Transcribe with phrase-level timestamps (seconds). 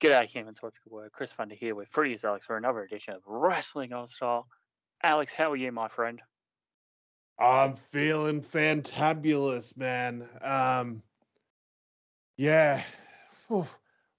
[0.00, 1.10] G'day humans, what's good word?
[1.10, 4.46] Chris Funder here with Fruity Alex for another edition of Wrestling Aus Style.
[5.02, 6.22] Alex, how are you, my friend?
[7.36, 10.28] I'm feeling fantabulous, man.
[10.40, 11.02] Um,
[12.36, 12.80] yeah,
[13.48, 13.66] Whew.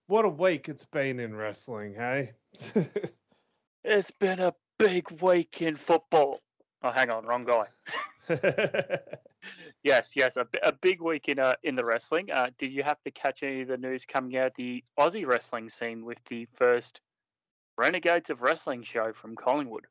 [0.07, 2.31] what a week it's been in wrestling, hey?
[3.85, 6.41] It's been a big week in football.
[6.84, 7.67] Oh, hang on, wrong guy.
[9.84, 12.29] Yes, yes, a, a big week in uh, in the wrestling.
[12.31, 15.70] Uh, did you have to catch any of the news coming out the Aussie wrestling
[15.70, 17.02] scene with the first
[17.77, 19.85] Renegades of Wrestling show from Collingwood?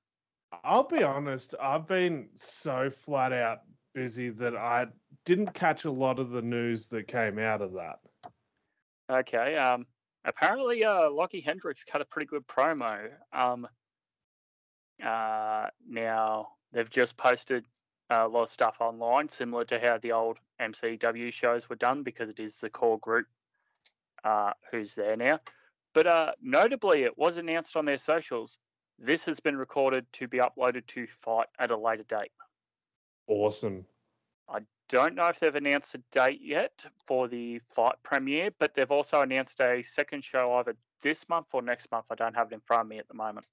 [0.64, 3.60] I'll be honest, I've been so flat out
[3.94, 4.86] busy that I
[5.24, 7.98] didn't catch a lot of the news that came out of that.
[9.10, 9.56] Okay.
[9.56, 9.86] Um.
[10.24, 13.08] Apparently, uh, Lockie Hendricks cut a pretty good promo.
[13.32, 13.66] Um.
[15.02, 15.68] Uh.
[15.88, 17.64] Now they've just posted
[18.10, 22.28] a lot of stuff online, similar to how the old MCW shows were done, because
[22.28, 23.26] it is the core group.
[24.24, 25.38] Uh, who's there now?
[25.94, 28.58] But uh, notably, it was announced on their socials.
[28.98, 32.32] This has been recorded to be uploaded to FITE at a later date.
[33.28, 33.84] Awesome.
[34.48, 38.90] I don't know if they've announced a date yet for the FITE premiere, but they've
[38.90, 42.06] also announced a second show either this month or next month.
[42.10, 43.46] I don't have it in front of me at the moment.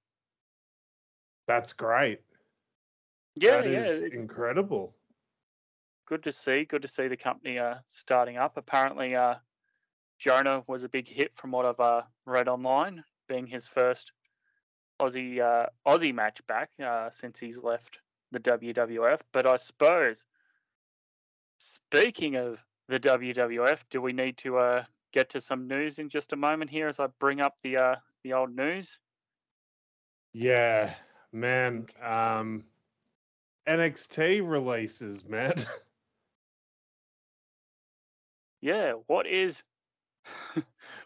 [1.48, 2.22] That's great.
[3.36, 4.94] Yeah, That yeah, is it's incredible.
[6.08, 6.66] good to see.
[6.66, 8.58] Good to see the company uh, starting up.
[8.58, 9.36] Apparently, uh,
[10.20, 14.12] Jonah was a big hit from what I've uh, read online, being his first
[15.02, 18.00] Aussie uh, Aussie match back uh, since he's left
[18.32, 19.20] the WWF.
[19.34, 20.24] But I suppose,
[21.58, 26.34] speaking of the WWF, do we need to uh, get to some news in just
[26.34, 29.00] a moment here as I bring up the uh, the old news?
[30.34, 30.94] Yeah,
[31.32, 31.88] man.
[32.02, 32.66] Um,
[33.68, 35.54] NXT releases, man.
[38.66, 39.62] Yeah, what is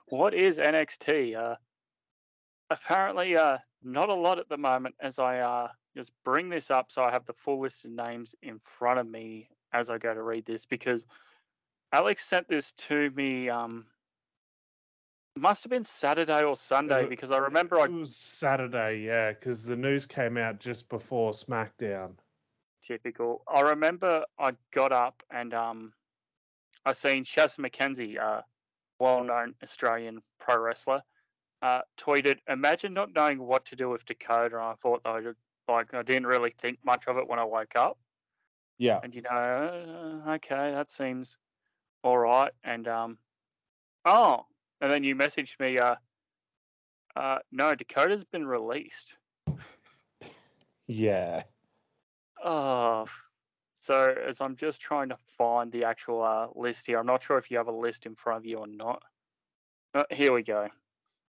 [0.07, 1.35] what is NXT?
[1.35, 1.55] Uh,
[2.69, 4.95] apparently, uh, not a lot at the moment.
[5.01, 8.33] As I uh, just bring this up, so I have the full list of names
[8.41, 11.05] in front of me as I go to read this, because
[11.91, 13.49] Alex sent this to me.
[13.49, 13.87] Um,
[15.35, 19.65] must have been Saturday or Sunday, because I remember I It was Saturday, yeah, because
[19.65, 22.13] the news came out just before SmackDown.
[22.81, 23.43] Typical.
[23.47, 25.93] I remember I got up and um,
[26.85, 28.41] I seen Shaz McKenzie, uh,
[28.99, 31.01] well-known Australian pro wrestler,
[31.61, 35.21] uh, tweeted, "Imagine not knowing what to do with Dakota." And I thought I
[35.67, 37.97] like I didn't really think much of it when I woke up,
[38.77, 38.99] Yeah.
[39.03, 41.37] and you know, uh, okay, that seems
[42.03, 42.51] all right.
[42.63, 43.17] And um,
[44.05, 44.45] oh,
[44.81, 45.95] and then you messaged me, uh,
[47.15, 49.17] uh, no, Dakota's been released.
[50.87, 51.43] Yeah.
[52.43, 53.05] Oh,
[53.81, 57.37] so as I'm just trying to find the actual uh, list here, I'm not sure
[57.37, 59.01] if you have a list in front of you or not.
[59.93, 60.67] Uh, here we go.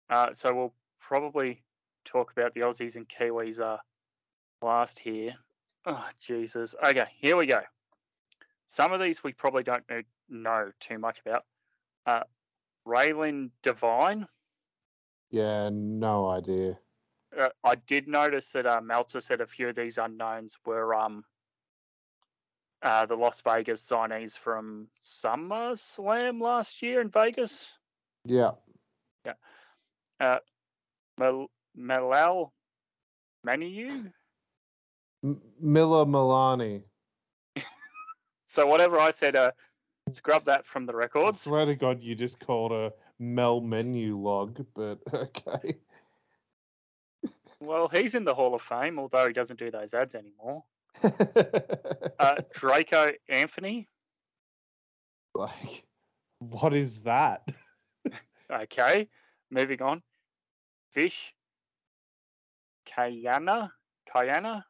[0.09, 1.63] Uh, so we'll probably
[2.06, 3.78] talk about the Aussies and Kiwis uh,
[4.62, 5.34] last here.
[5.85, 6.75] Oh, Jesus.
[6.85, 7.62] Okay, here we go.
[8.68, 9.83] Some of these we probably don't
[10.29, 11.45] know, too much about.
[12.06, 12.23] Uh,
[12.88, 14.28] Raylan Devine.
[15.29, 16.79] Yeah, no idea.
[17.38, 21.24] Uh, I did notice that uh, Meltzer said a few of these unknowns were um,
[22.81, 27.69] uh, the Las Vegas signees from Summer Slam last year in Vegas.
[28.25, 28.52] Yeah.
[29.25, 29.34] Yeah.
[30.19, 30.40] Uh,
[31.18, 32.52] Mel- Malal
[33.48, 34.12] Maniu.
[35.24, 36.84] M- Miller Milani.
[38.48, 39.52] So whatever I said, uh,
[40.12, 41.16] scrub that from the records.
[41.16, 41.42] I records.
[41.42, 45.75] swear to God, you just called a Mel menu log, but okay.
[47.61, 50.63] Well, he's in the Hall of Fame, although he doesn't do those ads anymore.
[52.19, 53.88] Uh, Draco Anthony.
[55.33, 55.83] like,
[56.38, 57.47] what is that?
[58.51, 59.07] Okay,
[59.50, 60.03] moving on.
[60.91, 61.33] Fish.
[62.86, 63.71] Kayana.
[64.13, 64.63] Kayana.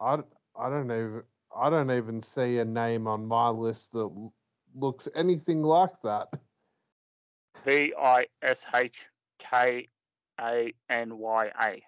[0.00, 0.16] I
[0.56, 1.22] don't even
[1.54, 4.30] I don't even see a name on my list that
[4.74, 6.28] looks anything like that.
[7.64, 9.06] V I S H
[9.40, 9.88] K
[10.40, 11.82] A N Y A.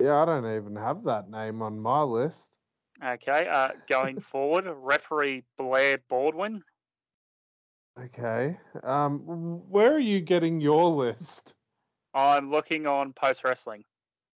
[0.00, 2.58] Yeah, I don't even have that name on my list.
[3.04, 6.62] Okay, uh, going forward, referee Blair Baldwin.
[7.98, 8.56] Okay.
[8.84, 9.20] Um,
[9.68, 11.56] where are you getting your list?
[12.14, 13.84] I'm looking on Post Wrestling.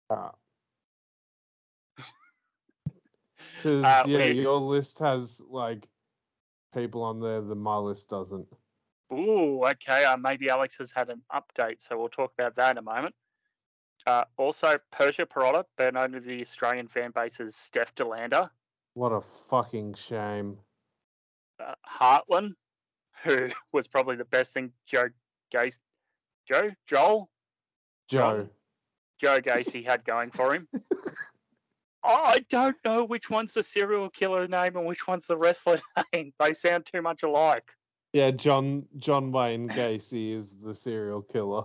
[0.08, 0.24] Because
[3.84, 5.88] Uh, yeah, we- your list has like
[6.74, 8.48] people on there that my list doesn't.
[9.12, 10.04] Ooh, okay.
[10.04, 13.14] Uh, maybe Alex has had an update, so we'll talk about that in a moment.
[14.06, 15.26] Uh, also, Persia
[15.76, 18.50] better known to the Australian fan base as Steph Delander.
[18.94, 20.58] What a fucking shame.
[21.60, 22.54] Uh, Heartland,
[23.22, 25.08] who was probably the best thing Joe
[25.54, 25.78] Gacy,
[26.48, 27.30] Joe, Joel,
[28.08, 28.48] Joe.
[29.20, 30.68] Joe Gacy had going for him.
[32.04, 35.78] I don't know which one's the serial killer name and which one's the wrestler
[36.12, 36.32] name.
[36.40, 37.70] They sound too much alike.
[38.12, 41.64] Yeah, John John Wayne Gacy is the serial killer.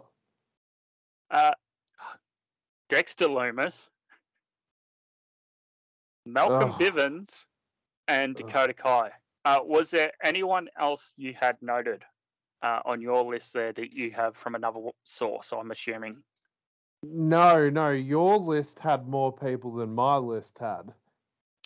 [1.30, 1.52] Uh,
[2.88, 3.88] Dexter Lumis,
[6.26, 6.80] Malcolm Ugh.
[6.80, 7.46] Bivens,
[8.08, 8.36] and.
[8.36, 9.12] Dakota Kai.
[9.44, 12.04] Uh, was there anyone else you had noted
[12.64, 15.54] uh, on your list there that you have from another source?
[15.54, 16.18] I'm assuming.
[17.04, 20.94] No, no, your list had more people than my list had.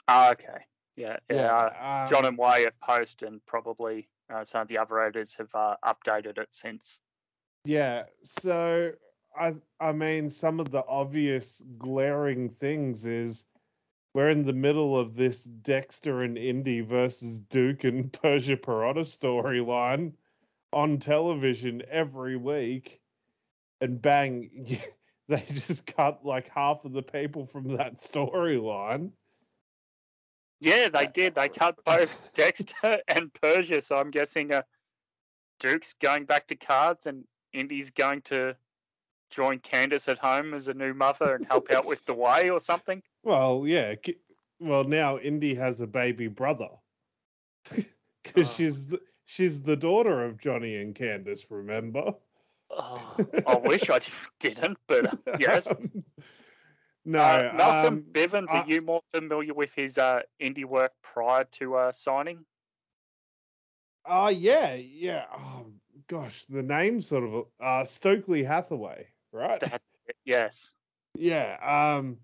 [0.07, 0.65] Ah, okay.
[0.95, 1.55] Yeah, yeah.
[1.55, 5.53] uh, um, John and Wyatt Post and probably uh, some of the other editors have
[5.53, 6.99] uh, updated it since.
[7.65, 8.91] Yeah, so
[9.35, 13.45] I I mean some of the obvious glaring things is
[14.13, 20.13] we're in the middle of this Dexter and Indi versus Duke and Persia Pirotta storyline
[20.73, 23.01] on television every week,
[23.79, 24.49] and bang,
[25.27, 29.11] they just cut like half of the people from that storyline.
[30.61, 31.35] Yeah, they did.
[31.35, 34.61] They cut both Dexter and Persia, so I'm guessing uh,
[35.59, 38.55] Duke's going back to cards and Indi's going to
[39.31, 42.59] join Candice at home as a new mother and help out with the way or
[42.61, 43.01] something.
[43.23, 43.93] Well, yeah.
[44.59, 46.69] Well, now Indi has a baby brother
[47.69, 47.85] because
[48.49, 48.53] Oh.
[48.55, 51.45] she's the, she's the daughter of Johnny and Candice.
[51.51, 52.15] Remember?
[52.71, 53.15] Oh,
[53.45, 53.99] I wish I
[54.39, 55.67] didn't, but uh, yes.
[57.05, 61.75] No, Uh, Malcolm um, are you more familiar with his uh, indie work prior to
[61.75, 62.45] uh, signing?
[64.05, 65.25] Oh yeah, yeah.
[65.31, 65.67] Oh
[66.07, 69.59] gosh, the name sort of uh Stokely Hathaway, right?
[69.59, 69.81] That-
[70.25, 70.73] Yes.
[71.17, 71.57] Yeah.
[71.97, 72.17] Um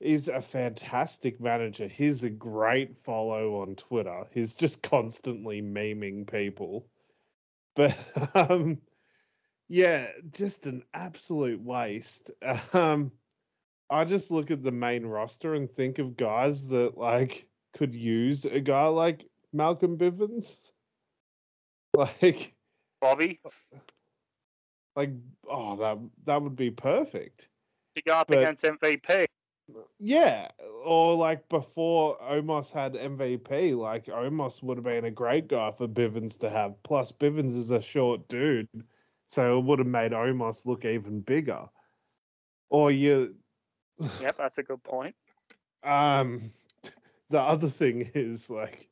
[0.00, 1.86] he's a fantastic manager.
[1.88, 4.24] He's a great follow on Twitter.
[4.32, 6.86] He's just constantly memeing people.
[7.74, 7.96] But
[8.34, 8.78] um
[9.68, 12.30] yeah, just an absolute waste.
[12.72, 13.12] Um
[13.88, 17.46] I just look at the main roster and think of guys that like
[17.76, 20.70] could use a guy like Malcolm Bivens.
[21.96, 22.52] Like
[23.00, 23.40] Bobby,
[24.96, 25.10] like
[25.48, 27.48] oh that that would be perfect.
[27.94, 29.24] to go up But- against MVP.
[29.98, 30.48] Yeah,
[30.84, 35.88] or like before Omos had MVP, like Omos would have been a great guy for
[35.88, 36.80] Bivens to have.
[36.84, 38.68] Plus, Bivens is a short dude,
[39.26, 41.66] so it would have made Omos look even bigger.
[42.70, 43.36] Or you,
[44.20, 45.14] Yep, that's a good point.
[45.82, 46.40] um,
[47.30, 48.88] the other thing is like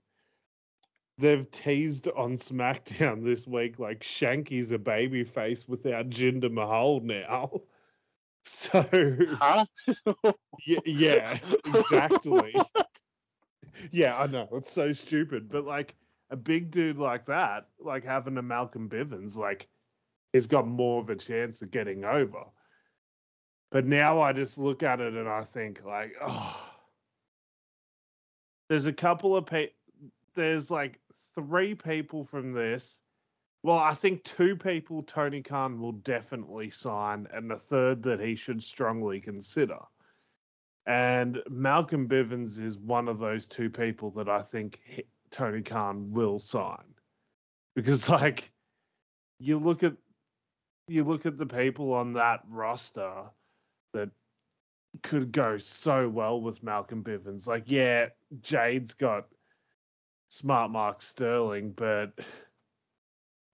[1.18, 7.50] they've teased on SmackDown this week like Shanky's a baby face without Jinder Mahal now.
[8.46, 8.84] So
[9.40, 9.64] Huh?
[10.68, 12.54] Y- yeah, exactly.
[13.90, 15.94] yeah, I know it's so stupid, but like
[16.30, 19.68] a big dude like that, like having a Malcolm Bivens, like
[20.34, 22.44] has got more of a chance of getting over.
[23.70, 26.72] But now I just look at it and I think like, oh,
[28.68, 29.70] there's a couple of pe-
[30.34, 31.00] there's like
[31.34, 33.00] three people from this.
[33.62, 38.34] Well, I think two people Tony Khan will definitely sign, and the third that he
[38.34, 39.78] should strongly consider.
[40.86, 46.38] And Malcolm Bivens is one of those two people that I think Tony Khan will
[46.38, 46.84] sign.
[47.74, 48.52] Because like
[49.38, 49.94] you look at
[50.88, 53.24] you look at the people on that roster
[53.92, 54.10] that
[55.02, 57.46] could go so well with Malcolm Bivens.
[57.46, 58.08] Like yeah,
[58.40, 59.26] Jade's got
[60.28, 62.12] smart Mark Sterling, but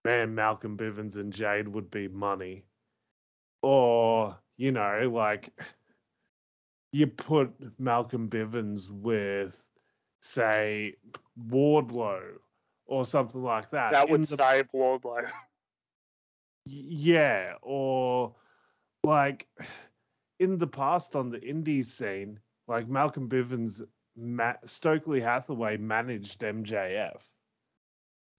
[0.03, 2.65] man, Malcolm Bivens and Jade would be money.
[3.61, 5.53] Or, you know, like
[6.91, 9.63] you put Malcolm Bivens with,
[10.21, 10.95] say,
[11.47, 12.37] Wardlow
[12.87, 13.91] or something like that.
[13.91, 15.29] That would the- save Wardlow.
[16.65, 18.35] yeah, or
[19.03, 19.47] like
[20.39, 23.81] in the past on the indies scene, like Malcolm Bivens,
[24.15, 27.21] Ma- Stokely Hathaway managed MJF.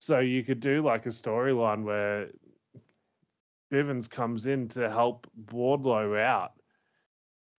[0.00, 2.30] So you could do like a storyline where
[3.72, 6.52] Bivens comes in to help Wardlow out,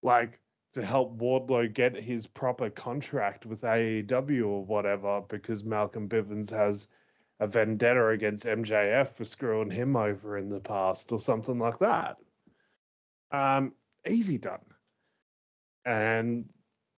[0.02, 0.38] like
[0.74, 6.88] to help Wardlow get his proper contract with AEW or whatever, because Malcolm Bivens has
[7.40, 12.16] a vendetta against MJF for screwing him over in the past or something like that.
[13.32, 13.72] Um,
[14.06, 14.60] easy done.
[15.84, 16.48] And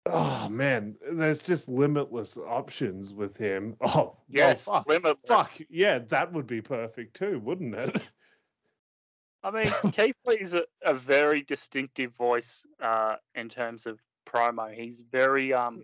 [0.05, 3.75] oh man, there's just limitless options with him.
[3.81, 5.17] Oh well, Yes, fuck, limitless.
[5.27, 8.01] fuck yeah, that would be perfect too, wouldn't it?
[9.43, 14.73] I mean, Keith Lee's a, a very distinctive voice uh, in terms of promo.
[14.73, 15.83] He's very um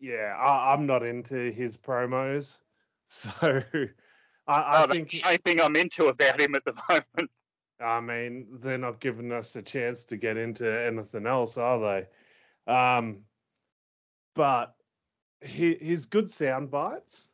[0.00, 2.58] yeah, I, I'm not into his promos,
[3.08, 3.30] so
[4.46, 7.30] I, I oh, think only thing I'm into about him at the moment.
[7.80, 12.72] I mean, they're not giving us a chance to get into anything else, are they?
[12.72, 13.24] Um,
[14.34, 14.74] but
[15.40, 17.28] he he's good sound bites.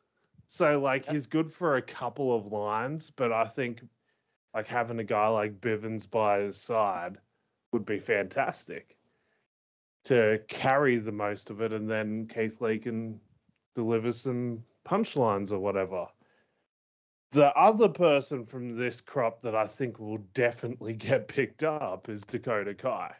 [0.46, 1.12] So like Yep.
[1.14, 3.82] he's good for a couple of lines, but I think
[4.54, 7.18] like having a guy like Bivens by his side
[7.72, 8.96] would be fantastic
[10.04, 13.20] to carry the most of it, and then Keith Lee can
[13.74, 16.06] deliver some punchlines or whatever.
[17.32, 22.22] The other person from this crop that I think will definitely get picked up is
[22.22, 23.12] Dakota Kai.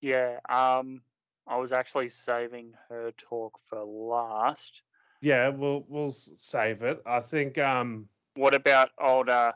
[0.00, 1.02] Yeah, um,
[1.46, 4.82] I was actually saving her talk for last.
[5.22, 7.02] Yeah, we'll we'll save it.
[7.06, 9.28] I think um What about old?
[9.28, 9.52] Uh,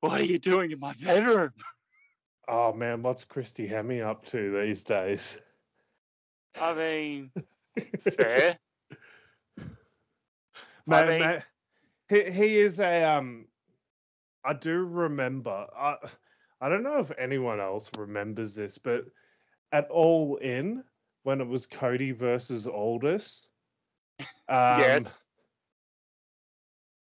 [0.00, 1.50] what are you doing in my bedroom?
[2.48, 5.40] oh man, what's Christy Hemme up to these days?
[6.58, 7.30] I mean,
[8.16, 8.58] fair.
[10.86, 11.42] Mean-
[12.08, 13.46] he he is a um.
[14.44, 15.66] I do remember.
[15.76, 15.96] I
[16.60, 19.04] I don't know if anyone else remembers this, but
[19.72, 20.84] at All In
[21.24, 23.48] when it was Cody versus Aldis,
[24.20, 25.00] um, Yeah.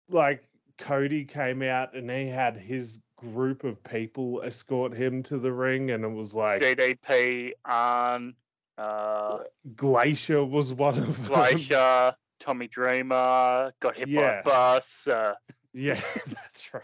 [0.10, 0.44] like
[0.80, 5.92] Cody came out and he had his group of people escort him to the ring,
[5.92, 8.34] and it was like DDP, um,
[8.78, 9.40] uh,
[9.76, 11.26] Glacier was one of them.
[11.28, 14.22] Glacier, Tommy Dreamer, got hit Yeah.
[14.22, 15.08] by a bus.
[15.08, 15.34] Uh,
[15.72, 16.84] Yeah, that's right.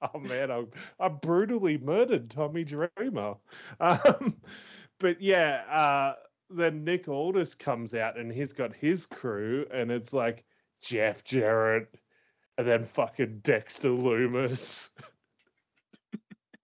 [0.00, 0.64] Oh man, I,
[1.00, 3.34] I brutally murdered Tommy Dreamer.
[3.80, 4.36] Um,
[5.00, 6.14] but yeah, uh,
[6.50, 10.44] then Nick Aldis comes out and he's got his crew, and it's like
[10.80, 11.88] Jeff Jarrett,
[12.58, 14.90] and then fucking Dexter Lumis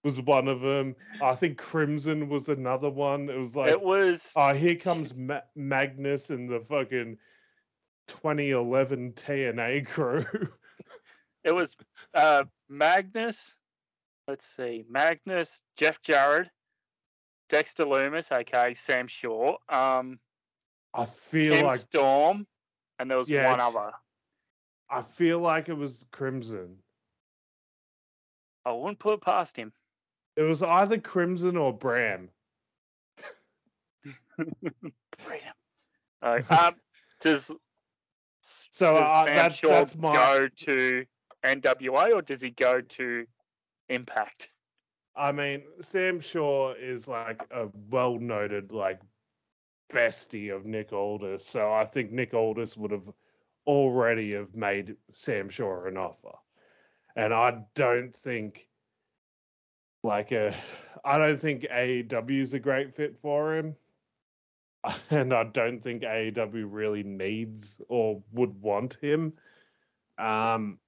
[0.05, 0.95] was one of them.
[1.21, 3.29] I think Crimson was another one.
[3.29, 7.19] It was like, it was oh, here comes Ma- Magnus and the fucking
[8.09, 10.25] 2011 TNA crew.
[11.45, 11.77] it was
[12.15, 13.55] uh, Magnus.
[14.27, 16.51] Let's see, Magnus, Jeff Jarrett,
[17.49, 20.19] Dexter Lumis, okay, Sam Shaw, um,
[20.93, 22.47] I feel Tim like Storm,
[22.99, 23.93] and there was Yeah, one other.
[24.91, 26.77] I feel like it was Crimson.
[28.65, 29.73] I wouldn't put it past him.
[30.37, 32.29] It was either Crimson or Bram.
[34.37, 35.57] Brilliant.
[36.23, 36.77] Uh, um,
[37.21, 37.51] does
[38.79, 40.15] So does uh, Sam that, Shaw that's my.
[40.15, 41.05] go to
[41.45, 43.27] NWA or does he go to
[43.89, 44.51] Impact?
[45.17, 49.01] I mean, Sam Shaw is like a well noted like
[49.93, 53.11] bestie of Nick Aldis, so I think Nick Aldis would have
[53.67, 56.37] already have made Sam Shaw an offer,
[57.17, 58.69] and I don't think
[60.05, 60.55] like a
[61.05, 63.75] I don't think AEW is a great fit for him.
[65.11, 69.33] And I don't think AEW really needs or would want him.
[70.19, 70.79] Um,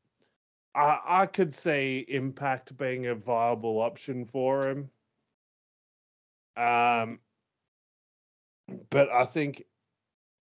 [0.74, 4.90] I, I could see Impact being a viable option for him.
[6.56, 7.18] Um,
[8.90, 9.64] but I think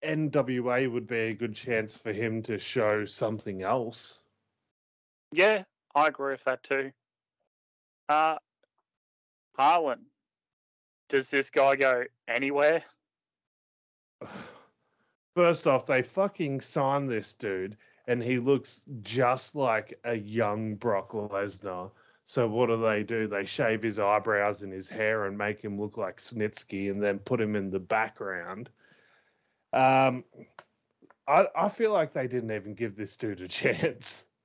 [0.03, 4.23] NWA would be a good chance for him to show something else.
[5.31, 5.63] Yeah,
[5.95, 6.91] I agree with that too.
[8.07, 8.37] Uh,
[9.57, 10.05] Harlan,
[11.09, 12.83] does this guy go anywhere?
[15.35, 21.11] First off, they fucking signed this dude, and he looks just like a young Brock
[21.11, 21.91] Lesnar.
[22.25, 23.27] So what do they do?
[23.27, 27.19] They shave his eyebrows and his hair and make him look like Snitsky, and then
[27.19, 28.69] put him in the background.
[29.71, 30.23] Um,
[31.27, 34.25] I I feel like they didn't even give this dude a chance.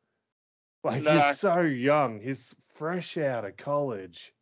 [0.85, 1.12] Like No.
[1.12, 4.35] he's so young, he's fresh out of college,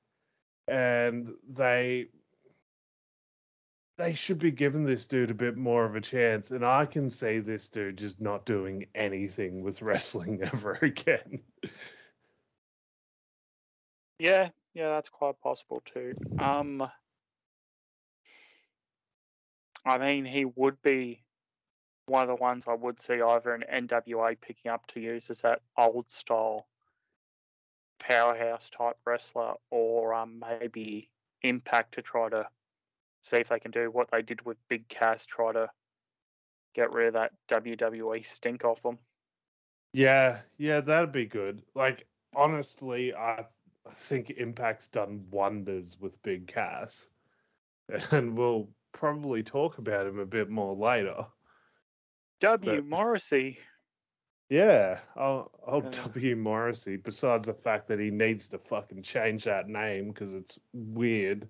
[0.66, 2.08] and they
[4.02, 6.50] they should be giving this dude a bit more of a chance.
[6.50, 11.38] And I can see this dude just not doing anything with wrestling ever again.
[14.18, 16.14] Yeah, yeah, that's quite possible too.
[16.40, 16.82] Um,
[19.86, 21.22] I mean, he would be
[22.06, 25.42] one of the ones I would see either an NWA picking up to use as
[25.42, 26.66] that old style
[28.00, 31.08] powerhouse type wrestler, or um, maybe
[31.44, 32.46] Impact to try to
[33.22, 35.70] see if they can do what they did with Big Cass, try to
[36.74, 38.98] get rid of that WWE stink off them.
[39.92, 41.62] Yeah, yeah, that'd be good.
[41.74, 43.46] Like honestly, I
[43.84, 47.08] I think Impact's done wonders with Big Cass,
[48.10, 51.26] and we'll probably talk about him a bit more later.
[52.40, 53.58] W But- Morrissey.
[54.48, 55.90] Yeah, I'll, I'll Uh.
[55.90, 56.96] W Morrissey.
[56.96, 61.48] Besides the fact that he needs to fucking change that name because it's weird.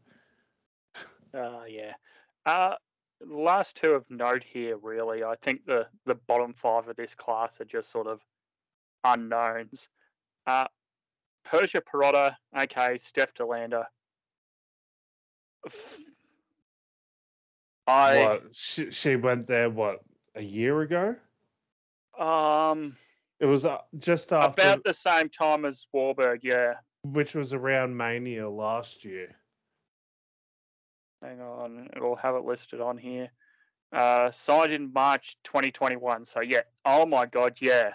[1.37, 1.95] Uh, yeah.
[2.45, 2.75] Uh,
[3.27, 5.25] last two of note here, really.
[5.25, 8.21] I think the, the bottom five of this class are just sort of
[9.05, 9.89] unknowns.
[10.47, 10.67] Uh,
[11.45, 13.85] Persia Pirotta, okay, Steph Delander.
[17.87, 20.01] I what she, she went there what
[20.35, 21.17] a year ago?
[22.19, 22.97] um
[23.41, 26.75] It was uh, just after, about the same time as Warburg, yeah.
[27.03, 29.35] which was around Mania last year.
[31.23, 33.31] Hang on, it'll have it listed on here.
[33.93, 36.25] Uh, signed in March 2021.
[36.25, 37.93] So yeah, oh my god, yeah,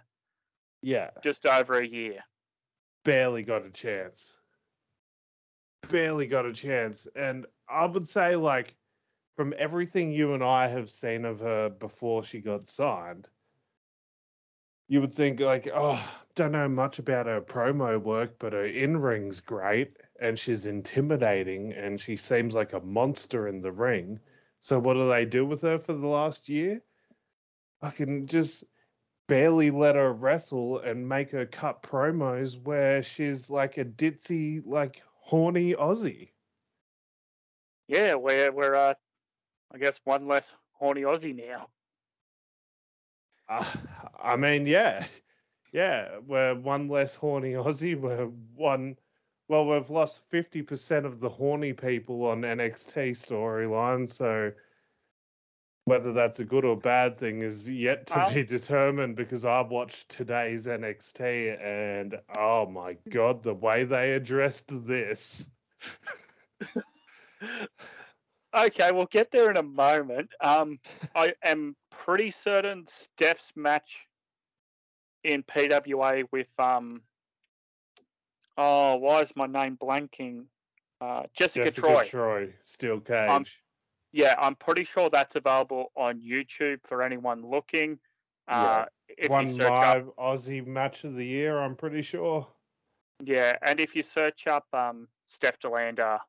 [0.81, 2.19] Yeah, just over a year.
[3.03, 4.37] barely got a chance.
[5.89, 8.75] Barely got a chance, and I would say like
[9.35, 13.27] from everything you and I have seen of her before she got signed,
[14.87, 16.03] you would think like, oh,
[16.35, 21.73] don't know much about her promo work, but her in ring's great, and she's intimidating,
[21.73, 24.19] and she seems like a monster in the ring.
[24.59, 26.81] So what do they do with her for the last year?
[27.81, 28.63] I can just
[29.27, 35.03] barely let her wrestle and make her cut promos where she's like a ditzy, like
[35.15, 36.29] horny Aussie.
[37.87, 38.93] Yeah, we're we're uh,
[39.73, 41.67] I guess one less horny Aussie now.
[43.49, 43.65] Uh,
[44.21, 45.05] I mean, yeah,
[45.71, 47.99] yeah, we're one less horny Aussie.
[47.99, 48.97] We're one.
[49.49, 54.51] Well, we've lost fifty percent of the horny people on NXT storyline, so
[55.85, 59.15] whether that's a good or bad thing is yet to be determined.
[59.15, 65.49] Because I've watched today's NXT, and oh my god, the way they addressed this.
[68.55, 70.31] Okay, we'll get there in a moment.
[70.41, 70.79] Um,
[71.15, 74.07] I am pretty certain Steph's match
[75.23, 77.01] in PWA with um.
[78.57, 80.45] Oh, why is my name blanking?
[80.99, 82.03] Uh, Jessica, Jessica Troy.
[82.05, 83.29] Troy, Steel Cage.
[83.29, 83.45] Um,
[84.11, 87.99] Yeah, I'm pretty sure that's available on YouTube for anyone looking.
[88.47, 92.47] Uh, if One you search up, live Aussie match of the year, I'm pretty sure.
[93.23, 96.19] yeah, and if you search up um, Steph Delander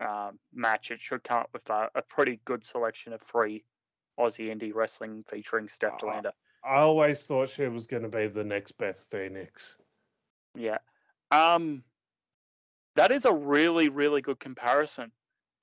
[0.00, 3.64] um, match, it should come up with a, a pretty good selection of free
[4.18, 6.32] Aussie indie wrestling featuring Steph Delander.
[6.64, 9.76] I always thought she was going to be the next Beth Phoenix.
[10.54, 10.78] Yeah,
[11.32, 11.82] um,
[12.94, 15.10] that is a really really good comparison.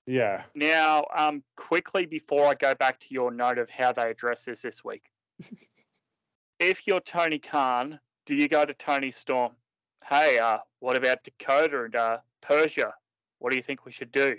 [0.06, 0.44] Yeah.
[0.56, 4.62] Now, um, quickly before I go back to your note of how they address this
[4.62, 5.04] this week,
[6.60, 9.52] if you're Tony Khan, do you go to Toni Storm?
[10.04, 12.94] Hey, uh, what about Dakota and uh, Persia?
[13.38, 14.38] What do you think we should do?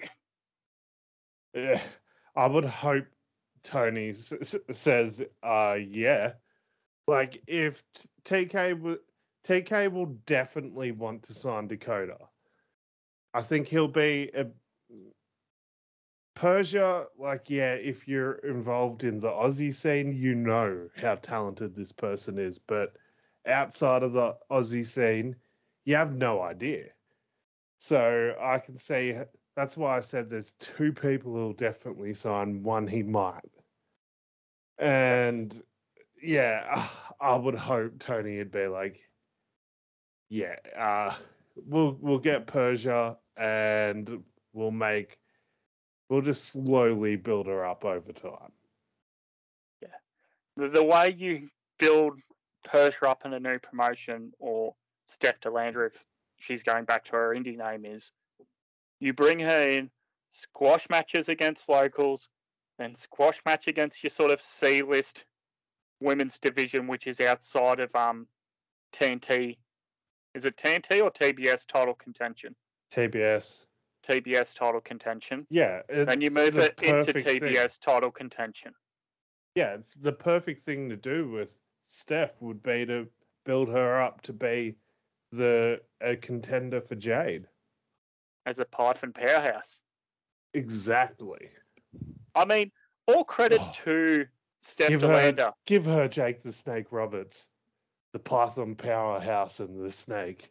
[1.54, 1.80] Yeah.
[2.34, 3.06] I would hope
[3.62, 6.32] Tony s- says, uh, yeah.
[7.06, 7.82] Like, if
[8.24, 8.98] TK, w-
[9.50, 12.18] TK will definitely want to sign Dakota.
[13.34, 14.46] I think he'll be a.
[16.36, 21.90] Persia, like, yeah, if you're involved in the Aussie scene, you know how talented this
[21.90, 22.58] person is.
[22.58, 22.92] But
[23.44, 25.34] outside of the Aussie scene,
[25.84, 26.86] you have no idea.
[27.78, 29.16] So I can see
[29.56, 33.50] that's why I said there's two people who'll definitely sign, one he might.
[34.78, 35.60] And
[36.22, 36.88] yeah,
[37.20, 39.09] I would hope Tony would be like,
[40.30, 41.14] yeah, uh,
[41.66, 45.18] we'll we'll get Persia and we'll make
[46.08, 48.52] we'll just slowly build her up over time.
[50.56, 52.18] The, the way you build
[52.64, 54.74] Persia up in a new promotion or
[55.06, 56.04] Steph Delander, if
[56.38, 58.12] she's going back to her indie name, is
[58.98, 59.90] you bring her in,
[60.32, 62.28] squash matches against locals,
[62.78, 65.24] then squash match against your sort of C list
[66.00, 68.26] women's division, which is outside of um
[68.92, 69.56] TNT.
[70.34, 72.54] Is it TNT or TBS title contention?
[72.92, 73.66] TBS.
[74.06, 75.46] TBS title contention.
[75.50, 75.82] Yeah.
[75.88, 77.40] And you move it into perfect thing.
[77.40, 78.72] TBS title contention.
[79.54, 83.08] yeah, it's the perfect thing to do with Steph would be to
[83.44, 84.76] build her up to be
[85.32, 87.46] the a contender for Jade.
[88.46, 89.80] as a Python powerhouse.
[90.54, 91.50] Exactly.
[92.34, 92.72] I mean,
[93.06, 93.72] all credit Oh.
[93.84, 94.26] to
[94.62, 97.50] Steph Give her- Give her Jake the Snake Roberts,
[98.12, 100.50] the Python powerhouse and the snake.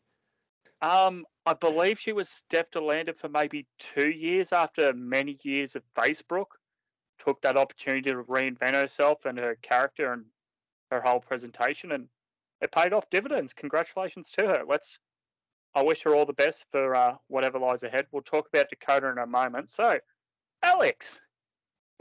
[0.81, 5.83] Um, I believe she was Steph Delander for maybe two years after many years of
[5.95, 6.45] Facebook.
[7.25, 10.23] Took that opportunity to reinvent herself and her character and
[10.89, 12.07] her whole presentation, and
[12.61, 13.53] it paid off dividends.
[13.53, 14.63] Congratulations to her.
[14.67, 14.99] Let's.
[15.75, 18.07] I wish her all the best for uh, whatever lies ahead.
[18.11, 19.69] We'll talk about Dakota in a moment.
[19.69, 19.99] So,
[20.63, 21.21] Alex,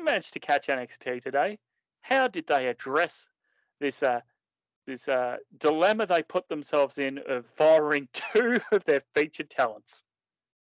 [0.02, 1.58] managed to catch NXT today.
[2.00, 3.28] How did they address
[3.80, 4.20] this uh,
[4.88, 10.02] this uh, dilemma they put themselves in of firing two of their featured talents.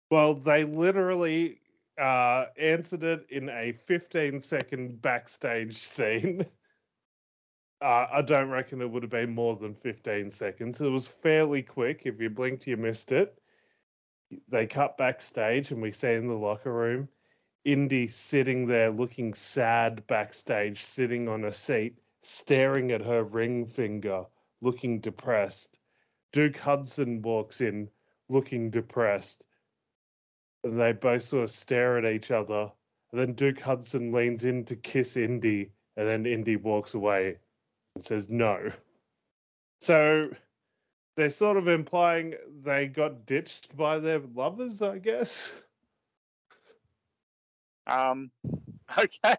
[0.09, 1.59] Well, they literally
[1.99, 6.45] uh, answered it in a 15 second backstage scene.
[7.81, 10.79] Uh, I don't reckon it would have been more than 15 seconds.
[10.79, 12.03] It was fairly quick.
[12.05, 13.37] If you blinked, you missed it.
[14.47, 17.09] They cut backstage, and we see in the locker room
[17.65, 24.25] Indi sitting there looking sad backstage, sitting on a seat, staring at her ring finger,
[24.59, 25.77] looking depressed.
[26.33, 27.89] Duke Hudson walks in,
[28.29, 29.45] looking depressed.
[30.63, 32.71] And they both sort of stare at each other.
[33.11, 37.37] And then Duke Hudson leans in to kiss Indi, and then Indi walks away
[37.93, 38.71] and says no.
[39.79, 40.31] So
[41.15, 42.33] they're sort of implying
[42.63, 45.53] they got ditched by their lovers, I guess.
[47.85, 48.31] Um,
[48.97, 49.37] okay.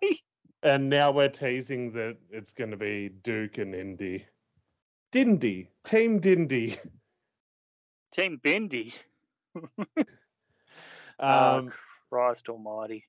[0.62, 4.26] And now we're teasing that it's going to be Duke and Indi.
[5.12, 5.70] Dindy.
[5.84, 6.76] Team Dindy.
[8.12, 8.94] Team Bendy.
[11.18, 11.72] Um, oh,
[12.10, 13.04] Christ Almighty.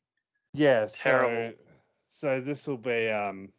[0.54, 1.58] yeah, so, terrible.
[2.08, 3.50] so this will be um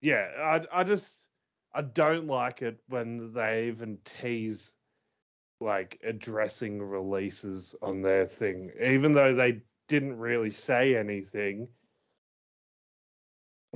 [0.00, 1.26] yeah, I I just
[1.74, 4.72] I don't like it when they even tease
[5.60, 11.68] like addressing releases on their thing, even though they didn't really say anything.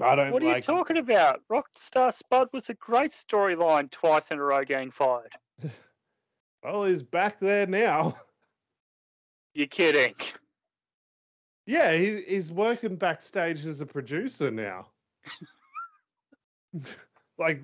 [0.03, 1.43] I don't What are like you talking about?
[1.51, 5.33] Rockstar Spud was a great storyline twice in a row getting fired.
[6.63, 8.17] well, he's back there now.
[9.55, 10.15] You're kidding.
[11.67, 14.87] Yeah, he, he's working backstage as a producer now.
[17.39, 17.63] like,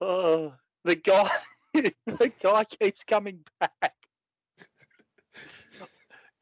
[0.00, 1.30] oh, the guy,
[1.74, 3.95] the guy keeps coming back.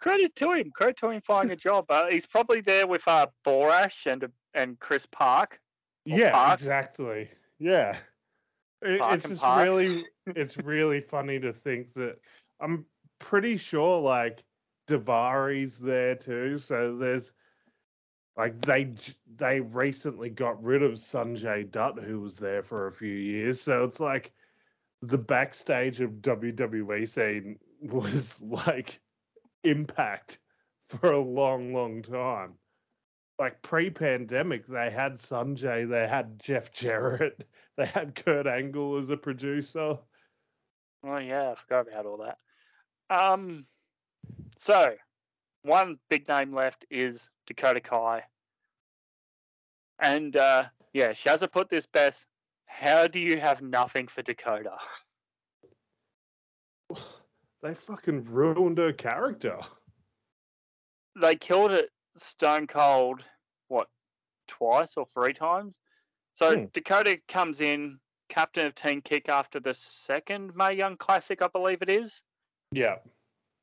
[0.04, 0.70] Credit to him.
[0.70, 1.86] Credit to him finding a job.
[1.88, 5.58] Uh, he's probably there with uh, Borash and and Chris Park.
[6.04, 6.60] Yeah, Park.
[6.60, 7.30] exactly.
[7.58, 7.96] Yeah,
[8.82, 9.62] It- it's just Parks.
[9.64, 12.18] really, it's really funny to think that
[12.60, 12.84] I'm
[13.18, 14.44] pretty sure like
[14.88, 16.58] Daivari's there too.
[16.58, 17.32] So there's
[18.36, 18.92] like they
[19.36, 23.58] they recently got rid of Sanjay Dutt who was there for a few years.
[23.62, 24.32] So it's like
[25.00, 29.00] the backstage of WWE scene was like
[29.64, 30.38] impact
[30.88, 32.54] for a long, long time.
[33.38, 37.46] Like pre-pandemic, they had Sanjay, they had Jeff Jarrett,
[37.76, 39.98] they had Kurt Angle as a producer.
[41.06, 42.38] Oh yeah, I forgot about all that.
[43.10, 43.66] Um,
[44.58, 44.94] so
[45.62, 48.22] one big name left is Dakota Kai,
[49.98, 52.24] and uh, yeah, Shazza put this best.
[52.66, 54.76] How do you have nothing for Dakota?
[57.64, 59.58] They fucking ruined her character.
[61.20, 63.24] They killed it stone cold.
[63.68, 63.88] What,
[64.48, 65.78] twice or three times?
[66.32, 66.64] So Hmm.
[66.72, 71.82] Dakota comes in, captain of Team Kick after the second Mae Young Classic, I believe
[71.82, 72.20] it is.
[72.72, 72.96] Yeah.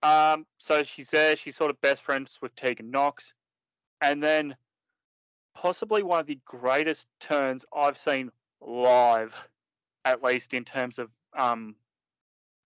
[0.01, 1.35] Um, so she's there.
[1.35, 3.33] She's sort of best friends with Tegan Nox,
[3.99, 4.55] and then
[5.53, 9.35] possibly one of the greatest turns I've seen live,
[10.05, 11.75] at least in terms of um,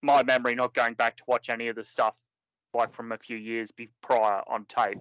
[0.05, 2.13] my memory, not going back to watch any of the stuff
[2.73, 4.99] like from a few years be prior on tape.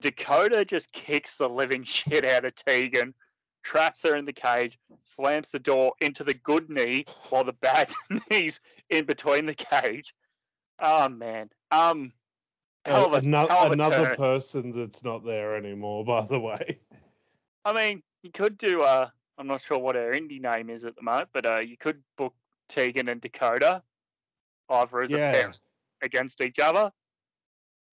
[0.00, 3.14] Dakota just kicks the living shit out of Tegan,
[3.62, 7.92] traps her in the cage, slams the door into the good knee while the bad
[8.30, 10.14] knee's in between the cage.
[10.78, 11.50] Oh man.
[11.70, 12.12] Um
[12.86, 14.16] of a, Ano- hell of a another turn.
[14.16, 16.80] person that's not there anymore, by the way.
[17.66, 20.96] I mean, you could do uh I'm not sure what her indie name is at
[20.96, 22.32] the moment, but uh you could book
[22.70, 23.82] Tegan and Dakota
[24.70, 25.52] either as a pair
[26.02, 26.90] against each other.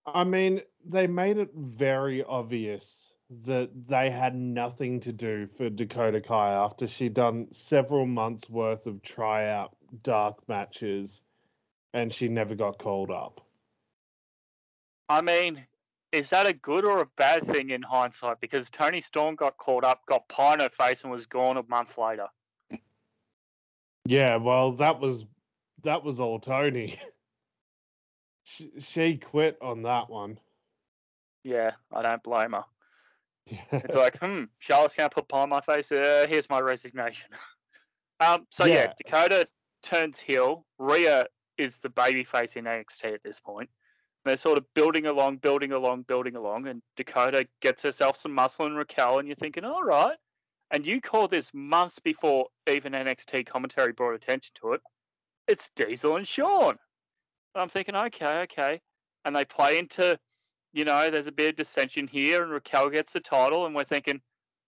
[0.06, 3.14] I mean, they made it very obvious
[3.44, 8.88] that they had nothing to do for Dakota Kai after she'd done several months worth
[8.88, 11.24] of tryout dark matches
[11.94, 13.42] and she never got called up.
[15.10, 15.66] I mean,
[16.12, 18.40] is that a good or a bad thing in hindsight?
[18.40, 21.64] Because Toni Storm got called up, got pie in her face, and was gone a
[21.64, 22.28] month later.
[24.08, 25.26] Yeah, well, that was
[25.84, 26.98] that was all Toni.
[28.46, 30.40] she, she quit on that one.
[31.44, 32.64] Yeah, I don't blame her.
[33.72, 35.92] It's like, hmm, Charlotte's gonna put pie in my face.
[35.92, 37.30] Uh, here's my resignation.
[38.22, 38.74] um, so yeah.
[38.74, 38.94] Yeah.
[39.04, 39.48] Dakota
[39.84, 40.66] turns heel.
[40.80, 41.26] Rhea
[41.58, 43.70] is the baby face in NXT at this point.
[44.24, 48.66] They're sort of building along, building along, building along, and Dakota gets herself some muscle
[48.66, 50.18] and Raquel, and you're thinking, all right.
[50.72, 54.82] And you call this months before even NXT commentary brought attention to it.
[55.48, 56.72] It's Diesel and Sean.
[56.72, 58.82] And I'm thinking, okay, okay.
[59.26, 60.20] And they play into
[60.74, 63.84] you know, there's a bit of dissension here, and Raquel gets the title, and we're
[63.86, 64.22] thinking,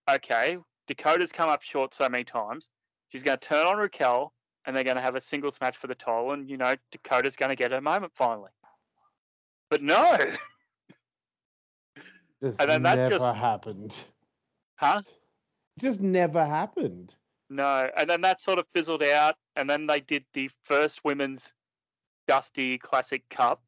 [0.09, 0.57] okay,
[0.87, 2.67] Dakota's come up short so many times.
[3.09, 4.33] She's going to turn on Raquel,
[4.65, 7.35] and they're going to have a singles match for the title, and you know, Dakota's
[7.35, 8.49] going to get her moment finally.
[9.69, 10.17] But no,
[12.41, 14.03] This And then that never just- happened.
[14.77, 15.01] huh?
[15.79, 17.15] Just never happened.
[17.49, 21.51] No, and then that sort of fizzled out, and then they did the first women's
[22.27, 23.63] Dusty Classic Cup,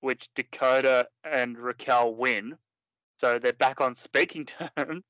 [0.00, 2.56] which Dakota and Raquel win.
[3.18, 5.02] So they're back on speaking terms.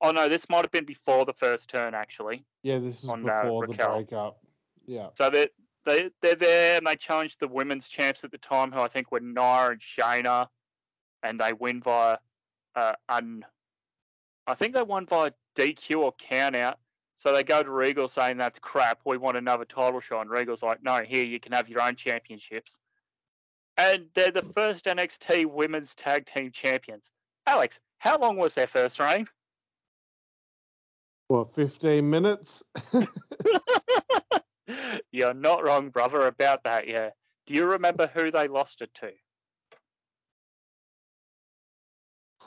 [0.00, 2.44] Oh no, this might have been before the first turn actually.
[2.62, 3.94] Yeah, this is On, uh, before the Raquel.
[3.96, 4.38] breakup.
[4.86, 5.08] Yeah.
[5.14, 5.48] So they
[5.84, 9.10] they they're there and they challenged the women's champs at the time, who I think
[9.12, 10.46] were Nia and Shayna,
[11.22, 12.18] and they win via
[12.74, 13.44] uh, un.
[14.46, 16.78] I think they won via DQ or count out.
[17.14, 19.00] So they go to Regal saying that's crap.
[19.04, 20.22] We want another title shot.
[20.22, 22.78] And Regal's like, no, here you can have your own championships.
[23.76, 27.10] And they're the first NXT Women's Tag Team Champions.
[27.46, 29.26] Alex, how long was their first reign?
[31.28, 32.62] What, 15 minutes?
[35.12, 36.88] You're not wrong, brother, about that.
[36.88, 37.10] Yeah.
[37.46, 39.10] Do you remember who they lost it to?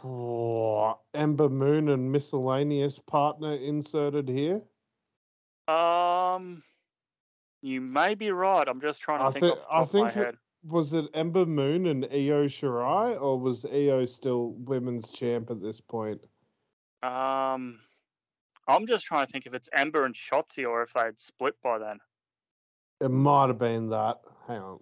[0.06, 4.62] Oh, Ember Moon and miscellaneous partner inserted here.
[5.68, 6.62] Um,
[7.63, 8.68] you may be right.
[8.68, 9.46] I'm just trying to I think.
[9.46, 10.38] thi- off I think it- head.
[10.68, 15.80] Was it Ember Moon and Io Shirai, or was Io still women's champ at this
[15.80, 16.20] point?
[17.04, 17.80] Um,
[18.68, 21.54] I'm just trying to think if it's Ember and Shotzi or if they had split
[21.62, 22.00] by then.
[23.00, 24.22] It might have been that.
[24.48, 24.80] Hang on.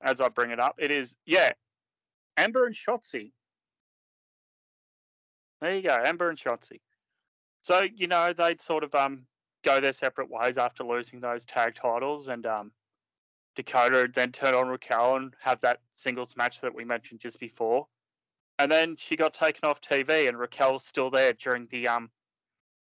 [0.00, 1.52] As I bring it up, it is yeah,
[2.36, 3.30] Ember and Shotzi.
[5.60, 6.80] There you go, Ember and Shotzi.
[7.62, 9.26] So you know they'd sort of um
[9.64, 12.72] go their separate ways after losing those tag titles, and um
[13.56, 17.40] Dakota would then turn on Raquel and have that singles match that we mentioned just
[17.40, 17.86] before,
[18.58, 22.10] and then she got taken off TV, and Raquel's still there during the um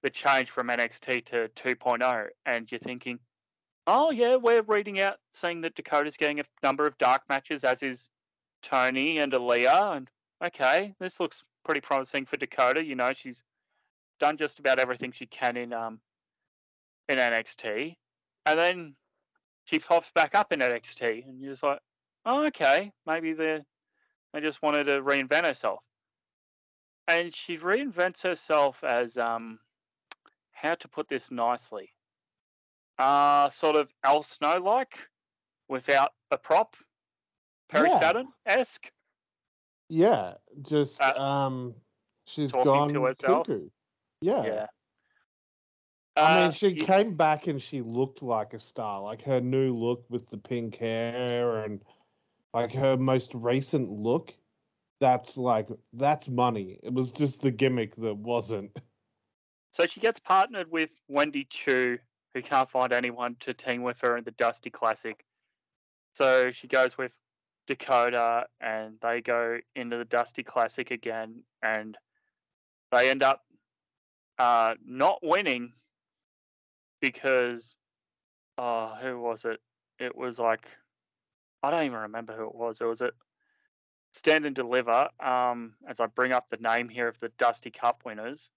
[0.03, 3.19] the change from NXT to 2.0, and you're thinking,
[3.87, 7.83] oh yeah, we're reading out saying that Dakota's getting a number of dark matches, as
[7.83, 8.09] is
[8.63, 10.11] Tony and Aaliyah, and
[10.45, 12.85] okay, this looks pretty promising for Dakota.
[12.85, 13.43] You know, she's
[14.19, 16.01] done just about everything she can in um
[17.09, 17.97] in NXT,
[18.47, 18.95] and then
[19.65, 21.81] she pops back up in NXT, and you're just like,
[22.27, 23.61] oh okay, maybe they
[24.33, 25.81] they just wanted to reinvent herself,
[27.09, 29.59] and she reinvents herself as um
[30.53, 31.91] how to put this nicely
[33.01, 34.99] uh, sort of Al Snow like
[35.69, 36.77] without a prop.
[37.69, 37.99] Perry Yeah.
[37.99, 38.91] Saturn esque.
[39.91, 41.75] Yeah, just Uh, um,
[42.25, 43.49] she's gone to herself?
[43.49, 43.69] cuckoo.
[44.21, 44.45] Yeah.
[44.45, 44.67] Yeah.
[46.17, 49.03] I Uh, mean, she came back and she looked like a star.
[49.03, 51.83] Like her new look with the pink hair and
[52.55, 54.33] like her most recent look.
[55.01, 56.79] That's like that's money.
[56.85, 58.79] It was just the gimmick that wasn't.
[59.73, 61.99] So she gets partnered with Wendy Choo,
[62.35, 65.25] who can't find anyone to team with her in the Dusty Classic.
[66.13, 67.13] So she goes with
[67.71, 71.97] Dakota, and they go into the Dusty Classic again, and
[72.91, 73.43] they end up
[74.39, 75.73] uh, not winning
[77.01, 77.77] because,
[78.59, 79.61] oh, who was it?
[80.01, 80.67] It was like,
[81.63, 82.81] I don't even remember who it was.
[82.81, 83.15] It was it
[84.13, 85.09] Stand and Deliver.
[85.21, 88.51] Um, as I bring up the name here of the Dusty Cup winners.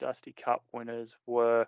[0.00, 1.66] Dusty Cup winners were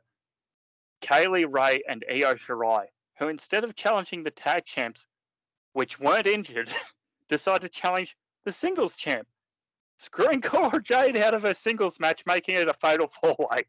[1.03, 2.87] Kay Lee Ray and Io Shirai,
[3.19, 5.07] who instead of challenging the tag champs,
[5.73, 6.71] which weren't injured,
[7.29, 9.27] decide to challenge the singles champ,
[9.97, 13.63] screwing Cora Jade out of her singles match, making it a fatal four way.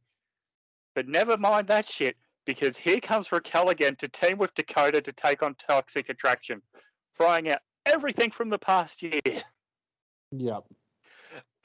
[0.96, 5.12] But never mind that shit, because here comes Raquel again to team with Dakota to
[5.12, 6.62] take on Toxic Attraction,
[7.18, 9.44] throwing out everything from the past year.
[10.32, 10.64] Yep.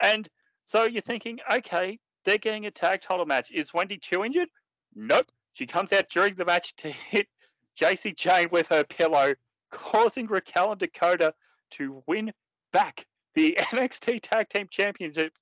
[0.01, 0.29] And
[0.65, 3.51] so you're thinking, okay, they're getting a tag title match.
[3.51, 4.49] Is Wendy Choo injured?
[4.95, 5.27] Nope.
[5.53, 7.27] She comes out during the match to hit
[7.75, 9.33] Jacy Jayne with her pillow,
[9.71, 11.33] causing Raquel and Dakota
[11.71, 12.31] to win
[12.71, 15.41] back the NXT Tag Team Championships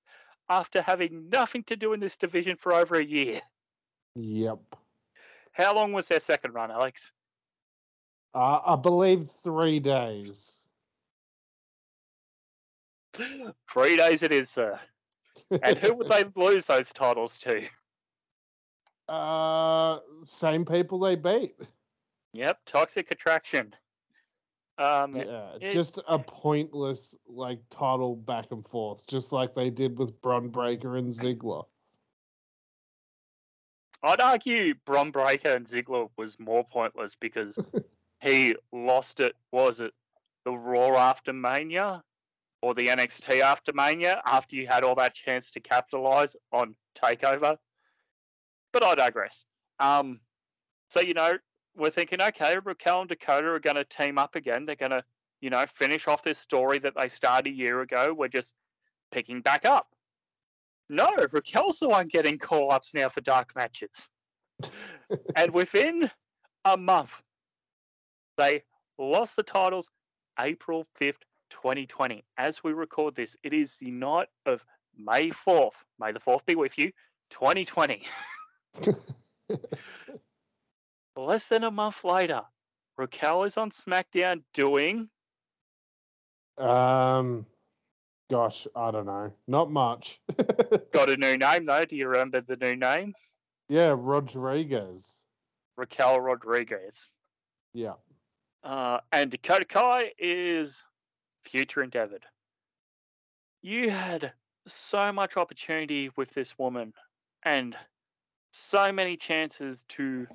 [0.50, 3.42] after having nothing to do in this division for over a year.
[4.16, 4.60] Yep.
[5.52, 7.12] How long was their second run, Alex?
[8.34, 10.58] Uh, I believe three days.
[13.72, 14.78] Three days it is, sir.
[15.64, 17.66] And who would they lose those titles to?
[19.08, 21.56] uh, same people they beat.
[22.34, 23.74] Yep, Toxic Attraction.
[24.78, 29.98] Um, Yeah, it- just a pointless like title back and forth, just like they did
[29.98, 31.66] with Bron Breakker and Ziggler.
[34.04, 37.58] I'd argue Bron Breakker and Ziggler was more pointless because
[38.22, 39.36] he lost it.
[39.52, 39.94] Was it
[40.44, 42.04] the Raw after Mania
[42.62, 44.22] or the NXT after Mania?
[44.26, 47.58] After you had all that chance to capitalize on Takeover,
[48.74, 49.46] but I digress.
[49.80, 50.20] Um,
[50.90, 51.34] so you know
[51.76, 54.66] we're thinking, okay, Raquel and Dakota are going to team up again.
[54.66, 55.04] They're going to,
[55.42, 58.14] you know, finish off this story that they started a year ago.
[58.18, 58.54] We're just
[59.12, 59.88] picking back up.
[60.90, 64.10] No, Raquel's the one getting call ups now for dark matches.
[65.36, 66.10] and within
[66.64, 67.12] a month,
[68.38, 68.64] they
[68.98, 69.90] lost the titles
[70.40, 72.24] April 5th, 2020.
[72.38, 74.64] As we record this, it is the night of
[74.98, 75.72] May 4th.
[76.00, 76.92] May the 4th be with you,
[77.32, 78.04] 2020.
[81.16, 82.42] Less than a month later,
[82.98, 85.10] Raquel is on SmackDown doing.
[86.58, 87.46] Um,
[88.30, 89.32] gosh, I don't know.
[89.48, 90.20] Not much.
[90.92, 91.86] Got a new name though.
[91.86, 93.14] Do you remember the new name?
[93.70, 95.20] yeah, Rodriguez.
[95.78, 97.10] Raquel Rodriguez.
[97.74, 97.94] Yeah.
[98.64, 100.84] Uh, and Dakota Kai is
[101.44, 102.26] future endeavored.
[103.62, 104.34] You had
[104.68, 106.94] so much opportunity with this woman
[107.44, 107.76] and
[108.52, 110.28] so many chances to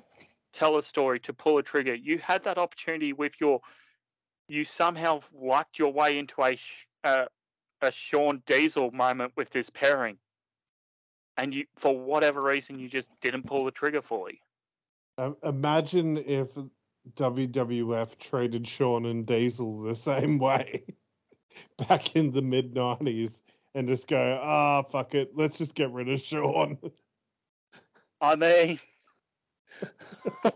[0.53, 1.95] tell a story, to pull a trigger.
[1.95, 3.61] You had that opportunity with your.
[4.47, 6.57] You somehow lucked your way into a
[7.03, 7.25] uh,
[7.81, 10.17] a Shawn Diesel moment with this pairing,
[11.37, 14.41] and you, for whatever reason, you just didn't pull the trigger fully.
[15.17, 16.49] Um, imagine if
[17.15, 20.83] WWF traded Shawn and Diesel the same way
[21.87, 23.41] back in the mid 90s
[23.73, 26.77] and just go, ah, fuck it, let's just get rid of Shawn.
[28.19, 28.79] I mean,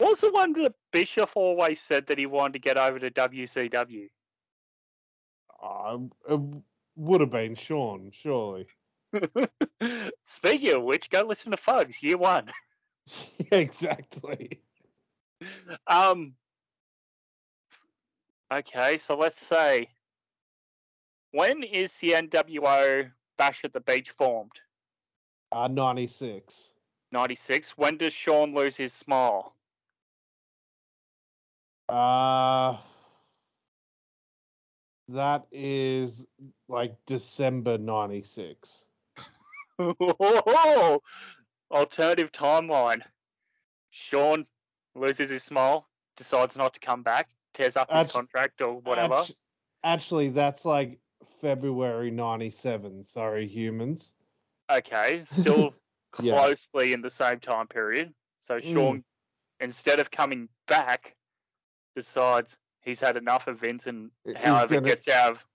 [0.00, 4.08] was the one that Bischoff always said that he wanted to get over to WCW?
[5.62, 5.98] Uh,
[6.28, 6.40] it
[6.96, 8.66] would have been Shawn, surely.
[10.24, 12.50] Speaking of which, go listen to Fugs, year one.
[13.52, 14.60] exactly.
[15.86, 16.34] Um.
[18.52, 19.88] Okay, so let's say,
[21.30, 24.52] when is the NWO Bash at the Beach formed?
[25.52, 26.72] Uh, 96.
[27.12, 27.76] 96.
[27.76, 29.54] When does Shawn lose his smile?
[31.88, 32.76] Uh,
[35.08, 36.26] that is
[36.68, 38.86] like December 96.
[41.70, 43.02] Alternative timeline.
[43.90, 44.46] Shawn
[44.94, 49.14] loses his smile, decides not to come back, tears up his Actu- contract or whatever.
[49.14, 49.34] Actu-
[49.82, 51.00] actually, that's like
[51.40, 53.02] February 97.
[53.02, 54.12] Sorry, humans.
[54.70, 55.74] Okay, still
[56.20, 56.34] Yeah.
[56.38, 58.12] closely in the same time period.
[58.40, 58.72] So Mm.
[58.74, 59.04] Shawn,
[59.60, 61.14] instead of coming back,
[61.94, 65.46] decides he's had enough of Vince and He's however gonna- gets out of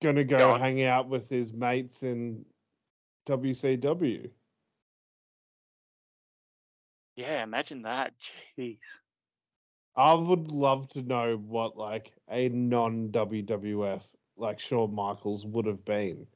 [0.00, 0.60] Gonna go Go on.
[0.60, 2.44] hang out with his mates in
[3.26, 4.28] WCW.
[7.16, 8.12] yeah, imagine that.
[8.58, 8.78] Jeez.
[9.94, 14.02] I would love to know what like a non WWF
[14.36, 16.26] like Shawn Michaels would have been.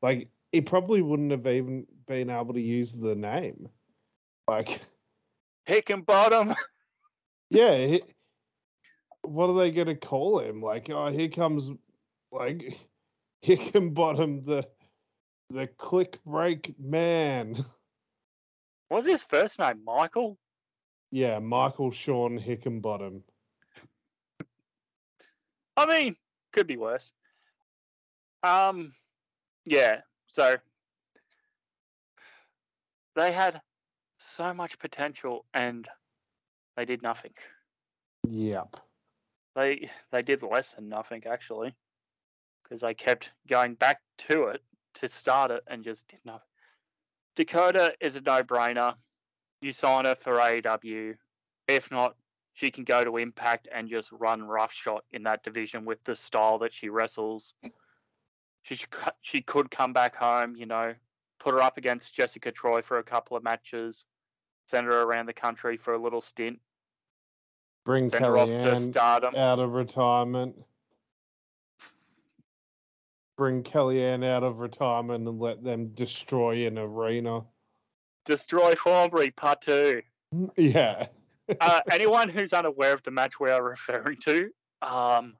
[0.00, 3.68] Like he probably wouldn't have even been able to use the name.
[4.46, 4.80] Like
[5.66, 6.54] Pick and bottom.
[7.50, 8.02] yeah, he,
[9.22, 10.60] what are they gonna call him?
[10.60, 11.70] Like oh here comes
[12.30, 12.76] like
[13.44, 14.66] Hickenbottom the
[15.50, 17.56] the click break man.
[18.88, 19.82] What's his first name?
[19.84, 20.38] Michael?
[21.10, 23.22] Yeah, Michael Shawn Hickenbottom.
[25.76, 26.16] I mean,
[26.52, 27.12] could be worse.
[28.42, 28.92] Um,
[29.64, 30.00] yeah.
[30.26, 30.56] So
[33.14, 33.60] they had
[34.18, 35.86] so much potential and
[36.76, 37.32] they did nothing.
[38.28, 38.76] Yep.
[39.54, 41.74] They they did less than nothing actually,
[42.62, 44.62] because they kept going back to it
[44.94, 46.46] to start it and just did nothing.
[47.36, 48.94] Dakota is a no-brainer.
[49.60, 51.14] You sign her for AEW.
[51.68, 52.16] If not,
[52.54, 56.58] she can go to Impact and just run roughshod in that division with the style
[56.58, 57.54] that she wrestles.
[58.62, 58.78] She
[59.22, 60.94] she could come back home, you know,
[61.42, 64.04] put her up against Jessica Troy for a couple of matches,
[64.66, 66.60] send her around the country for a little stint,
[67.84, 69.34] Bring send her off to Kellyanne stardom.
[69.34, 70.54] out of retirement.
[73.36, 77.40] Bring Kellyanne out of retirement and let them destroy an arena.
[78.24, 80.02] Destroy Thornbury Part Two.
[80.56, 81.06] Yeah.
[81.60, 84.44] Uh, anyone who's unaware of the match we are referring to,
[84.80, 85.34] um,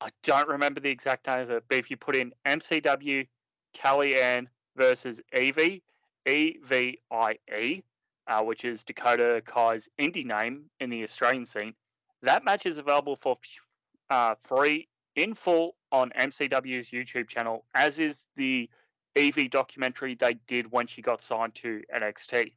[0.00, 3.26] I don't remember the exact name of it, but if you put in MCW
[3.74, 5.82] Kellyanne versus Evie,
[6.26, 7.82] E V I E,
[8.26, 11.74] uh, which is Dakota Kai's indie name in the Australian scene,
[12.22, 13.36] that match is available for
[14.10, 18.68] uh, free in full on MCW's YouTube channel, as is the
[19.14, 22.52] Evie documentary they did when she got signed to NXT.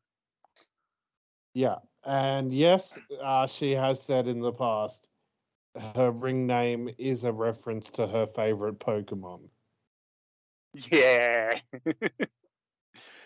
[1.53, 1.75] Yeah.
[2.05, 5.09] And yes, uh, she has said in the past
[5.95, 9.41] her ring name is a reference to her favorite Pokemon.
[10.91, 11.59] Yeah.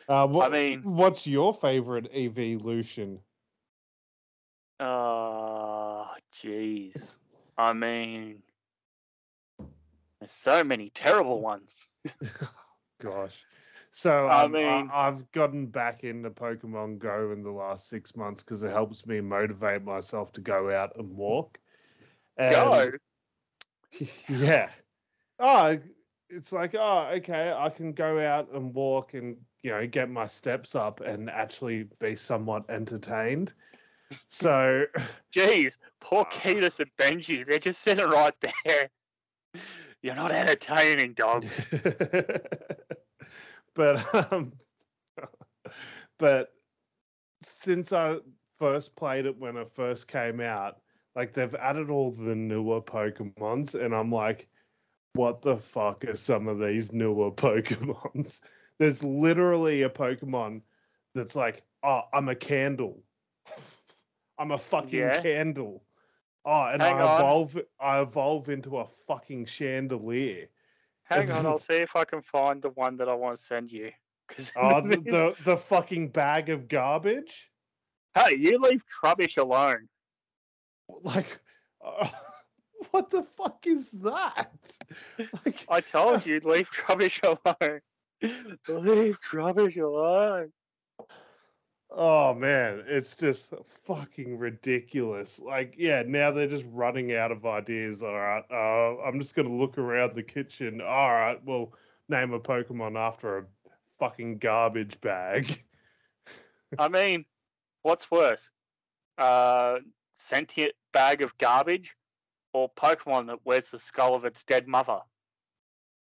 [0.07, 3.19] Uh, what, mean- what's your favorite evolution?
[4.79, 7.15] Oh, jeez.
[7.59, 8.41] I mean,
[10.19, 11.85] there's so many terrible ones.
[12.99, 13.45] gosh.
[13.91, 18.15] So I um, I mean- I've gotten back into Pokemon Go in the last six
[18.15, 21.59] months because it helps me motivate myself to go out and walk.
[22.37, 22.91] And, Go.
[24.27, 24.71] Yeah.
[25.39, 25.77] Oh,
[26.29, 30.25] it's like, oh, okay, I can go out and walk and, you know, get my
[30.25, 33.53] steps up and actually be somewhat entertained.
[34.27, 34.85] So,
[35.35, 36.25] Jeez, poor Uh.
[36.25, 38.89] Ketis and Benji, they're just sitting right there.
[40.01, 41.45] You're not entertaining, dog.
[43.75, 44.53] but, um,
[46.17, 46.53] but
[47.41, 48.17] since I
[48.57, 50.77] first played it when it first came out,
[51.15, 54.47] like they've added all the newer Pokemons, and I'm like,
[55.13, 58.41] what the fuck are some of these newer Pokemons?
[58.77, 60.61] There's literally a Pokemon
[61.13, 63.03] that's like, oh, I'm a candle.
[64.37, 65.21] I'm a fucking Yeah.
[65.21, 65.83] candle.
[66.45, 67.15] Oh, and Hang I on.
[67.15, 70.49] evolve I evolve into a fucking chandelier.
[71.03, 73.71] Hang on, I'll see if I can find the one that I want to send
[73.71, 73.91] you.
[74.27, 77.51] 'Cause Oh, the, the the fucking bag of garbage?
[78.15, 79.89] hey, you leave Trubbish alone.
[80.87, 81.39] Like,
[81.81, 82.09] uh,
[82.91, 84.77] what the fuck is that?
[85.45, 87.81] Like, I told you, leave Trubbish alone.
[88.67, 90.51] leave Trubbish alone.
[91.91, 93.53] oh man, it's just
[93.85, 95.39] fucking ridiculous.
[95.39, 98.01] Like, yeah, now they're just running out of ideas.
[98.01, 100.81] All right, uh, I'm just gonna look around the kitchen.
[100.81, 101.73] All right, well,
[102.07, 103.45] name a Pokemon after a
[103.99, 105.59] fucking garbage bag.
[106.79, 107.25] I mean,
[107.83, 108.49] what's worse?
[109.17, 109.79] Uh,
[110.15, 111.95] sentient bag of garbage
[112.53, 114.99] or Pokemon that wears the skull of its dead mother?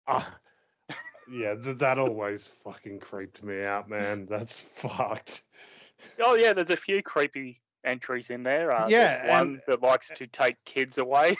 [0.06, 0.36] Ah,
[1.30, 4.26] yeah, th- that always fucking creeped me out, man.
[4.26, 5.42] That's fucked.
[6.22, 8.70] Oh, yeah, there's a few creepy entries in there.
[8.72, 11.36] Uh, Yeah, there's one and- that likes to take kids away.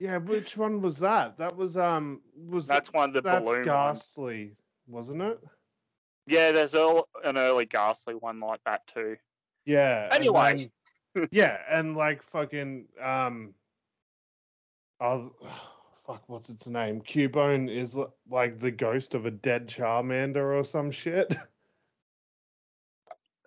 [0.00, 1.38] Yeah, which one was that?
[1.38, 3.66] That was um was That's one of the that's balloon ones.
[3.66, 4.52] ghastly,
[4.86, 5.40] wasn't it?
[6.28, 9.16] Yeah, there's an early ghastly one like that too.
[9.64, 10.08] Yeah.
[10.12, 10.70] Anyway.
[11.30, 13.54] yeah, and like fucking um,
[15.00, 15.32] oh,
[16.06, 17.00] fuck, what's its name?
[17.00, 21.34] Cubone is li- like the ghost of a dead Charmander or some shit.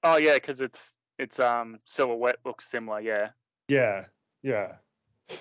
[0.03, 0.80] Oh yeah, because its
[1.20, 2.99] its um silhouette looks similar.
[3.01, 3.30] Yeah,
[3.68, 4.05] yeah,
[4.41, 4.74] yeah.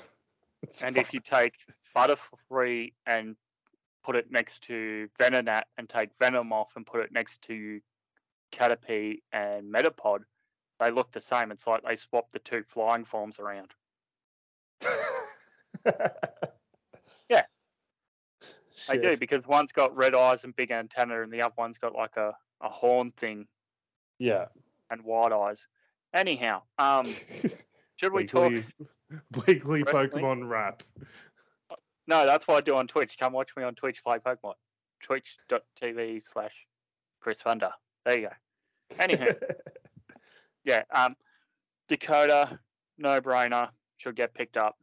[0.63, 1.55] It's and if you take
[1.97, 3.35] Butterfree and
[4.05, 7.81] put it next to Venonat and take Venomoth and put it next to
[8.53, 10.19] Caterpie and Metapod,
[10.81, 11.53] they look the same.
[11.53, 13.71] It's like they swapped the two flying forms around.
[17.29, 17.43] Yeah.
[18.89, 21.95] They do because one's got red eyes and big antenna, and the other one's got
[21.95, 23.47] like a, a horn thing
[24.19, 24.47] Yeah.
[24.91, 25.67] and wide eyes.
[26.13, 27.07] Anyhow, um,
[27.97, 28.51] should we talk?
[28.51, 28.65] weekly,
[29.47, 30.25] weekly wrestling?
[30.25, 30.83] Pokemon rap.
[32.09, 33.17] No, that's what I do on Twitch.
[33.19, 34.55] Come watch me on Twitch play Pokemon.
[35.03, 36.55] Twitch.tv slash
[37.21, 37.71] Chris Thunder.
[38.05, 38.35] There you go.
[38.99, 39.27] Anyhow,
[40.65, 40.83] yeah.
[40.93, 41.17] Um,
[41.89, 42.59] Dakota,
[42.99, 44.77] no brainer, should get picked up.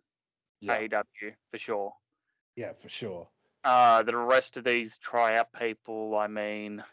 [0.59, 1.93] yeah, AEW for sure.
[2.55, 3.27] yeah, for sure.
[3.63, 6.83] Uh, the rest of these tryout people, I mean,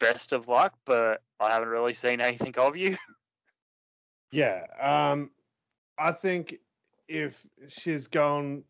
[0.00, 2.96] best of luck, but I haven't really seen anything of you.
[4.32, 4.64] Yeah.
[4.80, 5.30] Um,
[5.98, 6.56] I think
[7.06, 8.64] if she's gone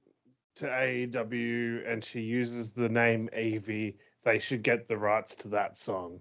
[0.56, 5.78] to AEW and she uses the name Evie, they should get the rights to that
[5.78, 6.20] song.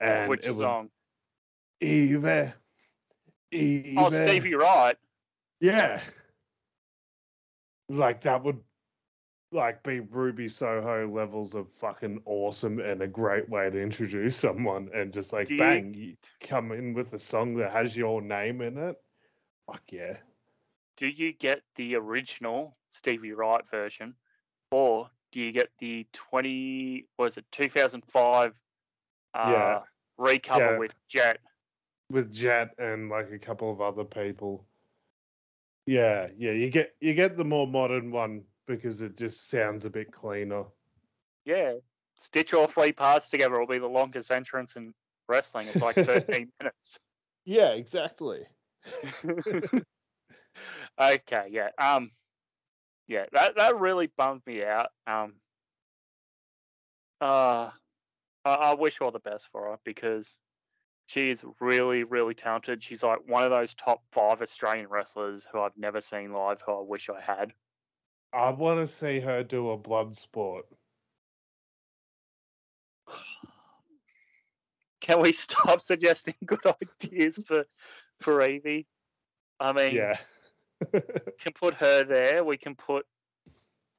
[0.00, 0.90] And Which it would song?
[1.82, 2.52] Eve.
[3.50, 3.98] Eve.
[3.98, 4.96] Oh, Stevie Wright.
[5.60, 6.00] Yeah.
[7.88, 8.60] Like that would
[9.50, 14.88] like be Ruby Soho levels of fucking awesome and a great way to introduce someone
[14.94, 18.62] and just like Do bang, you come in with a song that has your name
[18.62, 18.96] in it.
[19.70, 20.16] Fuck yeah.
[20.96, 24.14] Do you get the original Stevie Wright version,
[24.70, 27.06] or do you get the twenty?
[27.18, 28.54] Was it two thousand five?
[29.34, 29.80] Uh, Yeah.
[30.18, 30.78] Recover Yeah.
[30.78, 31.38] with Jet.
[32.12, 34.66] With Jet and like a couple of other people.
[35.86, 39.90] Yeah, yeah, you get you get the more modern one because it just sounds a
[39.90, 40.64] bit cleaner.
[41.46, 41.76] Yeah.
[42.20, 44.92] Stitch all three parts together will be the longest entrance in
[45.26, 45.68] wrestling.
[45.68, 46.98] It's like thirteen minutes.
[47.46, 48.42] Yeah, exactly.
[51.00, 51.70] okay, yeah.
[51.78, 52.10] Um
[53.08, 54.90] yeah, that that really bummed me out.
[55.06, 55.32] Um
[57.22, 57.70] uh
[58.44, 60.36] I, I wish all the best for her because
[61.06, 62.82] she is really, really talented.
[62.82, 66.72] She's like one of those top five Australian wrestlers who I've never seen live who
[66.72, 67.52] I wish I had.
[68.32, 70.64] I want to see her do a blood sport.
[75.00, 76.64] Can we stop suggesting good
[77.02, 77.64] ideas for
[78.20, 78.86] for Evie?
[79.60, 80.16] I mean, Yeah.
[80.92, 82.42] can put her there.
[82.44, 83.06] We can put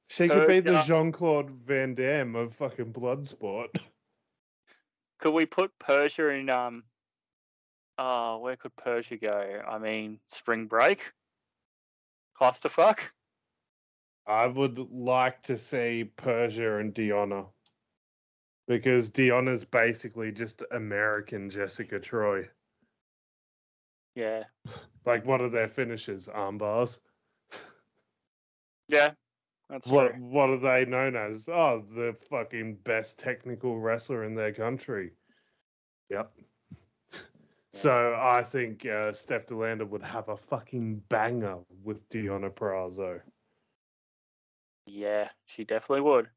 [0.09, 0.81] She could be the.
[0.81, 3.67] Jean Claude Van Damme of fucking Bloodsport.
[5.19, 6.83] Could we put Persia in um
[7.97, 9.61] oh, where could Persia go?
[9.67, 11.01] I mean, spring break?
[12.39, 12.99] Clusterfuck?
[14.25, 17.47] I would like to see Persia and Deonna.
[18.67, 22.47] Because Deonna's basically just American Jessica Troy.
[24.15, 24.43] Yeah.
[25.05, 26.29] Like, what are their finishes?
[26.33, 26.99] Armbars.
[28.87, 29.11] Yeah.
[29.69, 30.21] That's What true.
[30.23, 31.47] what are they known as?
[31.49, 35.11] Oh, the fucking best technical wrestler in their country.
[36.09, 36.31] Yep.
[37.73, 43.19] So I think uh, Steph De Lander would have a fucking banger with Deonna Purrazzo.
[44.85, 46.27] Yeah, she definitely would.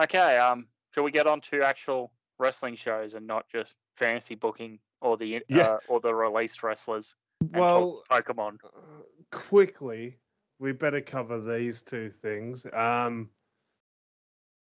[0.00, 4.78] Okay, um, shall we get on to actual wrestling shows and not just fantasy booking
[5.02, 5.62] or the Yeah.
[5.62, 7.14] uh, or the released wrestlers
[7.52, 8.58] Well, Pokemon?
[8.64, 10.16] uh, quickly,
[10.58, 12.64] we better cover these two things.
[12.72, 13.28] Um,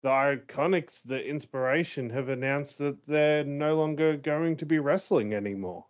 [0.02, 5.84] the Iconics, the Inspiration, have announced that they're no longer going to be wrestling anymore.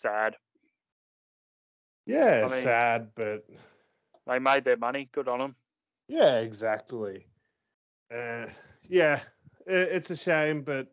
[0.00, 0.36] Sad.
[2.06, 3.44] Yeah, I mean- sad, but
[4.26, 5.08] They made their money.
[5.12, 5.56] Good on them.
[6.08, 7.26] yeah, exactly.
[8.10, 8.46] Uh,
[8.88, 9.20] yeah,
[9.68, 10.88] i it's a shame, but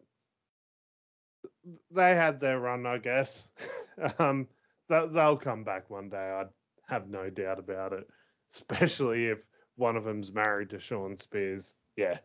[1.92, 3.50] they had their run, I guess.
[4.20, 4.48] um,
[4.90, 6.18] they- they'll come back one day.
[6.42, 6.46] I
[6.94, 8.08] have no doubt about it.
[8.54, 9.46] Especially if
[9.76, 11.76] one of them's married to Shawn Spears.
[11.96, 12.20] Yeah,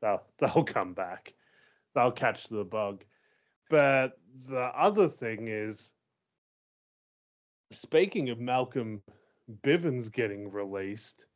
[0.00, 1.34] they'll they'll come back.
[1.94, 3.04] They'll catch the bug.
[3.70, 4.18] But
[4.48, 5.92] the other thing is,
[7.70, 9.02] speaking of Malcolm
[9.62, 11.26] Bivens getting released,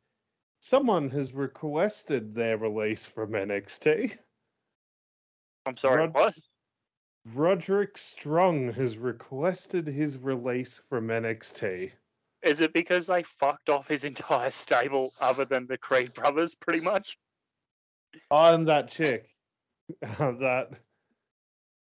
[0.59, 4.17] someone has requested their release from NXT.
[5.65, 6.01] I'm sorry.
[6.01, 6.33] Rod- what?
[7.33, 11.91] Roderick Strong has requested his release from NXT.
[12.41, 16.79] Is it because they fucked off his entire stable other than the Creed brothers, pretty
[16.79, 17.19] much?
[18.31, 19.27] I'm that chick.
[20.01, 20.69] that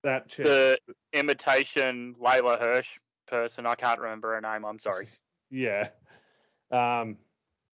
[0.04, 0.44] that chick.
[0.44, 0.78] The
[1.14, 2.88] imitation Leyla Hirsch
[3.32, 3.66] person.
[3.66, 4.64] I can't remember her name.
[4.64, 5.08] I'm sorry.
[5.54, 5.88] Yeah.
[6.70, 7.18] Um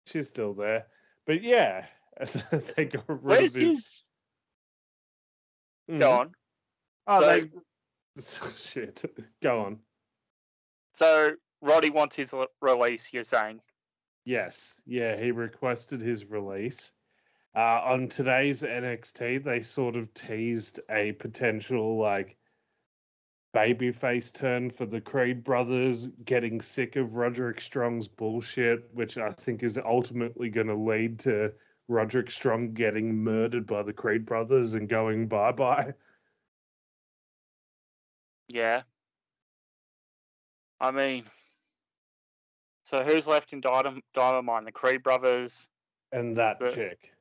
[0.06, 0.86] she's still there.
[1.26, 1.86] But yeah,
[2.76, 4.02] they got rid Where's of his his?
[5.90, 5.98] Mhm.
[5.98, 6.32] Go on.
[7.08, 7.40] Oh, So-
[8.16, 8.22] they
[8.56, 9.04] shit.
[9.42, 9.78] Go on.
[10.98, 11.30] So
[11.62, 13.08] Roddy wants his release.
[13.12, 13.58] You're saying?
[14.24, 16.92] Yes, yeah, he requested his release.
[17.56, 22.36] Uh, on today's NXT, they sort of teased a potential like
[23.54, 29.62] babyface turn for the Creed brothers, getting sick of Roderick Strong's bullshit, which I think
[29.62, 31.52] is ultimately going to lead to
[31.88, 35.94] Roderick Strong getting murdered by the Creed brothers and going bye bye.
[38.48, 38.82] Yeah.
[40.80, 41.24] I mean,
[42.84, 44.64] so who's left in Diamond, Diamond Mine?
[44.64, 45.66] The Creed brothers
[46.12, 47.12] And that The- chick,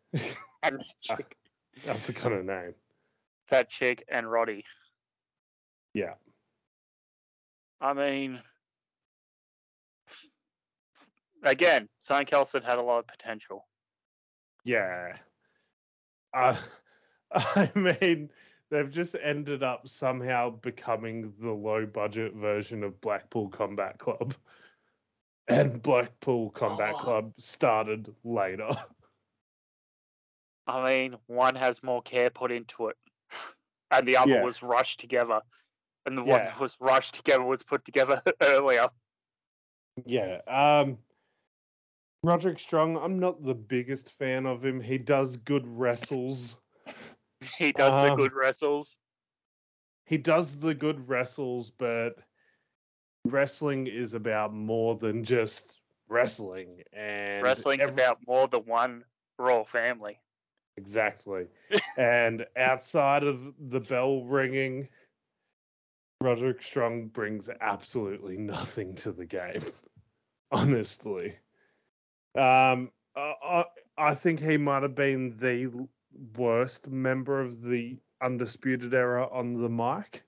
[0.64, 1.38] and that chick,
[1.88, 2.74] I forgot her name.
[3.50, 4.66] that chick and Roddy.
[5.94, 6.14] Yeah.
[7.82, 8.42] I mean,
[11.44, 12.28] again, St.
[12.28, 13.68] Kelson had a lot of potential.
[14.64, 15.18] Yeah.
[16.34, 16.58] Uh,
[17.32, 18.30] I mean,
[18.70, 24.34] they've just ended up somehow becoming the low budget version of Blackpool Combat Club.
[25.50, 27.00] And Blackpool Combat Oh.
[27.00, 28.70] Club started later.
[30.66, 32.96] I mean, one has more care put into it,
[33.92, 34.44] and the other Yeah.
[34.44, 35.42] was rushed together,
[36.06, 38.88] and the one that was rushed together was put together earlier.
[40.06, 40.42] Yeah.
[40.48, 40.98] Um
[42.26, 44.80] Roderick Strong, I'm not the biggest fan of him.
[44.80, 46.58] He does good wrestles.
[47.58, 48.96] He does the Um, good wrestles.
[50.06, 52.16] He does the good wrestles, but
[53.26, 56.84] wrestling is about more than just wrestling.
[56.94, 59.04] And Wrestling's every- about more than one
[59.38, 60.18] royal family.
[60.78, 61.48] Exactly.
[61.98, 64.88] and outside of the bell ringing,
[66.24, 69.62] Roderick Strong brings absolutely nothing to the game.
[70.52, 71.36] Honestly.
[72.36, 73.66] Um, I,
[73.98, 75.88] I, think he might have been the
[76.36, 80.24] worst member of the Undisputed Era on the mic.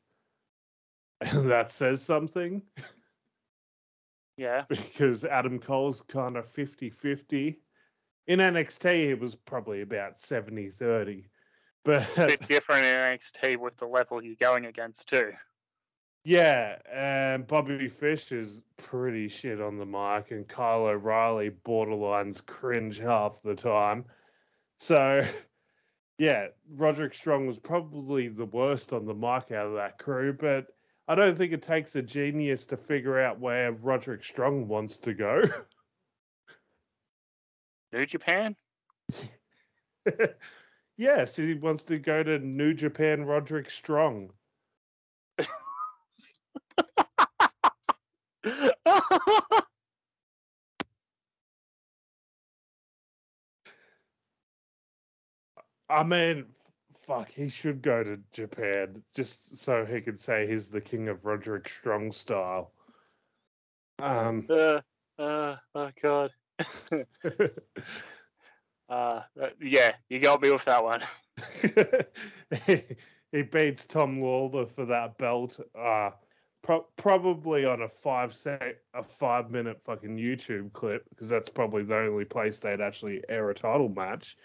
[1.21, 2.61] And that says something
[4.37, 4.63] Yeah.
[4.69, 7.59] because Adam Cole's kind of 50 50.
[8.27, 11.29] In NXT, it was probably about 70 30.
[11.83, 15.31] But bit different in NXT with the level you're going against too.
[16.25, 22.97] Yeah, and Bobby Fish is pretty shit on the mic, and Kyle O'Reilly borderlines cringe
[22.97, 24.05] half the time.
[24.79, 25.23] So,
[26.17, 30.65] yeah, Roderick Strong was probably the worst on the mic out of that crew, but
[31.07, 35.13] I don't think it takes a genius to figure out where Roderick Strong wants to
[35.13, 35.43] go.
[37.93, 38.55] New Japan?
[40.97, 44.31] yes, he wants to go to New Japan Roderick Strong.
[55.89, 56.45] I mean,
[57.01, 61.25] fuck, he should go to Japan just so he can say he's the king of
[61.25, 62.71] Roderick Strong style.
[64.01, 64.81] Um, uh,
[65.17, 66.31] uh, oh god.
[68.89, 69.21] uh,
[69.61, 71.01] yeah, you got me with that one.
[72.65, 72.83] he,
[73.31, 75.59] he beats Tom Lawlor for that belt.
[75.77, 76.11] Uh,
[76.65, 81.83] pro- probably on a five sec, a five minute fucking YouTube clip because that's probably
[81.83, 84.37] the only place they'd actually air a title match.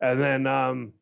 [0.00, 0.92] And then, um,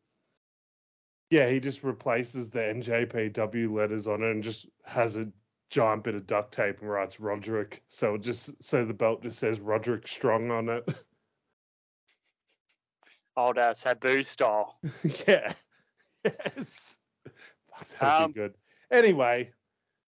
[1.29, 5.27] yeah, he just replaces the NJPW letters on it and just has a
[5.69, 7.83] giant bit of duct tape and writes Roderick.
[7.87, 10.87] So just so the belt just says Roderick Strong on it.
[13.37, 14.79] Old uh, Sabu style.
[15.27, 15.53] yeah.
[16.25, 16.97] Yes.
[18.01, 18.53] That'd Um, be good.
[18.91, 19.51] Anyway,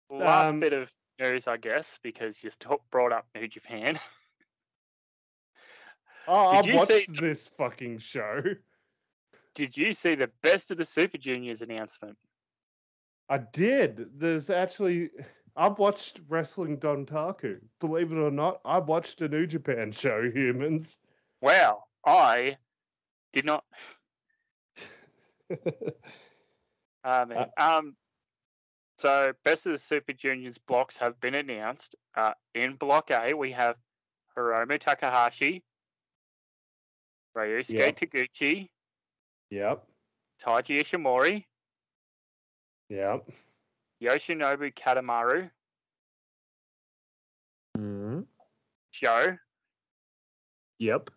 [0.10, 0.89] Last Um, bit of
[1.20, 2.49] news, I guess, because you
[2.91, 3.99] brought up New Japan.
[6.28, 8.41] oh, Did I've you watched see- this fucking show.
[9.55, 12.18] Did you see the best of the Super Juniors announcement?
[13.28, 14.07] I did.
[14.18, 15.10] There's actually
[15.55, 17.60] I've watched Wrestling Dontaku.
[17.80, 20.99] Believe it or not, I've watched a New Japan show, humans.
[21.41, 22.57] Wow, I
[23.34, 23.64] did not.
[27.01, 27.47] Uh, man.
[27.57, 27.95] um,
[29.00, 31.95] so best of the Super Juniors blocks have been announced.
[32.16, 33.76] Uh, in Block A, we have
[34.38, 35.64] Hiromu Takahashi,
[37.38, 37.95] Ryusuke Yep.
[38.00, 38.70] Taguchi,
[39.50, 39.84] yep.
[40.43, 41.45] Taiji Ishimori,
[42.89, 43.30] Yep.
[44.04, 45.50] Yoshinobu Kanemaru,
[47.78, 48.22] hmm
[48.91, 49.38] Joe,
[50.80, 51.10] Yep.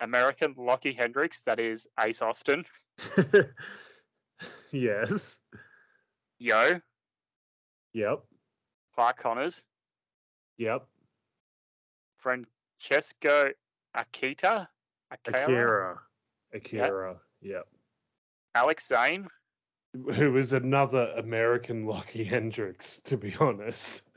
[0.00, 2.64] American Lockie Hendricks, that is Ace Austin,
[4.72, 5.38] yes.
[6.38, 6.80] Yo,
[7.92, 8.20] Yep.
[8.94, 9.62] Clark Connors,
[10.58, 10.86] Yep.
[12.18, 13.50] Francesco
[13.96, 14.68] Akita,
[15.10, 16.00] Akira, Akira.
[16.54, 17.20] Akira.
[17.40, 17.66] Yep.
[18.54, 19.28] Alex Zayne,
[19.94, 24.08] Who is another American Lockie Hendricks, to be honest.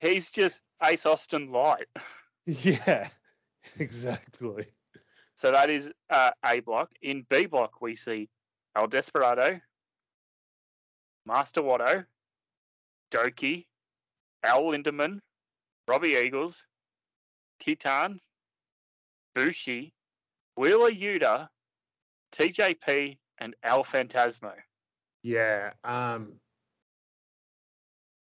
[0.00, 1.86] he's just Ace Austin light.
[2.46, 3.08] Yeah.
[3.78, 4.66] Exactly.
[5.36, 6.90] So that is uh, A block.
[7.00, 8.28] In B block, we see
[8.76, 9.58] El Desperado,
[11.26, 12.04] Master Wato,
[13.10, 13.66] Doki,
[14.42, 15.20] El Lindaman,
[15.88, 16.66] Robbie Eagles,
[17.60, 18.20] Titan,
[19.34, 19.92] Bushi,
[20.56, 21.48] Wheeler Yuta,
[22.32, 24.52] TJP, and El Phantasmo.
[25.22, 25.72] Yeah.
[25.84, 26.40] Um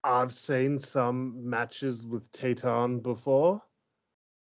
[0.05, 3.63] I've seen some matches with Teton before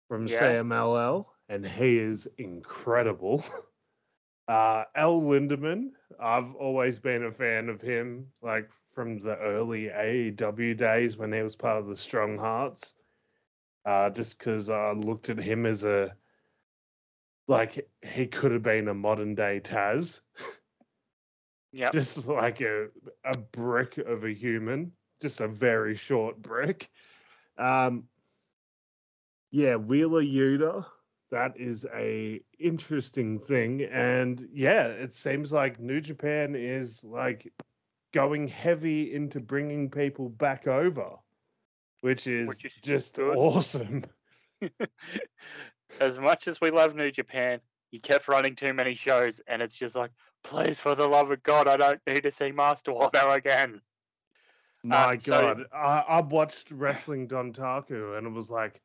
[0.10, 0.42] from Yeah.
[0.42, 3.44] CMLL, and he is incredible.
[4.48, 5.90] Uh El Lindaman,
[6.20, 11.42] I've always been a fan of him, like from the early AEW days when he
[11.42, 12.94] was part of the Strong Hearts.
[13.86, 16.16] Uh just because I looked at him as a
[17.48, 20.22] like he could have been a modern day Taz
[21.72, 21.90] Yeah.
[21.94, 22.88] just like a
[23.24, 24.92] a brick of a human,
[25.22, 26.90] just a very short brick.
[27.58, 28.08] Um,
[29.52, 30.86] yeah, Wheeler Yuta,
[31.32, 37.52] that is a interesting thing, and yeah, it seems like New Japan is like
[38.14, 41.16] going heavy into bringing people back over,
[42.02, 43.36] which is, Which is just good.
[43.36, 44.06] awesome.
[46.00, 47.60] as much as we love New Japan,
[47.92, 50.12] you kept running too many shows, and it's just like,
[50.44, 53.82] please, for the love of God, I don't need to see Master Wato again.
[54.84, 58.82] My uh, so- God, I, I watched Wrestling Dontaku, and it was like,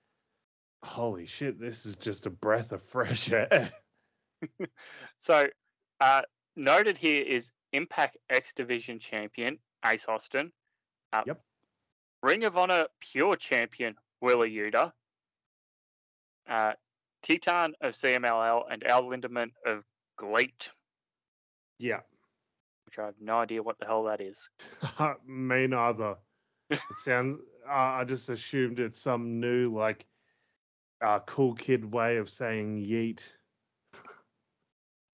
[0.82, 3.70] holy shit, this is just a breath of fresh air.
[5.18, 5.46] So,
[6.00, 6.22] uh,
[6.56, 10.50] noted here is Impact X Division champion Ace Austin.
[11.12, 11.42] Uh, Yep.
[12.22, 14.92] Ring of Honor Pure champion Wheeler Yuta.
[16.48, 16.72] Uh,
[17.22, 19.84] Titan of CMLL and El Lindaman of
[20.16, 20.70] GLEAT,
[21.78, 22.00] Yeah,
[22.86, 24.38] which I have no idea what the hell that is.
[25.26, 26.16] me neither.
[26.70, 27.36] It sounds.
[27.68, 30.06] Uh, I just assumed it's some new like,
[31.02, 33.32] uh, cool kid way of saying yeet.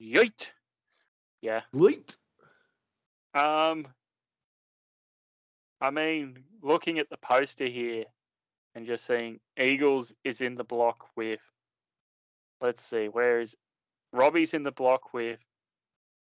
[0.01, 0.49] Yeet.
[1.43, 1.61] Yeah.
[1.75, 2.17] Yeet.
[3.35, 3.87] Um,
[5.81, 8.05] I mean, looking at the poster here
[8.75, 11.41] and just seeing Eagles is in the block with,
[12.61, 13.55] let's see, where is
[14.13, 15.39] Robbie's in the block with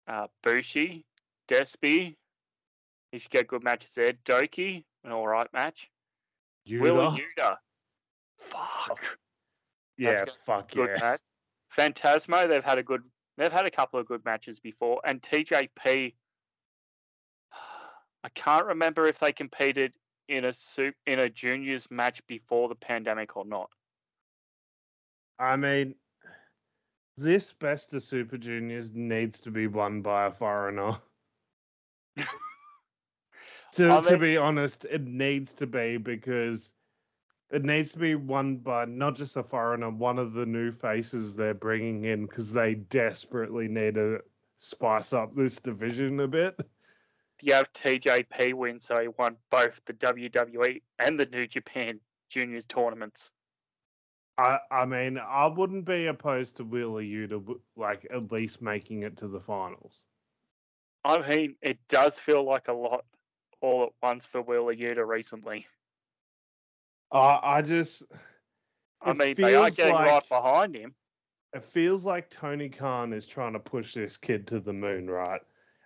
[0.08, 1.06] uh, Bushi,
[1.48, 2.16] Despy.
[3.12, 4.14] He should get good matches there.
[4.26, 5.90] Doki, an all right match.
[6.68, 7.18] Wheeler Yuta.
[7.38, 7.56] Yuta.
[8.38, 9.00] Fuck.
[10.02, 10.96] Yeah, fuck yeah.
[11.00, 11.20] match.
[11.78, 13.04] Phantasmo, they've had a good,
[13.38, 16.14] they've had a couple of good matches before, and TJP.
[18.24, 19.94] I can't remember if they competed
[20.28, 23.70] in a soup in a juniors match before the pandemic or not.
[25.40, 25.96] I mean,
[27.18, 30.94] this best of Super Juniors needs to be won by a foreigner.
[33.74, 36.74] to, I to be honest, it needs to be because
[37.52, 41.36] it needs to be won by not just a foreigner, one of the new faces
[41.36, 44.22] they're bringing in because they desperately need to
[44.58, 46.60] spice up this division a bit.
[47.42, 52.00] You have TJP win, so he won both the WWE and the New Japan
[52.30, 53.32] juniors tournaments.
[54.38, 59.18] I, I mean, I wouldn't be opposed to Wheeler Yuta like at least making it
[59.18, 60.06] to the finals.
[61.04, 63.06] I mean, it does feel like a lot
[63.60, 65.68] all at once for Wheeler Yuta recently.
[67.12, 68.04] I I just
[69.02, 70.94] I mean, they are getting right behind him.
[71.54, 75.42] it feels like Tony Khan is trying to push this kid to the moon, right?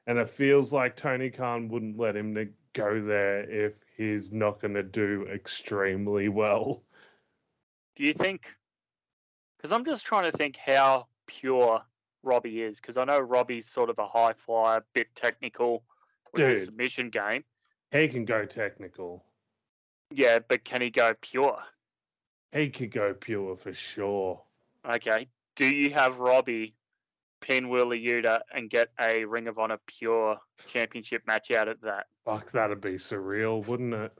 [0.07, 4.59] And it feels like Tony Khan wouldn't let him to go there if he's not
[4.59, 6.84] going to do extremely well.
[7.95, 8.45] Do you think?
[9.57, 11.82] Because I'm just trying to think how pure
[12.21, 12.80] Robbie is.
[12.80, 15.84] Because I know Robbie's sort of a high flyer, bit technical
[16.34, 17.43] with his submission game.
[17.91, 19.23] He can go technical.
[20.12, 21.60] Yeah, but can he go pure?
[22.51, 24.41] He could go pure for sure.
[24.89, 25.28] Okay.
[25.56, 26.76] Do you have Robbie
[27.41, 30.38] pin Wheeler Yuta and get a Ring of Honor pure
[30.68, 32.06] championship match out of that?
[32.26, 34.18] Fuck, that'd be surreal, wouldn't it?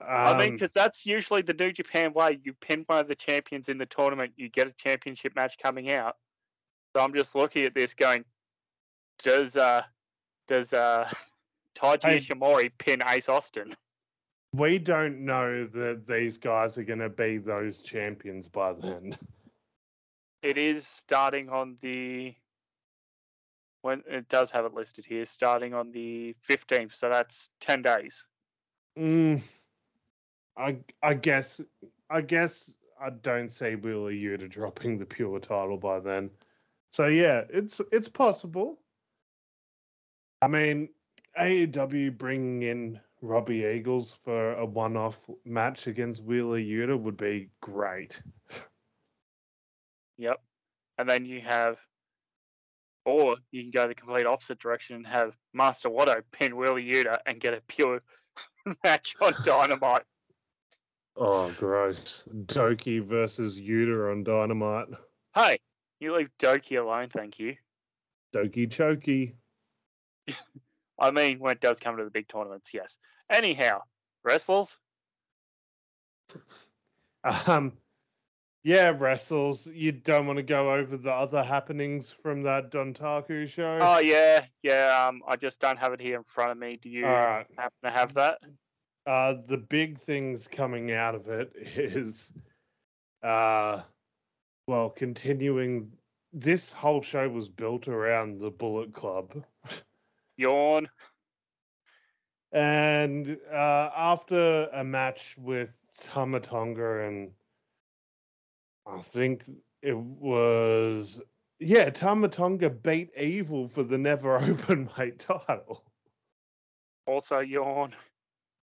[0.00, 2.40] I mean, Um, because that's usually the New Japan way.
[2.42, 5.90] You pin one of the champions in the tournament, you get a championship match coming
[5.90, 6.16] out.
[6.94, 8.24] So I'm just looking at this, going,
[9.22, 9.82] does uh,
[10.48, 11.08] does uh,
[11.76, 12.20] Taiji Hey.
[12.20, 13.76] Ishimori pin Ace Austin?
[14.54, 19.16] We don't know that these guys are going to be those champions by then.
[20.42, 22.34] It is starting on the
[23.82, 26.96] when it does have it listed here, starting on the 15th.
[26.96, 28.24] So that's 10 days.
[28.98, 29.40] Mm,
[30.56, 31.60] I I guess
[32.10, 36.28] I guess I don't see Wheeler Yuta dropping the pure title by then.
[36.90, 38.80] So yeah, it's it's possible.
[40.42, 40.88] I mean,
[41.38, 48.20] AEW bringing in Robbie Eagles for a one-off match against Wheeler Yuta would be great.
[50.18, 50.42] Yep.
[50.98, 51.78] And then you have,
[53.04, 57.18] or you can go the complete opposite direction and have Master Wato pin Wheeler Yuta
[57.24, 58.02] and get a pure
[58.84, 60.02] match on Dynamite.
[61.16, 62.26] Oh, gross!
[62.46, 64.88] Doki versus Yuta on Dynamite.
[65.34, 65.58] Hey,
[66.00, 67.54] you leave Doki alone, thank you.
[68.34, 69.34] Doki Choki.
[71.02, 72.96] I mean, when it does come to the big tournaments, yes.
[73.30, 73.80] Anyhow,
[74.24, 74.76] wrestlers,
[77.46, 77.72] Um,
[78.64, 79.66] yeah, wrestles.
[79.66, 83.78] You don't want to go over the other happenings from that Dontaku show.
[83.80, 85.06] Oh yeah, yeah.
[85.08, 86.78] Um, I just don't have it here in front of me.
[86.80, 87.46] Do you right.
[87.56, 88.38] happen to have that?
[89.06, 92.32] Uh, the big things coming out of it is,
[93.22, 93.82] uh,
[94.68, 95.92] well, continuing.
[96.32, 99.44] This whole show was built around the Bullet Club,
[100.36, 100.88] Yawn.
[102.52, 107.30] and uh, after a match with Tama Tonga and
[108.86, 109.44] I think
[109.82, 111.20] it was
[111.64, 115.84] yeah, Tama Tonga beat Evil for the Never Open Weight title.
[117.06, 117.94] Also yawn.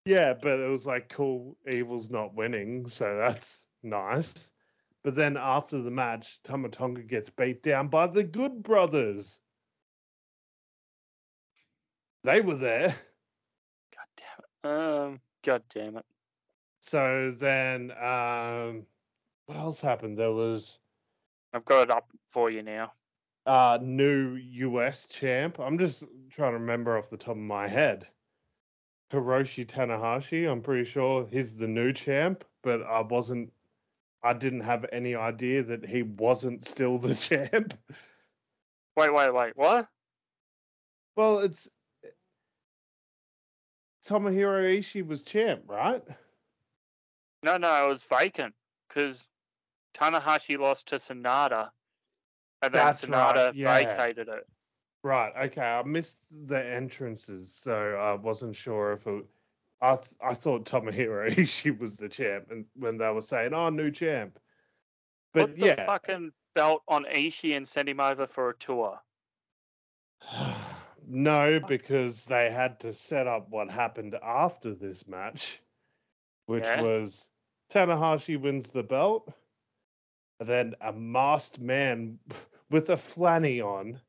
[0.04, 1.56] Yeah, but it was like cool.
[1.70, 4.50] Evil's not winning, so that's nice.
[5.02, 9.40] But then after the match, Tama Tonga gets beat down by the Good Brothers.
[12.24, 12.94] They were there.
[13.94, 14.76] God damn it.
[14.78, 15.20] Um.
[15.44, 16.04] God damn it.
[16.82, 18.86] So then, um,
[19.46, 20.18] what else happened?
[20.18, 20.78] There was
[21.52, 22.92] I've got it up for you now.
[23.46, 25.58] uh new US champ.
[25.58, 28.06] I'm just trying to remember off the top of my head.
[29.12, 33.52] Hiroshi Tanahashi, I'm pretty sure he's the new champ, but I wasn't
[34.22, 37.74] I didn't have any idea that he wasn't still the champ.
[38.96, 39.52] Wait, wait, wait.
[39.56, 39.88] What?
[41.16, 41.68] Well, it's
[44.06, 46.02] Tomohiro Ishii was champ, right?
[47.42, 48.54] No, no, it was vacant
[48.88, 49.26] because
[49.94, 51.70] Tanahashi lost to Sonata,
[52.62, 53.96] and then That's right, Sonata yeah.
[53.96, 54.46] vacated it.
[55.02, 55.32] Right.
[55.46, 55.62] Okay.
[55.62, 59.24] I missed the entrances, so I wasn't sure if it.
[59.82, 63.70] I th- I thought Tomohiro Ishii was the champ, and when they were saying, "Oh,
[63.70, 64.38] new champ,"
[65.32, 69.00] but Put the yeah, fucking belt on Ishii and send him over for a tour.
[71.10, 75.62] no, because they had to set up what happened after this match,
[76.46, 76.76] which Yeah.
[76.76, 77.30] was
[77.70, 79.32] Tanahashi wins the belt.
[80.40, 82.18] and then a masked man
[82.70, 84.00] with a flanny on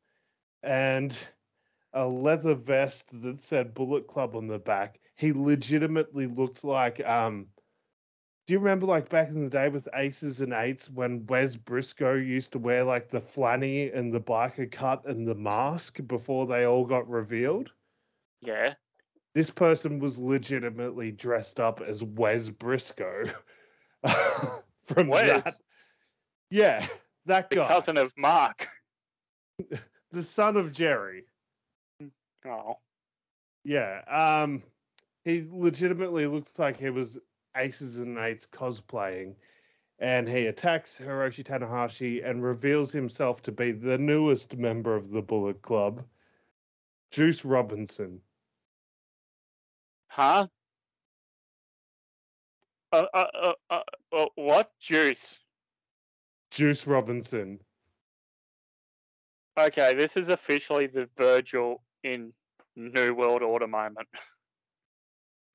[0.63, 1.29] and
[1.93, 4.99] a leather vest that said Bullet Club on the back.
[5.15, 7.49] He legitimately looked like um
[8.51, 12.15] do you remember like back in the day with aces and eights when Wes Briscoe
[12.15, 16.65] used to wear like the flanny and the biker cut and the mask before they
[16.65, 17.71] all got revealed?
[18.41, 18.73] Yeah.
[19.33, 23.23] This person was legitimately dressed up as Wes Briscoe
[24.85, 25.53] from Wes, that.
[26.49, 26.85] Yeah,
[27.27, 28.67] that the guy, cousin of Mark.
[30.11, 31.23] the son of Jerry.
[32.45, 32.75] Oh.
[33.63, 34.61] Yeah, um,
[35.23, 37.17] he legitimately looks like he was
[37.55, 39.35] aces and eights cosplaying,
[39.99, 45.21] and he attacks Hiroshi Tanahashi and reveals himself to be the newest member of the
[45.21, 46.03] Bullet Club,
[47.11, 48.21] Juice Robinson.
[50.07, 50.47] Huh?
[52.91, 53.81] Uh, uh, uh, uh,
[54.11, 55.39] uh, what juice?
[56.51, 57.59] Juice Robinson.
[59.57, 62.33] Okay, this is officially the Virgil in
[62.75, 64.07] New World Order moment.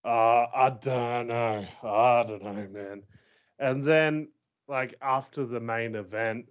[0.07, 1.67] Uh, I don't know.
[1.83, 3.03] I don't know, man.
[3.59, 4.29] And then,
[4.69, 6.47] like after the main event,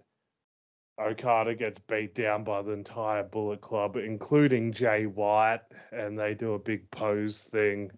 [1.00, 6.52] Okada gets beat down by the entire Bullet Club, including Jay White, and they do
[6.52, 7.90] a big pose thing.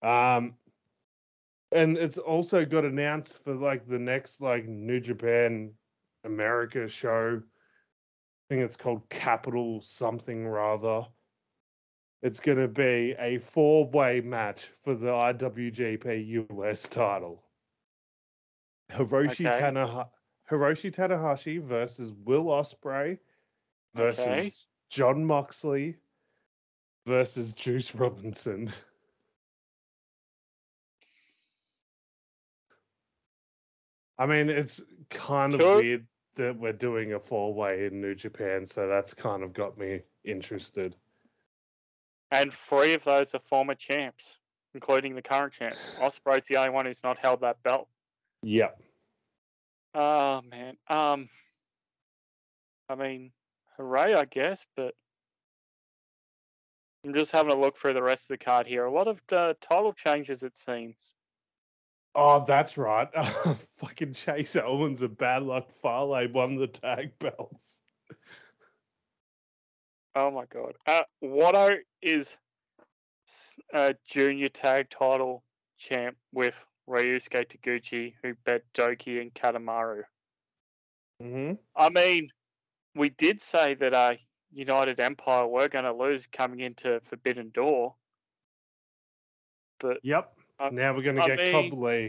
[0.00, 0.54] Um,
[1.72, 5.72] and it's also got announced for like the next like New Japan
[6.22, 7.42] America show.
[7.42, 11.06] I think it's called Capital something rather.
[12.22, 17.42] It's going to be a four way match for the IWGP US title.
[18.90, 19.60] Hiroshi, Okay.
[19.60, 20.08] Tanaha-
[20.48, 23.18] Hiroshi Tanahashi versus Will Ospreay
[23.94, 24.50] versus Okay.
[24.88, 25.96] Jon Moxley
[27.06, 28.70] versus Juice Robinson.
[34.18, 35.76] I mean, it's kind of Sure.
[35.78, 39.76] weird that we're doing a four way in New Japan, so that's kind of got
[39.76, 40.96] me interested.
[42.32, 44.38] And three of those are former champs,
[44.74, 45.76] including the current champ.
[46.00, 47.88] Ospreay's the only one who's not held that belt.
[48.42, 48.80] Yep.
[49.94, 50.76] Oh man.
[50.88, 51.28] Um
[52.88, 53.32] I mean,
[53.76, 54.94] hooray, I guess, but
[57.04, 58.84] I'm just having a look through the rest of the card here.
[58.86, 61.14] A lot of uh, title changes, it seems.
[62.14, 63.08] Oh, that's right.
[63.76, 67.80] Fucking Chase Owens and Bad Luck Fale won the tag belts.
[70.14, 70.74] Oh my god.
[70.86, 72.36] Uh, Wato is
[73.72, 75.42] a junior tag title
[75.78, 76.54] champ with
[76.88, 80.02] Ryusuke Taguchi, who bet Doki and Kanemaru.
[81.22, 81.52] Mm-hmm.
[81.76, 82.28] I mean,
[82.94, 84.14] we did say that uh,
[84.52, 87.94] United Empire were going to lose coming into Forbidden Door,
[89.80, 90.32] but Yep.
[90.58, 92.04] I- now we're gonna get mean- Cobb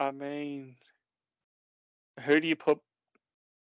[0.00, 0.76] I mean,
[2.24, 2.78] who do you put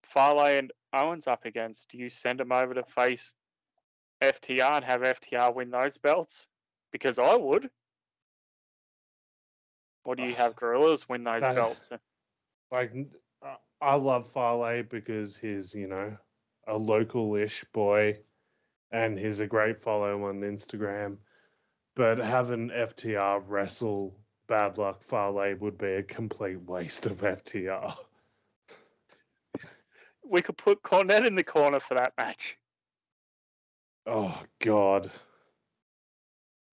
[0.02, 1.88] Fale and Owens up against?
[1.88, 3.32] Do you send them over to face
[4.22, 6.48] FTR and have FTR win those belts?
[6.92, 7.70] Because I would.
[10.04, 11.88] Or do you have Guerrillas win those That- belts?
[12.70, 12.92] Like,
[13.82, 16.16] I love Fale because he's, you know,
[16.66, 18.18] a local-ish boy,
[18.90, 21.18] and he's a great follow on Instagram.
[21.94, 24.16] But having FTR wrestle
[24.46, 27.94] Bad Luck Fale would be a complete waste of FTR.
[30.24, 32.56] We could put Cornette in the corner for that match.
[34.06, 35.10] Oh God.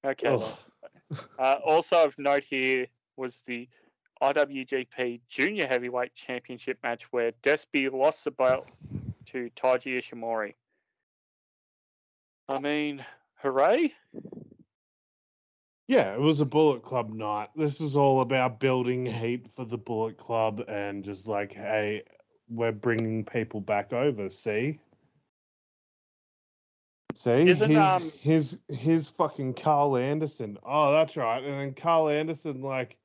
[0.06, 0.36] Okay.
[0.38, 0.42] then.
[1.40, 2.86] Uh, also of note here
[3.18, 3.68] was the
[4.22, 8.68] IWGP Junior Heavyweight Championship match where Despy lost the belt
[9.28, 10.54] to Taiji Ishimori.
[12.48, 13.04] I mean,
[13.42, 13.94] hooray!
[15.88, 17.50] Yeah, it was a Bullet Club night.
[17.56, 22.04] This is all about building heat for the Bullet Club and just like, hey,
[22.50, 24.30] we're bringing people back over.
[24.30, 24.80] See,
[27.16, 30.58] see, Isn't, his, um, his his fucking Karl Anderson.
[30.64, 31.44] Oh, that's right.
[31.44, 32.98] And then Karl Anderson like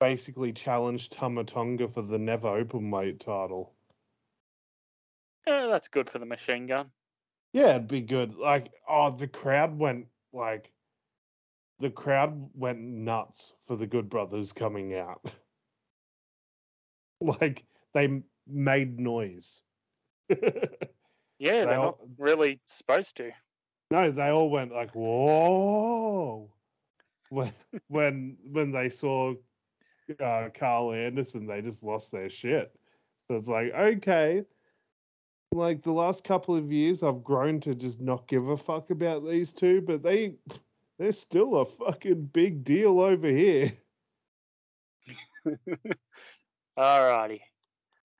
[0.00, 3.74] basically challenged Tama Tonga for the Never open weight title.
[5.46, 6.90] Yeah, that's good for the machine gun.
[7.52, 8.36] Yeah, it'd be good.
[8.36, 10.70] Like, oh, the crowd went like,
[11.80, 15.24] the crowd went nuts for the Good Brothers coming out.
[17.20, 18.22] like, they
[18.52, 19.62] made noise.
[21.42, 23.30] Yeah, They they're all- not really supposed to.
[23.90, 26.52] no, they all went like, whoa,
[27.30, 27.52] when
[27.88, 29.32] when when they saw
[30.22, 32.78] uh, Karl Anderson, they just lost their shit.
[33.26, 34.44] So it's like, okay.
[35.52, 39.24] Like the last couple of years, I've grown to just not give a fuck about
[39.24, 40.34] these two, but they
[40.98, 43.72] they're still a fucking big deal over here.
[46.78, 47.40] Alrighty.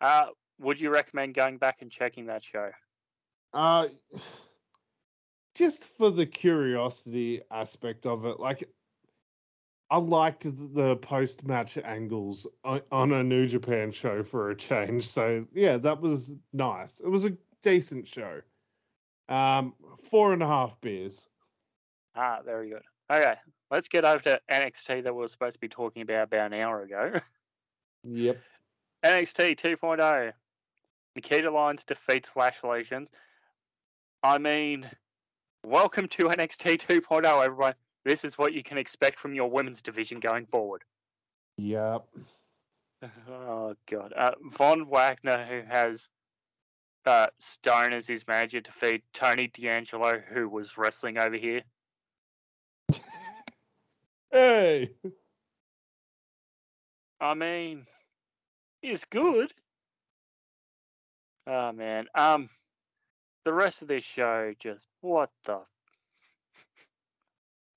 [0.01, 0.27] Uh,
[0.59, 2.71] would you recommend going back and checking that show?
[3.53, 3.89] Uh,
[5.55, 8.69] just for the curiosity aspect of it, like
[9.91, 15.09] I liked the post match angles on a New Japan show for a change.
[15.09, 17.01] So yeah, that was nice.
[17.01, 18.41] It was a decent show.
[19.29, 19.75] Um,
[20.09, 21.27] four and a half beers.
[22.15, 22.83] Ah, very good.
[23.11, 23.35] Okay,
[23.71, 26.61] let's get over to NXT that we were supposed to be talking about about an
[26.61, 27.21] hour ago.
[28.03, 28.39] Yep.
[29.05, 30.33] NXT 2.0.
[31.17, 33.11] Nikita Lyons defeats Lash Legends.
[34.23, 34.89] I mean,
[35.65, 37.75] welcome to NXT 2.0, everyone.
[38.05, 40.83] This is what you can expect from your women's division going forward.
[41.57, 42.05] Yep.
[43.31, 44.13] Oh god.
[44.15, 46.11] Uh, Von Wagner, who has
[47.07, 51.63] uh, Stone as his manager, defeat Tony D'Angelo, who was wrestling over here.
[54.31, 54.91] hey.
[57.23, 57.87] I mean,
[58.83, 59.53] he's good.
[61.47, 62.07] Oh man.
[62.15, 62.49] Um,
[63.45, 65.61] the rest of this show just what the.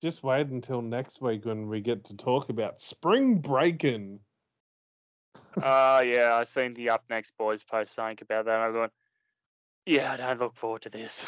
[0.02, 4.20] Just wait until next week when we get to talk about spring breaking.
[5.56, 8.54] Oh uh, yeah, I seen the Up Next Boys post something about that.
[8.54, 8.90] And I'm going,
[9.86, 11.26] yeah, I don't look forward to this.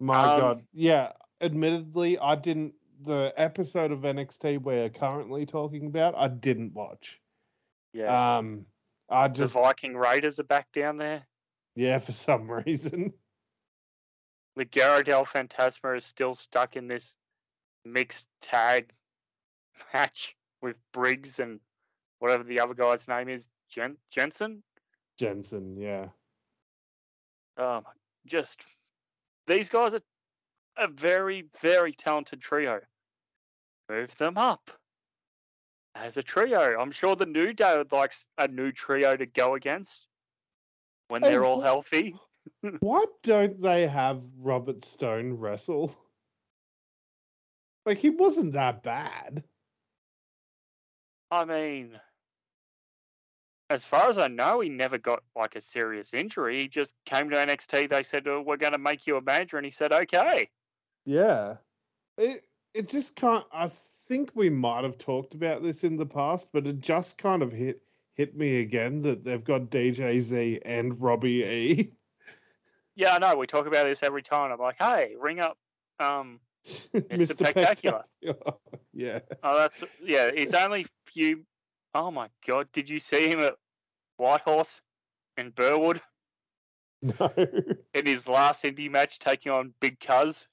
[0.00, 1.12] My um, God, yeah.
[1.40, 2.74] Admittedly, I didn't.
[3.02, 7.20] The episode of NXT we're currently talking about, I didn't watch.
[7.96, 8.38] Yeah.
[8.38, 8.66] Um,
[9.08, 11.26] I just the Viking Raiders are back down there.
[11.74, 13.14] Yeah, for some reason.
[14.58, 17.14] Legado del Fantasma is still stuck in this
[17.86, 18.92] mixed tag
[19.94, 21.60] match with Briggs and
[22.18, 24.62] whatever the other guy's name is, Jen- Jensen.
[25.18, 26.08] Jensen, yeah.
[27.56, 27.84] Um,
[28.26, 28.60] just
[29.46, 30.02] these guys are
[30.76, 32.80] a very, very talented trio.
[33.88, 34.70] Move them up
[36.02, 36.78] as a trio.
[36.78, 40.06] I'm sure the New Day would like a new trio to go against
[41.08, 42.14] when oh, they're all healthy.
[42.80, 45.94] why don't they have Robert Stone wrestle?
[47.84, 49.44] Like he wasn't that bad.
[51.30, 51.98] I mean,
[53.70, 56.62] as far as I know, he never got like a serious injury.
[56.62, 57.90] He just came to NXT.
[57.90, 60.48] They said, oh, "We're going to make you a manager," and he said, "Okay."
[61.04, 61.56] Yeah,
[62.18, 62.42] it
[62.74, 63.44] it just can't.
[63.52, 63.70] I
[64.08, 67.52] think we might have talked about this in the past, but it just kind of
[67.52, 67.82] hit
[68.14, 71.92] hit me again that they've got DJZ and Robbie E.
[72.94, 73.36] Yeah, I know.
[73.36, 74.50] We talk about this every time.
[74.50, 75.58] I'm like, hey, ring up
[76.00, 77.32] um, Mr.
[77.32, 78.04] Spectacular.
[78.92, 79.20] yeah.
[79.42, 80.30] Oh, that's yeah.
[80.34, 81.44] He's only few.
[81.94, 82.68] Oh my god!
[82.72, 83.54] Did you see him at
[84.16, 84.82] Whitehorse
[85.36, 86.00] in Burwood?
[87.02, 87.30] No.
[87.94, 90.48] In his last indie match, taking on Big Cuz.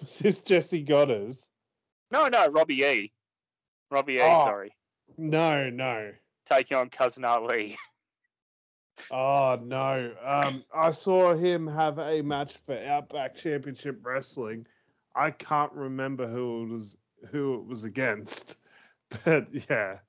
[0.00, 1.48] Was this Jesse Goddard's?
[2.10, 3.12] No, no, Robbie E.
[3.90, 4.20] Robbie E.
[4.22, 4.72] Oh, sorry.
[5.18, 6.12] No, no.
[6.46, 7.76] Taking on Cousin Ali.
[9.10, 10.12] Oh no!
[10.22, 14.66] Um, I saw him have a match for Outback Championship Wrestling.
[15.14, 16.96] I can't remember who it was
[17.30, 18.58] who it was against,
[19.24, 20.00] but yeah,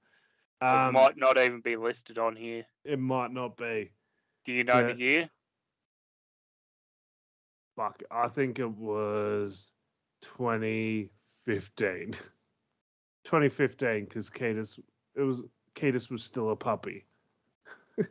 [0.59, 2.65] um, it might not even be listed on here.
[2.83, 3.91] It might not be.
[4.43, 4.93] Do you know yeah.
[4.93, 5.29] the year?
[7.77, 9.71] Fuck, I think it was
[10.21, 12.11] 2015.
[13.23, 14.79] 2015, because Cadis,
[15.15, 15.43] it was
[15.75, 17.05] Cadis was still a puppy.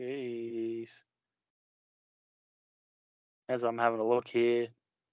[0.00, 0.90] Jeez.
[3.48, 4.68] As I'm having a look here,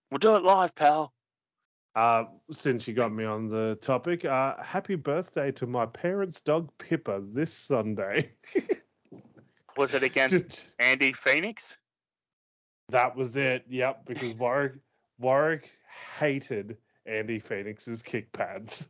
[0.10, 1.14] we'll do it live, pal.
[1.94, 6.70] Uh, since you got me on the topic, uh, happy birthday to my parents' dog
[6.78, 8.30] Pippa this Sunday.
[9.78, 11.78] was it against Just, Andy Phoenix?
[12.88, 13.66] That was it.
[13.68, 14.76] Yep, because Warwick
[15.22, 15.70] Warwick
[16.20, 18.90] hated Andy Phoenix's kick pads.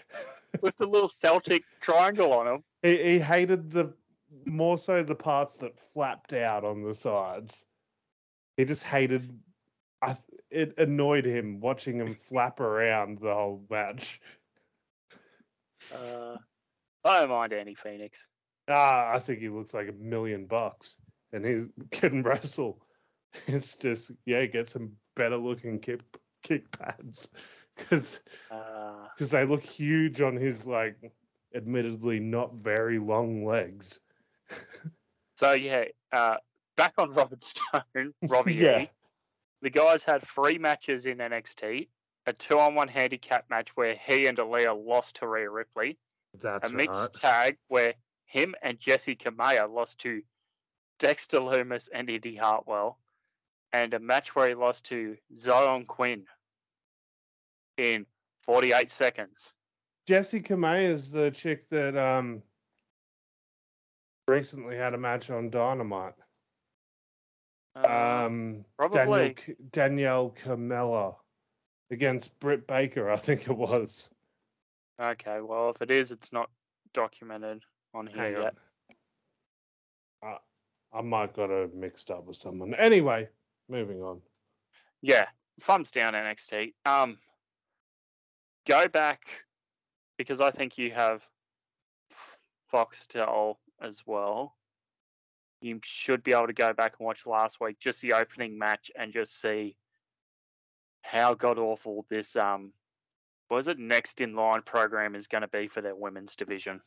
[0.62, 2.64] With the little Celtic triangle on them.
[2.82, 3.92] He, he hated the
[4.44, 7.66] more so the parts that flapped out on the sides.
[8.56, 9.38] He just hated.
[10.00, 10.16] I,
[10.50, 14.20] it annoyed him watching him flap around the whole match.
[15.94, 16.36] Uh,
[17.04, 18.26] I don't mind Andy Phoenix.
[18.68, 20.98] Ah, I think he looks like a million bucks,
[21.32, 22.82] and he can wrestle.
[23.46, 26.00] It's just yeah, get some better looking kick
[26.42, 27.30] kick pads
[27.76, 30.96] because because uh, they look huge on his like
[31.54, 34.00] admittedly not very long legs.
[35.36, 36.36] so yeah, uh,
[36.76, 38.82] back on Robert Stone, Robbie yeah.
[38.82, 38.90] E.
[39.62, 41.88] The guys had three matches in NXT.
[42.28, 45.96] A two-on-one handicap match where he and Aliyah lost to Rhea Ripley.
[46.40, 47.14] That's a mixed right.
[47.14, 47.94] tag where
[48.24, 50.22] him and Jessi Kamea lost to
[50.98, 52.98] Dexter Lumis and Indi Hartwell,
[53.72, 56.24] and a match where he lost to Zion Quinn
[57.76, 58.06] in
[58.44, 59.52] 48 seconds.
[60.06, 62.42] Jesse May is the chick that um
[64.28, 66.14] recently had a match on Dynamite.
[67.76, 69.34] Um, Daniel, probably.
[69.34, 71.16] K- Danielle Kamela
[71.90, 74.10] against Britt Baker, I think it was.
[75.00, 76.50] okay, well, if it is, it's not
[76.94, 77.62] documented
[77.94, 78.54] on here Hang yet.
[80.22, 80.30] on.
[80.32, 80.38] Uh,
[80.98, 82.74] I might got it mixed up with someone.
[82.74, 83.28] Anyway,
[83.68, 84.20] moving on.
[85.02, 85.26] Yeah,
[85.60, 86.74] thumbs down NXT.
[86.84, 87.18] Um,
[88.66, 89.26] go back
[90.16, 91.22] because I think you have
[92.72, 94.54] Foxtel as well.
[95.60, 98.90] You should be able to go back and watch last week, just the opening match,
[98.98, 99.76] and just see
[101.02, 102.72] how god awful this um
[103.48, 106.80] was it next in line program is going to be for their women's division.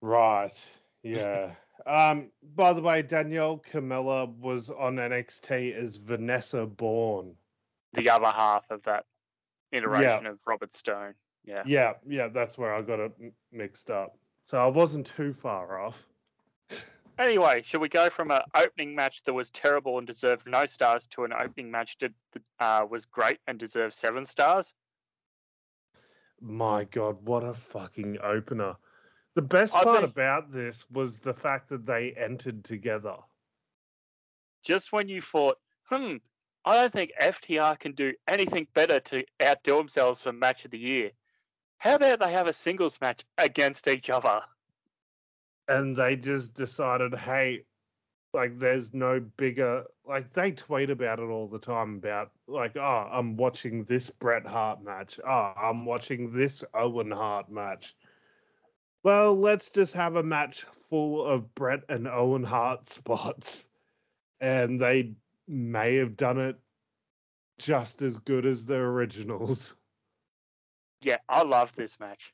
[0.00, 0.64] Right.
[1.02, 1.50] Yeah.
[1.86, 2.30] um.
[2.54, 7.34] By the way, Danielle Kamela was on NXT as Vanessa Bourne.
[7.92, 9.04] The other half of that
[9.72, 11.14] iteration of Robert Stone.
[11.44, 11.62] Yeah.
[11.66, 11.94] Yeah.
[12.06, 12.28] Yeah.
[12.28, 13.12] That's where I got it
[13.52, 14.16] mixed up.
[14.42, 16.06] So I wasn't too far off.
[17.16, 21.06] Anyway, should we go from an opening match that was terrible and deserved no stars
[21.06, 22.12] to an opening match that
[22.58, 24.74] uh, was great and deserved seven stars?
[26.40, 28.74] My God, what a fucking opener!
[29.34, 33.16] The best I part think- about this was the fact that they entered together.
[34.62, 35.58] Just when you thought,
[35.90, 36.16] hmm,
[36.64, 40.78] I don't think FTR can do anything better to outdo themselves for match of the
[40.78, 41.10] year.
[41.78, 44.42] How about they have a singles match against each other?
[45.68, 47.62] and they just decided, hey,
[48.34, 53.08] like there's no bigger like they tweet about it all the time about like, oh,
[53.10, 55.18] I'm watching this Bret Hart match.
[55.26, 57.94] Oh, I'm watching this Owen Hart match.
[59.04, 63.68] Well, let's just have a match full of Brett and Owen Hart spots.
[64.40, 65.14] And they
[65.46, 66.58] may have done it
[67.58, 69.74] just as good as the originals.
[71.02, 72.32] Yeah, I love this match.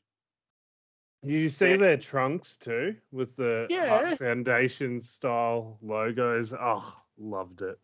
[1.23, 1.77] You see Yeah.
[1.77, 3.89] their trunks too, with the Yeah.
[3.89, 6.55] Hart Foundation style logos.
[6.57, 7.81] Oh, loved it.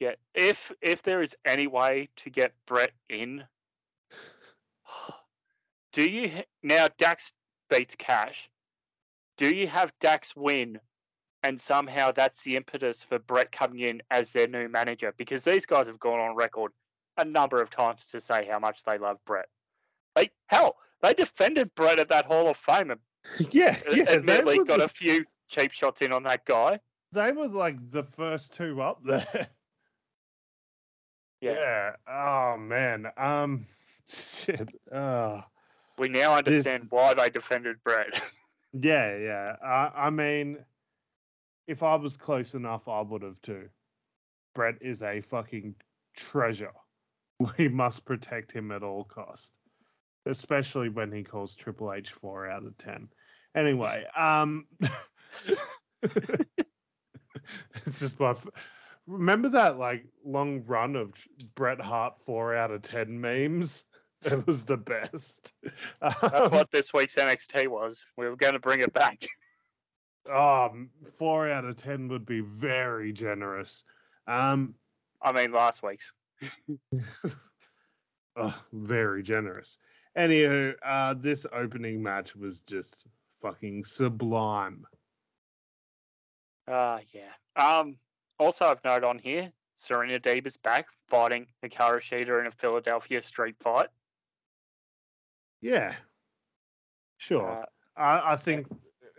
[0.00, 3.44] Yeah, if if there is any way to get Brett in,
[5.92, 7.32] do you now Dax
[7.72, 8.50] beats Cash?
[9.38, 10.78] Do you have Dax win,
[11.42, 15.12] and somehow that's the impetus for Brett coming in as their new manager?
[15.16, 16.72] Because these guys have gone on record
[17.18, 19.48] a number of times to say how much they love Brett.
[20.16, 23.00] Like hell, they defended Brett at that Hall of Fame and
[23.50, 24.04] Yeah, yeah.
[24.08, 26.80] Admittedly got the, a few cheap shots in on that guy.
[27.12, 29.48] they were like the first two up there.
[31.40, 31.54] Yeah.
[31.58, 31.92] Yeah.
[32.06, 33.08] Oh man.
[33.16, 33.66] Um.
[34.08, 34.72] Shit.
[34.92, 35.42] Oh.
[35.98, 38.22] We now This- understand why they defended Brett.
[38.74, 39.56] Yeah, yeah.
[39.62, 40.64] I, I mean,
[41.66, 43.68] if I was close enough, I would have too.
[44.54, 45.74] Brett is a fucking
[46.16, 46.72] treasure.
[47.58, 49.58] We must protect him at all cost,
[50.26, 53.08] especially when he calls Triple H four out of ten.
[53.54, 54.66] Anyway, um,
[56.02, 58.30] it's just my.
[58.30, 58.46] f-
[59.06, 61.12] Remember that like long run of
[61.56, 63.84] Bret Hart four out of ten memes?
[64.32, 65.52] It was the best.
[66.00, 68.00] That's Um, what this week's NXT was.
[68.16, 69.26] We were going to bring it back.
[70.32, 73.82] Um, four out of ten would be very generous.
[74.28, 74.76] Um,
[75.20, 76.12] I mean, last week's.
[78.36, 79.78] oh, very generous.
[80.16, 83.04] Anywho, uh, this opening match was just
[83.40, 84.84] fucking sublime.
[86.68, 87.32] Ah, yeah.
[87.56, 87.96] Um.
[88.38, 93.22] Also, I've noted on here, Serena Deeb is back fighting Hikaru Shida in a Philadelphia
[93.22, 93.88] street fight.
[95.62, 95.94] Yeah,
[97.16, 97.62] sure.
[97.62, 97.64] Uh,
[97.96, 98.66] I, I think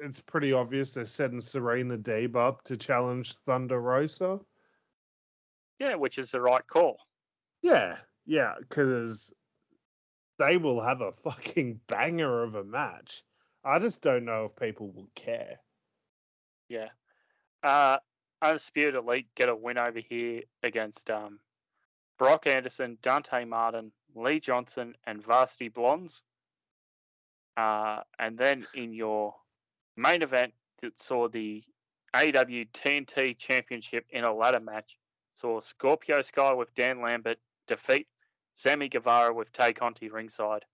[0.01, 4.39] it's pretty obvious they're setting Serena Deeb up to challenge Thunder Rosa.
[5.79, 6.97] yeah, which is the right call.
[7.61, 7.95] Yeah,
[8.25, 9.33] yeah, because
[10.37, 13.23] they will have a fucking banger of a match.
[13.63, 15.59] I just don't know if people will care.
[16.67, 16.89] Yeah.
[17.63, 17.97] Uh,
[18.41, 21.39] Undisputed Elite get a win over here against um,
[22.19, 26.21] Brock Anderson, Dante Martin, Lee Johnson, and Varsity Blondes.
[27.57, 29.35] Uh, and then in your
[29.95, 31.63] main event that saw the
[32.13, 32.19] AW
[32.73, 34.97] TNT Championship in a ladder match,
[35.33, 38.07] saw Scorpio Sky with Dan Lambert defeat
[38.55, 40.65] Sammy Guevara with Tay Conti ringside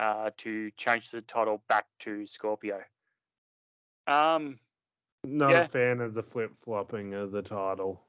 [0.00, 2.82] uh, to change the title back to Scorpio.
[4.06, 4.58] Um,
[5.22, 5.60] Not Yeah.
[5.62, 8.02] a fan of the flip flopping of the title.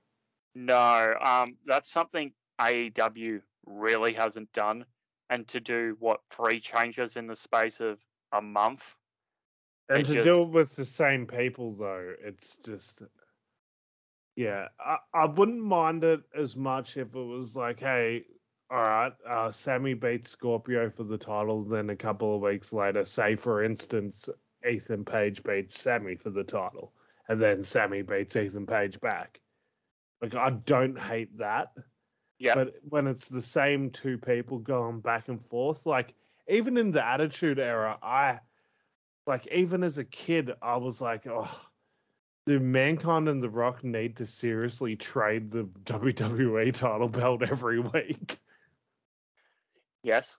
[0.55, 4.85] No, um, that's something AEW really hasn't done,
[5.29, 7.99] and to do what three changes in the space of
[8.31, 8.83] a month.
[9.89, 13.03] And It to just- do it with the same people, though, it's just.
[14.35, 18.25] Yeah, I, I wouldn't mind it as much if it was like, hey,
[18.69, 21.63] all right, uh, Sammy beats Scorpio for the title.
[21.63, 24.27] Then a couple of weeks later, say for instance,
[24.67, 26.91] Ethan Page beats Sammy for the title,
[27.29, 29.39] and then Sammy beats Ethan Page back.
[30.21, 31.71] Like I don't hate that.
[32.39, 32.55] Yeah.
[32.55, 36.13] But when it's the same two people going back and forth, like
[36.47, 38.39] even in the Attitude Era, I
[39.25, 41.49] like even as a kid, I was like, oh,
[42.45, 48.37] do Mankind and The Rock need to seriously trade the WWE title belt every week?
[50.03, 50.37] Yes.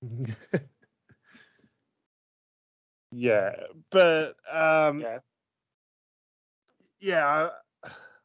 [3.10, 3.54] yeah,
[3.90, 5.18] but um, Yeah.
[7.00, 7.48] yeah,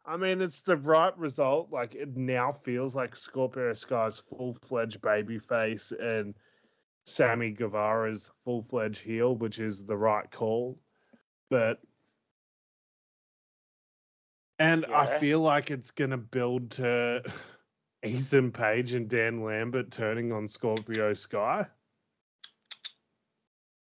[0.06, 1.72] I, mean it's the right result.
[1.72, 6.34] Like it now feels like Scorpio Sky's full fledged babyface and
[7.06, 10.80] Sammy Guevara's full fledged heel, which is the right call.
[11.50, 11.80] But
[14.60, 17.24] and I feel like it's gonna build to
[18.04, 21.66] Ethan Page and Dan Lambert turning on Scorpio Sky.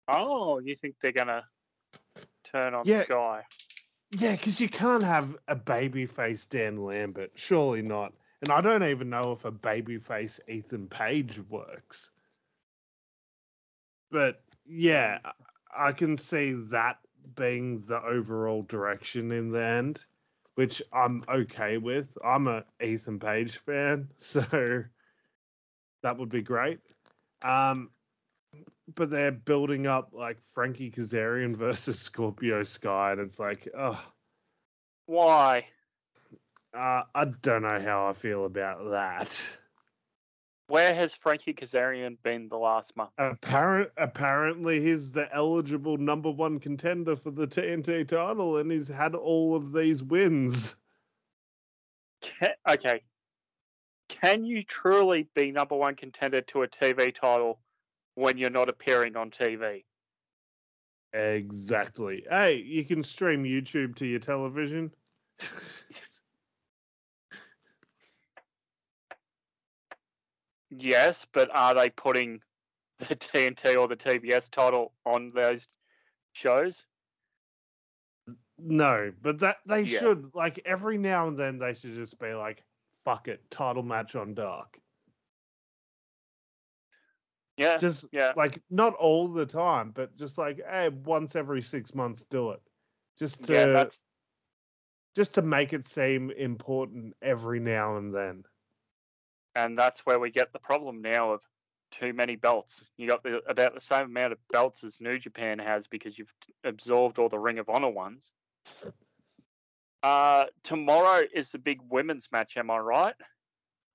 [0.08, 1.44] Oh, you think they're gonna
[2.44, 3.04] turn on Yeah.
[3.04, 3.44] Sky?
[4.12, 7.32] Yeah, because you can't have a babyface Dan Lambert.
[7.36, 8.14] Surely not.
[8.42, 12.10] And I don't even know if a babyface Ethan Page works.
[14.12, 15.34] But yeah, I-
[15.88, 17.00] I can see that
[17.36, 20.06] being the overall direction in the end,
[20.56, 22.16] which I'm okay with.
[22.24, 24.84] I'm a Ethan Page fan, so
[26.04, 26.80] that would be great.
[27.44, 27.92] Um,
[28.96, 34.04] but they're building up like Frankie Kazarian versus Scorpio Sky, and it's like, oh,
[35.06, 35.66] Why?
[36.74, 39.50] uh, I don't know how I feel about that.
[40.68, 43.10] Where has Frankie Kazarian been the last month?
[43.18, 49.14] Apparent, apparently, he's the eligible number one contender for the TNT title, and he's had
[49.14, 50.78] all of these wins.
[52.22, 53.02] Can, okay.
[54.08, 57.60] Can you truly be number one contender to a TV title
[58.22, 59.84] when you're not appearing on TV?
[61.14, 62.24] Exactly.
[62.30, 64.92] Hey, you can stream YouTube to your television.
[70.70, 72.42] Yes, but are they putting
[73.00, 75.68] the TNT or the TBS title on those
[76.34, 76.86] shows?
[78.58, 80.00] no, but that they Yeah.
[80.00, 84.16] should like every now and then they should just be like, "Fuck it, title match
[84.16, 84.80] on Dark."
[87.62, 88.32] Yeah, Just yeah.
[88.36, 92.62] like not all the time, but just like, hey, once every six months, do it.
[93.18, 93.86] Just to yeah,
[95.16, 98.44] just to make it seem important every now and then.
[99.56, 101.42] and that's where we get the problem now of
[101.92, 102.84] too many belts.
[102.98, 106.34] You got the, about the same amount of belts as New Japan has because you've
[106.64, 108.32] absorbed all the Ring of Honor ones.
[110.04, 112.58] Uh, tomorrow is the big women's match.
[112.58, 113.14] Am I right?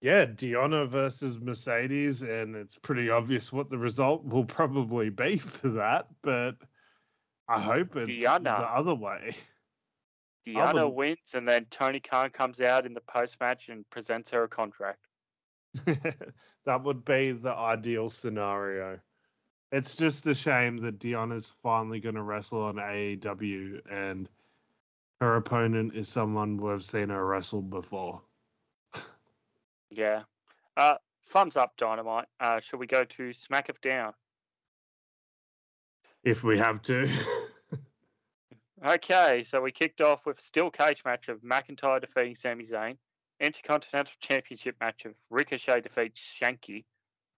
[0.01, 5.69] Yeah, Deonna versus Mercedes, and it's pretty obvious what the result will probably be for
[5.71, 6.57] that, but
[7.49, 8.45] I hope it's Deonna.
[8.45, 9.35] the other way.
[10.47, 14.31] Deonna Other- wins, and then Tony Khan comes out in the post match and presents
[14.31, 15.01] her a contract.
[16.65, 18.99] that would be the ideal scenario.
[19.73, 24.29] It's just a shame that Deonna's finally going to wrestle on AEW, and
[25.21, 28.23] her opponent is someone we've seen her wrestle before.
[29.91, 30.23] Yeah.
[30.77, 30.95] Uh,
[31.31, 32.27] thumbs up, Dynamite.
[32.41, 34.13] Uh, should we go to Smack of Down?
[36.25, 37.09] If we have to.
[38.85, 42.99] Okay, so we kicked off with a steel cage match of McIntyre defeating Sami Zayn,
[43.41, 46.85] Intercontinental Championship match of Ricochet defeats Shanky,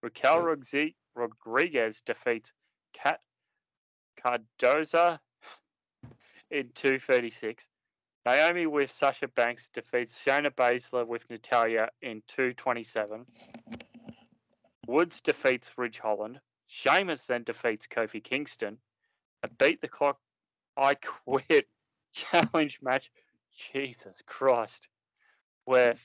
[0.03, 2.51] Raquel Rodzi- Rodriguez defeats
[2.93, 3.21] Kat
[4.21, 5.19] Cardoza
[6.51, 7.69] in 236.
[8.25, 13.25] Naomi with Sasha Banks defeats Shayna Baszler with Natalya in 227.
[14.87, 16.39] Woods defeats Ridge Holland.
[16.67, 18.77] Sheamus then defeats Kofi Kingston.
[19.43, 20.19] A beat the clock
[20.75, 21.67] I quit
[22.13, 23.11] challenge match.
[23.73, 24.87] Jesus Christ.
[25.65, 25.95] Where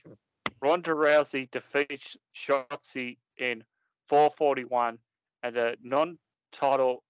[0.61, 3.63] Ronda Rousey defeats Shotzi in
[4.07, 4.97] 441
[5.43, 6.17] and a non
[6.51, 7.03] title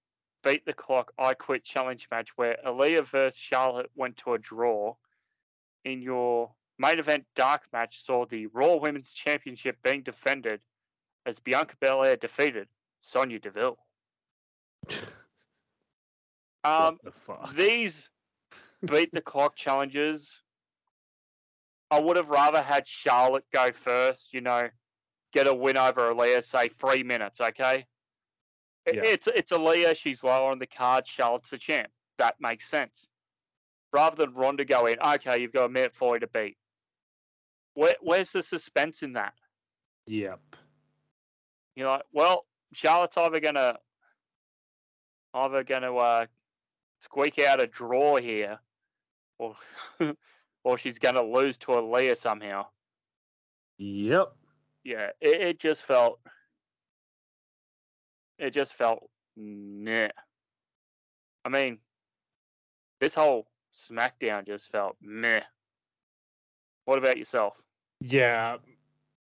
[0.46, 4.96] beat the clock I quit challenge match where Aliyah versus Charlotte went to a draw.
[5.84, 10.62] In your main event dark match saw the Raw Women's Championship being defended
[11.26, 12.68] as Bianca Belair defeated
[13.02, 13.78] Sonya Deville.
[16.64, 17.14] Um, the
[17.54, 18.10] these
[18.84, 20.42] beat the clock challenges.
[21.92, 24.70] I would have rather had Charlotte go first, you know,
[25.32, 27.86] get a win over Aliyah, say three minutes, okay?
[28.88, 29.02] Yeah.
[29.04, 31.90] It's it's Aliyah, she's lower on the card, Charlotte's the champ.
[32.18, 33.10] That makes sense.
[33.92, 36.58] Rather than Ronda go in, okay, you've got a minute for you to beat.
[37.74, 39.34] Where, where's the suspense in that?
[40.08, 40.40] Yep.
[41.76, 43.78] you're like, well, Charlotte's either gonna
[45.34, 46.26] either gonna uh,
[47.00, 48.60] squeak out a draw here,
[49.40, 49.56] or
[50.64, 52.68] or she's gonna lose to Aliyah somehow.
[53.78, 54.34] Yep.
[54.84, 56.20] Yeah, it, it just felt
[58.40, 60.10] it just felt meh.
[61.44, 61.80] I mean,
[63.00, 65.42] this whole SmackDown just felt meh.
[66.86, 67.54] What about yourself?
[68.00, 68.58] Yeah.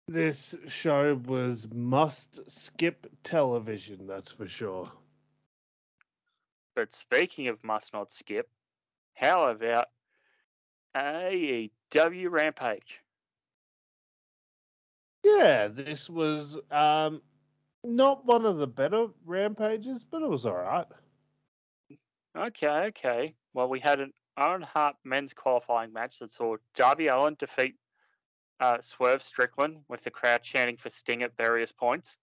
[0.06, 4.90] This show was must skip television, that's for sure.
[6.76, 8.48] But speaking of must not skip,
[9.14, 9.86] how about
[10.94, 13.00] AEW Rampage?
[15.22, 17.22] Yeah, this was um
[17.84, 20.86] not one of the better rampages, but it was alright.
[22.36, 23.34] Okay, okay.
[23.52, 27.76] Well, we had an Owen Hart men's qualifying match that saw Darby Allin defeat
[28.60, 32.16] uh, Swerve Strickland with the crowd chanting for Sting at various points.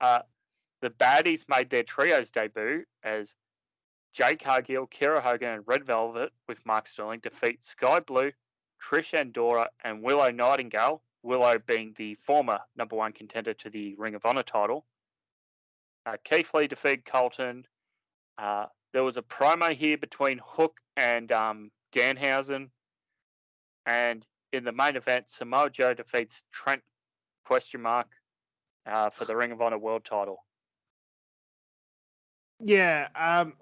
[0.00, 0.20] Uh,
[0.80, 3.34] the baddies made their trios debut as
[4.14, 8.32] Jade Cargill, Kiera Hogan, and Red Velvet with Mark Sterling defeat Skye Blue,
[8.82, 11.02] Trish Adora, and Willow Nightingale.
[11.22, 14.86] Willow being the former number one contender to the Ring of Honor title.
[16.06, 17.64] Uh, Keith Lee defeated Colten.
[18.38, 22.70] Uh, there was a promo here between Hook and um, Danhausen.
[23.86, 26.82] And in the main event, Samoa Joe defeats Trent
[27.44, 28.08] question mark
[28.86, 30.44] uh, for the Ring of Honor World title.
[32.62, 33.54] Yeah, um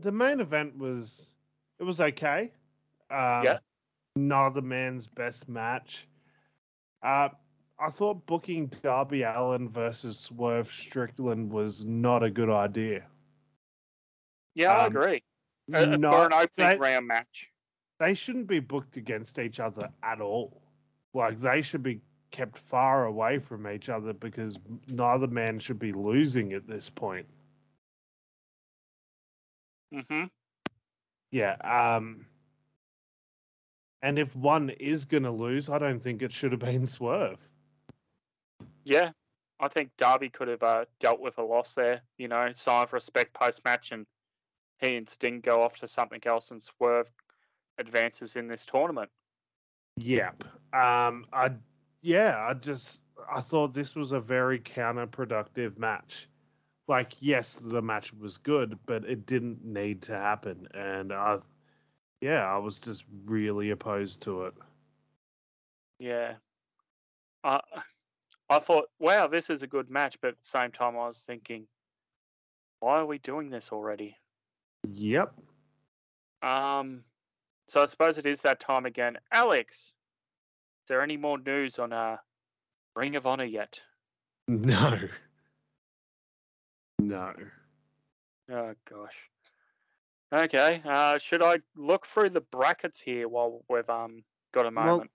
[0.00, 1.30] the main event was
[1.78, 2.52] it was okay.
[3.10, 3.58] Um Yeah.
[4.16, 6.08] neither man's best match.
[7.06, 7.28] Uh
[7.78, 13.06] I thought booking Darby Allin versus Swerve Strickland was not a good idea.
[14.54, 15.22] Yeah, I Um, agree.
[15.72, 15.92] Uh, for
[16.26, 17.50] an opening they- round match.
[17.98, 20.62] they shouldn't be booked against each other at all.
[21.12, 22.00] Like they should be
[22.30, 24.58] kept far away from each other because
[24.88, 27.28] neither man should be losing at this point.
[29.92, 30.24] hmm
[31.30, 31.56] Yeah.
[31.62, 32.26] Um
[34.02, 37.48] and if one is gonna lose, I don't think it should have been Swerve.
[38.84, 39.10] Yeah,
[39.60, 42.02] I think Darby could have uh, dealt with a loss there.
[42.18, 44.06] You know, sign of respect post match, and
[44.80, 47.08] he and Sting go off to something else, and Swerve
[47.78, 49.10] advances in this tournament.
[49.96, 50.44] Yep.
[50.72, 51.52] Um I
[52.02, 53.02] yeah, I just
[53.32, 56.28] I thought this was a very counterproductive match.
[56.88, 61.38] Like yes, the match was good, but it didn't need to happen and I
[62.20, 64.54] yeah, I was just really opposed to it.
[65.98, 66.34] Yeah.
[67.44, 67.60] I
[68.48, 71.22] I thought, wow, this is a good match, but at the same time, I was
[71.26, 71.66] thinking,
[72.80, 74.16] why are we doing this already?
[74.88, 75.34] Yep.
[76.42, 77.02] Um,
[77.68, 79.18] so I suppose it is that time again.
[79.32, 82.18] Alex, is there any more news on uh,
[82.94, 83.80] Ring of Honor yet?
[84.48, 85.00] No.
[87.00, 87.32] No.
[88.48, 89.16] Oh gosh.
[90.32, 90.82] Okay.
[90.84, 95.10] Uh, should I look through the brackets here while we've um got a Well, moment?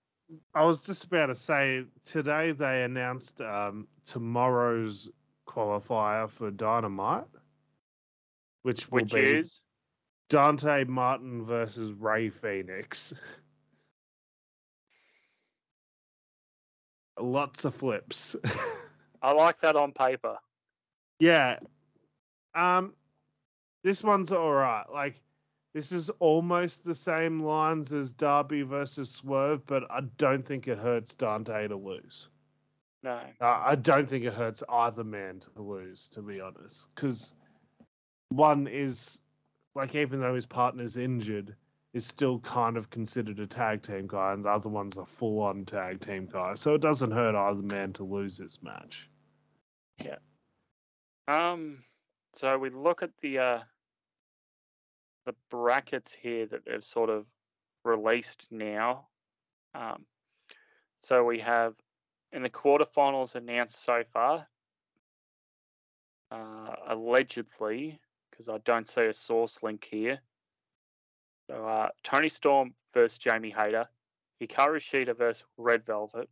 [0.54, 5.10] I was just about to say today they announced um, tomorrow's
[5.48, 7.28] qualifier for Dynamite,
[8.64, 9.54] which will which be is
[10.30, 13.14] Dante Martin versus Rey Fenix.
[17.20, 18.36] Lots of flips.
[19.22, 20.38] I like that on paper.
[21.20, 21.60] yeah.
[22.56, 22.94] Um
[23.84, 24.86] this one's all right.
[24.92, 25.22] Like
[25.74, 30.78] this is almost the same lines as Darby versus Swerve, but I don't think it
[30.78, 32.28] hurts Dante to lose.
[33.04, 33.20] No.
[33.40, 37.34] Uh, I don't think it hurts either man to lose, to be honest, because
[38.30, 39.20] one is
[39.74, 41.56] like even though his partner's injured,
[41.94, 45.66] is still kind of considered a tag team guy, and the other one's a full-on
[45.66, 46.54] tag team guy.
[46.54, 49.10] So it doesn't hurt either man to lose this match.
[49.98, 50.18] Yeah.
[51.28, 51.84] Um.
[52.36, 53.60] So we look at the uh
[55.26, 57.26] the brackets here that they've sort of
[57.84, 59.08] released now.
[59.74, 60.06] Um.
[61.02, 61.74] So we have
[62.32, 64.48] in the quarterfinals announced so far.
[66.32, 68.00] Uh, allegedly,
[68.30, 70.22] because I don't see a source link here.
[71.50, 73.88] So uh, Toni Storm versus Jamie Hayter,
[74.42, 76.30] Hikaru Shida versus Red Velvet,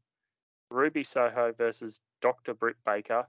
[0.71, 2.53] Ruby Soho versus Dr.
[2.53, 3.27] Britt Baker.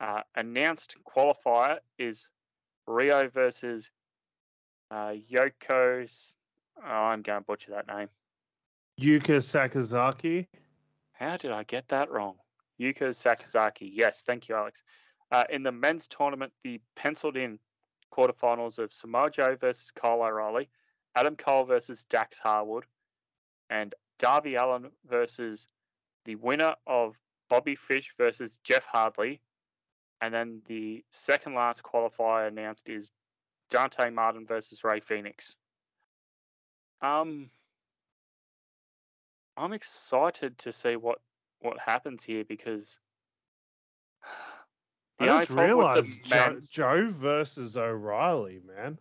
[0.00, 2.26] Uh, announced qualifier is
[2.88, 3.88] Riho versus
[4.90, 6.04] uh, Yoko.
[6.04, 6.34] S-
[6.82, 8.08] Oh, I'm going to butcher that name.
[9.00, 10.46] Yuka Sakazaki.
[11.12, 12.34] How did I get that wrong?
[12.80, 13.90] Yuka Sakazaki.
[13.92, 14.82] Yes, thank you, Alex.
[15.30, 17.58] Uh, in the men's tournament, the penciled in
[18.12, 20.68] quarterfinals of Samoa Joe versus Kyle O'Reilly,
[21.14, 22.84] Adam Cole versus Dax Harwood,
[23.70, 25.66] and Darby Allin versus
[26.24, 27.16] the winner of
[27.48, 29.40] Bobby Fish versus Jeff Hardy.
[30.20, 33.10] And then the second last qualifier announced is
[33.70, 35.56] Dante Martin versus Rey Fenix.
[37.02, 37.50] Um,
[39.56, 41.18] I'm excited to see what
[41.60, 42.98] what happens here because
[45.20, 48.98] I the just realized Joe, Joe versus O'Reilly, man.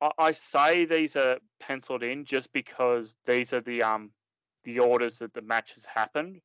[0.00, 4.10] I, I say these are penciled in just because these are the um
[4.64, 6.40] the orders that the matches happened.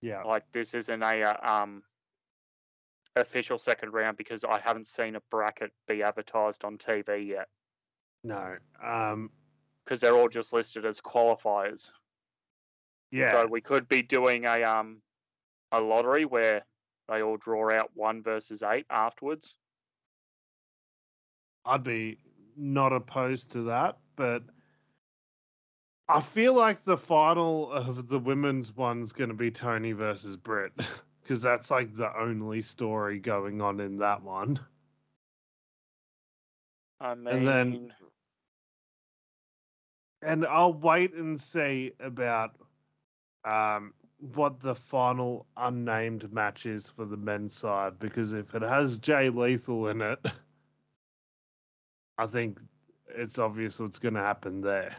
[0.00, 0.22] Yeah.
[0.22, 1.82] Like this isn't a uh, um
[3.18, 7.48] official second round because I haven't seen a bracket be advertised on TV yet
[8.24, 8.56] No.
[8.82, 9.30] Um.
[9.84, 11.90] because they're all just listed as qualifiers.
[13.10, 13.32] Yeah.
[13.32, 15.00] So we could be doing a um
[15.72, 16.64] a lottery where
[17.08, 19.54] they all draw out one versus eight afterwards.
[21.64, 22.18] I'd be
[22.56, 24.42] not opposed to that, but
[26.08, 30.72] I feel like the final of the women's one's going to be Toni versus Britt
[31.28, 34.58] because that's like the only story going on in that one.
[37.00, 37.94] I mean, And then-
[40.22, 42.56] And I'll wait and see about
[43.44, 48.98] um, what the final unnamed match is for the men's side because if it has
[48.98, 50.18] Jay Lethal in it,
[52.16, 52.58] I think
[53.06, 54.96] it's obvious what's going to happen there.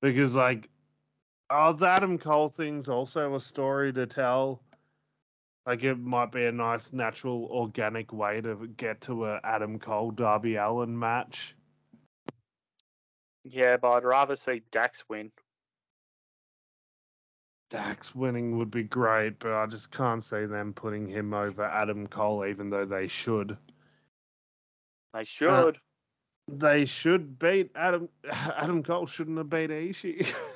[0.00, 0.68] Because, like,
[1.50, 4.62] oh, the Adam Cole thing's also a story to tell.
[5.66, 10.12] Like, it might be a nice, natural, organic way to get to a Adam Cole
[10.12, 11.56] Darby Allin match.
[13.44, 15.32] yeah, but I'd rather see Dax win.
[17.68, 22.06] Dax winning would be great, but I just can't see them putting him over Adam
[22.06, 23.56] Cole, even though they should.
[25.12, 25.78] They uh, should.
[26.48, 28.08] They should beat Adam.
[28.32, 30.32] Adam Cole shouldn't have beat Ishii.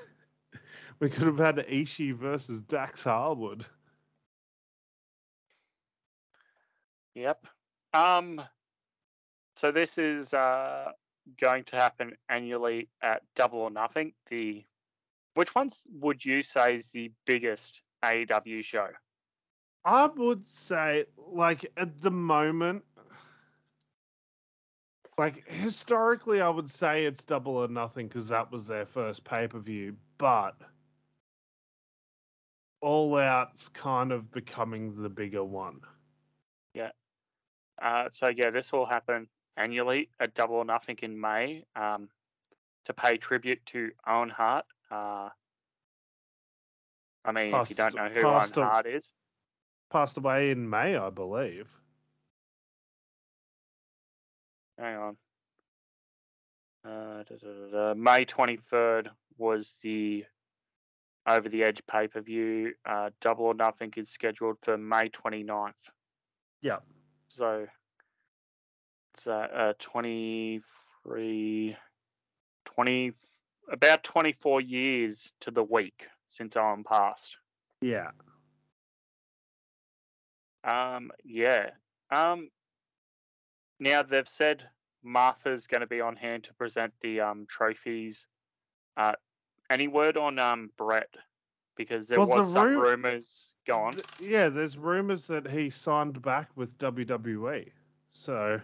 [1.00, 3.64] we could have had Ishii versus Dax Harwood.
[7.14, 7.46] Yep.
[7.92, 8.40] Um.
[9.56, 10.92] So this is uh
[11.40, 14.12] going to happen annually at Double or Nothing.
[14.28, 14.64] The
[15.34, 18.88] which ones would you say is the biggest AEW show?
[19.84, 22.84] I would say, like, at the moment,
[25.16, 29.48] like, historically, I would say it's double or nothing because that was their first pay
[29.48, 30.56] per view, but
[32.80, 35.80] All Out's kind of becoming the bigger one.
[36.74, 36.90] Yeah.
[37.80, 42.08] Uh, so yeah, this will happen annually at Double or Nothing in May um,
[42.86, 44.64] to pay tribute to Owen Hart.
[44.90, 45.28] Uh,
[47.24, 49.04] I mean, if you don't know who Owen passed a- Hart is,
[49.90, 51.68] Passed away in May, I believe.
[54.78, 55.16] hang on.
[56.84, 57.94] Uh, da, da, da, da.
[57.94, 60.24] May 23rd was the
[61.26, 62.72] Over the Edge pay per view.
[62.84, 65.72] Uh, Double or Nothing is scheduled for May 29th.
[66.62, 66.78] Yeah.
[67.28, 67.66] So
[69.14, 71.76] it's uh, uh, 23,
[72.64, 73.12] 20,
[73.70, 77.36] about 24 years to the week since Owen passed.
[77.80, 78.10] Yeah.
[80.64, 81.70] Um, yeah.
[82.10, 82.48] Um,
[83.78, 84.62] now they've said
[85.02, 88.26] Martha's going to be on hand to present the um trophies.
[88.96, 89.12] Uh,
[89.70, 91.14] any word on um Brett?
[91.76, 93.94] Because there Well, the was some ru- rumors gone.
[93.94, 97.72] Th- Yeah, there's rumors that he signed back with WWE.
[98.10, 98.60] So,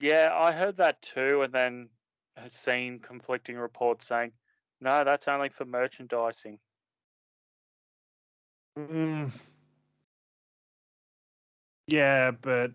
[0.00, 1.90] Yeah, I heard that too, and then
[2.36, 4.32] have seen conflicting reports saying,
[4.80, 6.60] no, that's only for merchandising.
[8.76, 9.30] mm,
[11.86, 12.72] yeah, but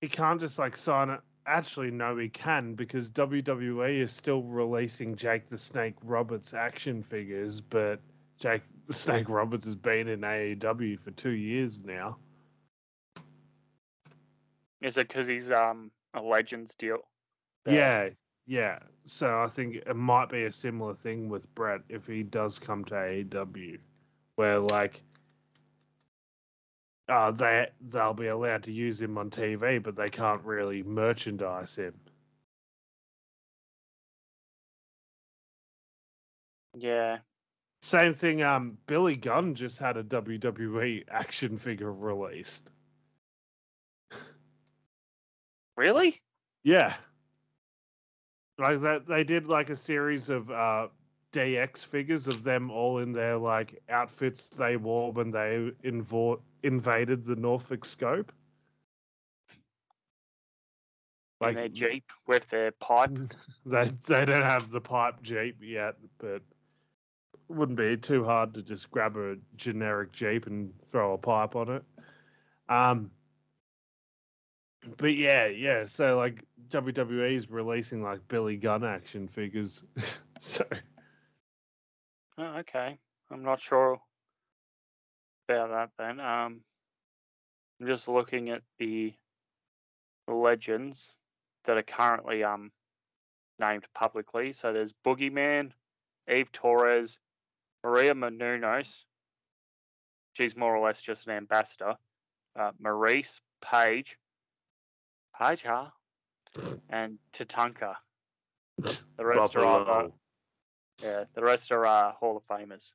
[0.00, 1.20] he can't just like sign it.
[1.46, 7.60] Actually, no, he can because WWE is still releasing Jake the Snake Roberts action figures,
[7.60, 8.00] but
[8.38, 12.16] Jake the Snake Roberts has been in AEW for two years now.
[14.80, 16.98] Is it because he's um a Legends deal?
[17.66, 18.10] Yeah,
[18.46, 18.78] yeah.
[19.04, 22.84] So I think it might be a similar thing with Brett if he does come
[22.86, 23.78] to AEW,
[24.36, 25.02] where like,
[27.08, 31.76] uh, they they'll be allowed to use him on TV, but they can't really merchandise
[31.76, 31.94] him.
[36.76, 37.18] Yeah.
[37.82, 38.42] Same thing.
[38.42, 42.72] Um, Billy Gunn just had a WWE action figure released.
[45.76, 46.20] Really?
[46.62, 46.94] Yeah.
[48.58, 50.88] Like that they did like a series of uh
[51.34, 57.24] DX figures of them all in their like outfits they wore when they invo- invaded
[57.24, 58.32] the Norfolk scope.
[61.42, 63.18] in Like their Jeep with their pipe.
[63.66, 66.42] they they don't have the pipe Jeep yet, but
[67.48, 71.68] wouldn't be too hard to just grab a generic Jeep and throw a pipe on
[71.68, 71.84] it.
[72.68, 73.10] Um,
[74.98, 75.84] but yeah, yeah.
[75.86, 79.84] So like WWE is releasing like Billy Gunn action figures.
[80.38, 80.64] so
[82.38, 82.98] Oh, okay.
[83.30, 83.98] I'm not sure
[85.48, 86.20] about that then.
[86.20, 86.60] Um,
[87.80, 89.14] I'm just looking at the
[90.26, 91.16] legends
[91.64, 92.70] that are currently um
[93.58, 94.52] named publicly.
[94.52, 95.70] So there's Boogeyman,
[96.32, 97.18] Eve Torres,
[97.84, 99.04] Maria Menounos.
[100.32, 101.94] She's more or less just an ambassador.
[102.58, 104.16] Uh, Maurice Page,
[105.40, 105.86] Page, huh?
[106.90, 107.94] and Tatanka.
[108.78, 110.12] The rest are either, Buffalo.
[111.02, 112.92] Yeah, the rest are uh, Hall of Famers.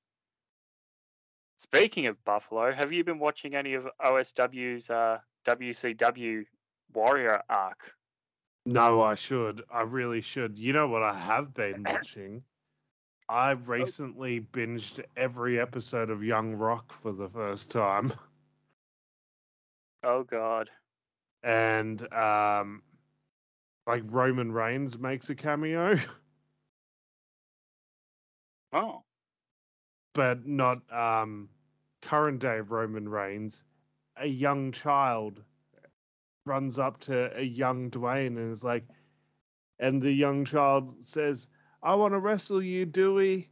[1.58, 6.46] Speaking of Buffalo, have you been watching any of OSW's uh, WCW
[6.94, 7.94] Warrior arc?
[8.66, 9.64] No, I should.
[9.70, 10.58] I really should.
[10.58, 12.44] You know what I have been watching?
[13.28, 18.14] I recently binged every episode of Young Rock for the first time.
[20.02, 20.70] Oh God.
[21.44, 22.84] And um
[23.86, 25.98] like Roman Reigns makes a cameo,
[28.74, 29.04] Oh.
[30.14, 31.50] but not um
[32.02, 33.64] current day Roman Reigns.
[34.18, 35.44] A young child
[36.46, 38.86] runs up to a young Dwayne and is like
[39.80, 41.48] and the young child says,
[41.84, 43.50] I want to wrestle you, Dewey.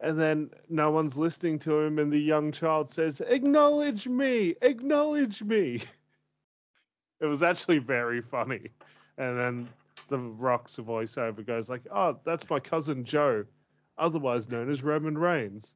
[0.00, 5.42] And then no one's listening to him, and the young child says, Acknowledge me, acknowledge
[5.42, 5.82] me.
[7.20, 8.68] It was actually very funny.
[9.18, 9.68] And then
[10.08, 13.44] the Rock's voiceover goes like, Oh, that's my cousin Joe,
[13.98, 15.74] otherwise known as Roman Reigns.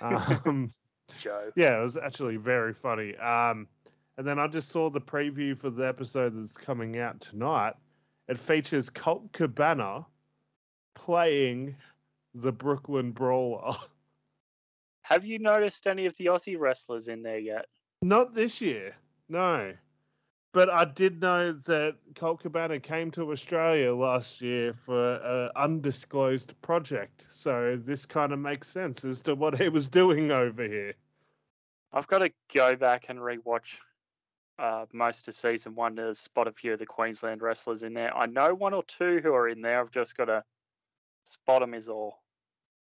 [0.00, 0.70] Um,
[1.18, 1.50] Joe.
[1.56, 3.16] yeah, it was actually very funny.
[3.16, 3.66] Um,
[4.16, 7.74] and then I just saw the preview for the episode that's coming out tonight.
[8.28, 10.04] It features Colt Cabana
[10.94, 11.76] playing
[12.34, 13.74] the Brooklyn Brawler.
[15.02, 17.66] Have you noticed any of the Aussie wrestlers in there yet?
[18.02, 18.94] Not this year,
[19.28, 19.72] no.
[20.52, 26.60] But I did know that Colt Cabana came to Australia last year for an undisclosed
[26.62, 27.26] project.
[27.30, 30.94] So this kind of makes sense as to what he was doing over here.
[31.92, 33.76] I've got to go back and rewatch
[34.58, 38.16] uh, most of season one to spot a few of the Queensland wrestlers in there.
[38.16, 39.80] I know one or two who are in there.
[39.80, 40.44] I've just got to
[41.24, 42.22] spot them is all.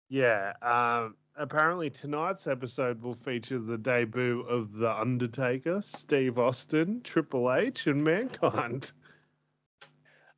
[0.08, 0.54] Yeah.
[0.60, 7.86] Um, apparently, tonight's episode will feature the debut of The Undertaker, Steve Austin, Triple H,
[7.86, 8.92] and Mankind.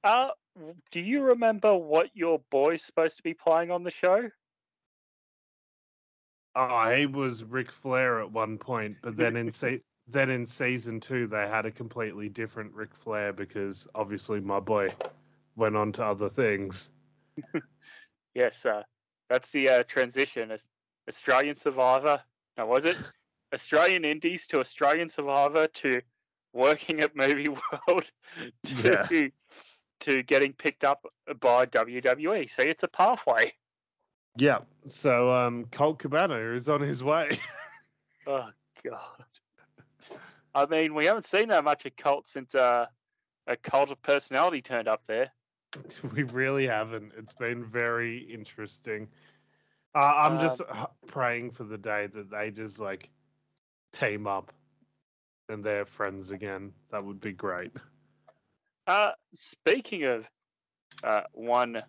[0.03, 0.29] Uh,
[0.91, 4.29] do you remember what your boy's supposed to be playing on the show?
[6.55, 11.01] Oh, he was Ric Flair at one point, but then in se- then in season
[11.01, 14.95] two they had a completely different Ric Flair because obviously my boy
[15.57, 16.91] went on to other things.
[18.35, 18.83] Yes, uh,
[19.31, 20.51] that's the uh, transition.
[21.09, 22.23] Australian Survivor.
[22.57, 22.97] No, was it
[23.55, 26.01] Australian Indies to Australian Survivor to
[26.53, 27.49] working at Movie
[27.89, 28.11] World
[28.67, 28.75] to
[29.11, 29.29] Yeah.
[30.01, 31.07] to getting picked up
[31.41, 32.51] by WWE.
[32.51, 33.53] See, it's a pathway.
[34.37, 34.59] Yeah.
[34.87, 37.39] So um, Colt Cabana is on his way.
[38.27, 38.49] Oh
[38.83, 39.25] God.
[40.55, 42.87] I mean, we haven't seen that much of Cult since uh,
[43.47, 45.31] a cult of personality turned up there.
[46.15, 47.13] we really haven't.
[47.19, 49.09] It's been very interesting.
[49.95, 53.11] Uh, I'm Uh, just h- praying for the day that they just like
[53.93, 54.53] team up
[55.49, 56.73] and they're friends again.
[56.91, 57.73] That would be great.
[58.87, 60.29] Uh, speaking of
[61.03, 61.83] uh, one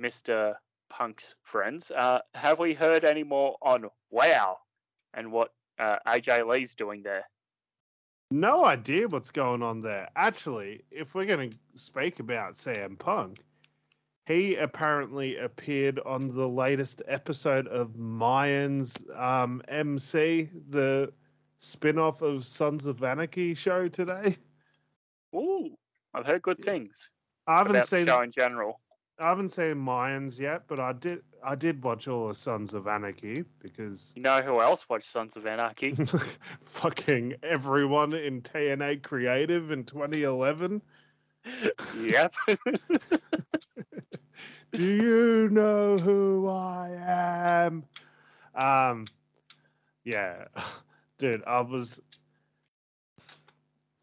[0.00, 0.56] Mr.
[0.90, 4.58] Punk's friends, uh, have we heard any more on Wow
[5.14, 7.24] and what uh, AJ Lee's doing there?
[8.30, 10.08] No idea what's going on there.
[10.16, 13.44] Actually, if we're going to speak about CM Punk,
[14.26, 21.12] he apparently appeared on the latest episode of Mayans um, MC, the
[21.58, 24.36] spin off of Sons of Anarchy show today.
[25.34, 25.76] Ooh,
[26.14, 27.08] I've heard good things
[27.46, 28.80] I haven't seen the show in general.
[29.18, 32.86] I haven't seen Mayans yet, but I did I did watch all of Sons of
[32.86, 35.94] Anarchy because You know who else watched Sons of Anarchy?
[36.62, 40.82] fucking everyone in TNA Creative in 2011.
[41.98, 42.34] Yep.
[44.72, 46.90] Do you know who I
[47.66, 47.84] am?
[48.54, 49.06] Um,
[50.04, 50.46] yeah,
[51.18, 52.00] dude, I was.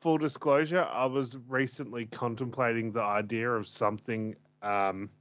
[0.01, 5.11] Full disclosure, I was recently contemplating the idea of something um,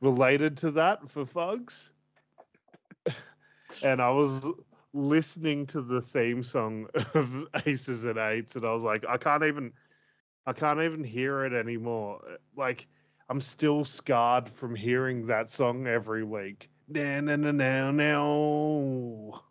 [0.00, 1.90] related to that for Fugs.
[3.82, 4.40] and I was
[4.94, 9.44] listening to the theme song of Aces and Eights, and I was like, I can't
[9.44, 9.72] even,
[10.46, 12.20] I can't even hear it anymore.
[12.24, 12.86] Uh, like,
[13.28, 16.70] I'm still scarred from hearing that song every week.
[16.88, 19.42] na na na na now.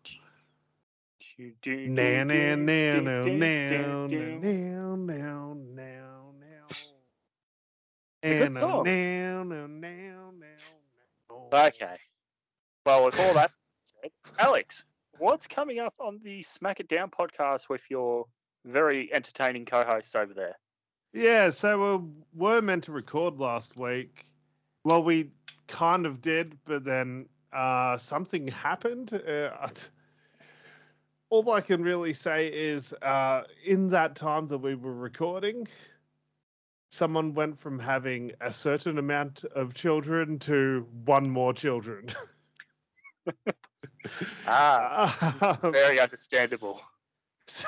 [1.37, 4.39] Do, do, Now do, now do, now do, now do, now do.
[4.39, 6.67] now now now now.
[8.23, 8.83] It's a good song.
[8.85, 11.65] now now now now.
[11.67, 11.97] Okay.
[12.85, 13.51] Well, with all that
[13.83, 14.85] said, Alex,
[15.17, 18.27] what's coming up on the Smack It Down podcast with your
[18.63, 20.55] very entertaining co-hosts over there?
[21.15, 24.25] Yeah, so we were meant to record last week.
[24.83, 25.31] Well, we
[25.65, 29.13] kind of did, but then uh, something happened.
[29.13, 29.69] Uh,
[31.29, 35.69] all I can really say is uh, in that time that we were recording,
[36.89, 42.09] someone went from having a certain amount of children to one more children.
[44.45, 46.81] Ah, Um, very understandable.
[47.47, 47.67] so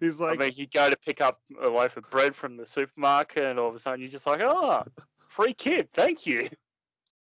[0.00, 2.66] he's like, I mean, you go to pick up a loaf of bread from the
[2.66, 4.84] supermarket, and all of a sudden you're just like, "Oh,
[5.28, 6.48] free kid, thank you."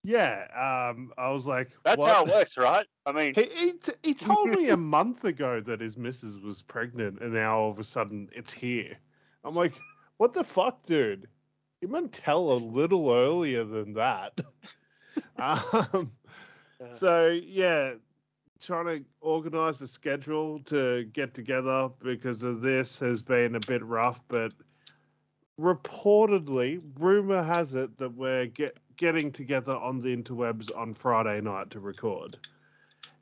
[0.04, 0.46] yeah.
[0.92, 2.14] Um, I was like, That's what?
[2.14, 2.86] how it works, right?
[3.06, 6.62] I mean, He, he, t- he told me a month ago that his missus was
[6.62, 8.96] pregnant, and now all of a sudden it's here.
[9.44, 9.72] I'm like,
[10.18, 11.26] what the fuck, dude?
[11.80, 14.40] You might tell a little earlier than that.
[15.38, 16.12] um,
[16.92, 17.94] so yeah,
[18.60, 23.84] trying to organize a schedule to get together because of this has been a bit
[23.84, 24.52] rough, but
[25.60, 31.70] reportedly, rumor has it that we're get, getting together on the interwebs on Friday night
[31.70, 32.36] to record.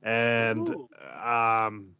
[0.02, 0.88] And Ooh.
[1.22, 1.94] um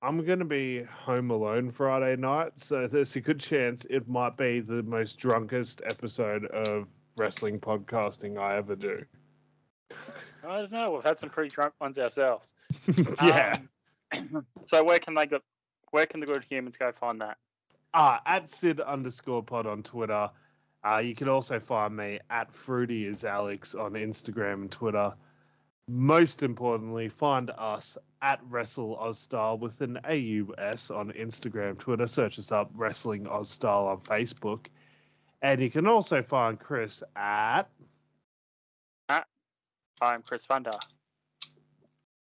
[0.00, 4.36] I'm going to be home alone Friday night, so there's a good chance it might
[4.36, 6.86] be the most drunkest episode of
[7.16, 9.04] wrestling podcasting I ever do.
[10.46, 10.92] I don't know.
[10.92, 12.54] We've had some pretty drunk ones ourselves.
[13.22, 13.58] yeah.
[14.14, 15.40] Um, so where can they go?
[15.90, 17.38] Where can the good humans go find that?
[17.94, 20.30] Ah, at Sid underscore pod on Twitter.
[20.84, 25.12] Uh, you can also find me at Fruity is Alex on Instagram and Twitter.
[25.88, 32.06] Most importantly, find us at Wrestle Aus Style with an AUS on Instagram, Twitter.
[32.06, 34.66] Search us up, Wrestling Aus Style on Facebook.
[35.40, 37.68] And you can also find Chris at
[40.00, 40.78] I'm Chris Funder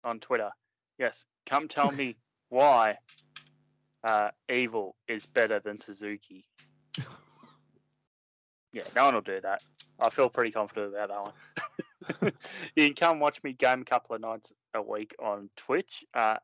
[0.03, 0.49] on Twitter.
[0.97, 2.17] Yes, come tell me
[2.49, 2.97] why
[4.03, 6.45] uh, Evil is better than Suzuki.
[8.71, 9.63] Yeah, no one will do that.
[9.99, 11.33] I feel pretty confident about
[12.11, 12.33] that one.
[12.75, 16.35] you can come watch me game a couple of nights a week on Twitch, uh,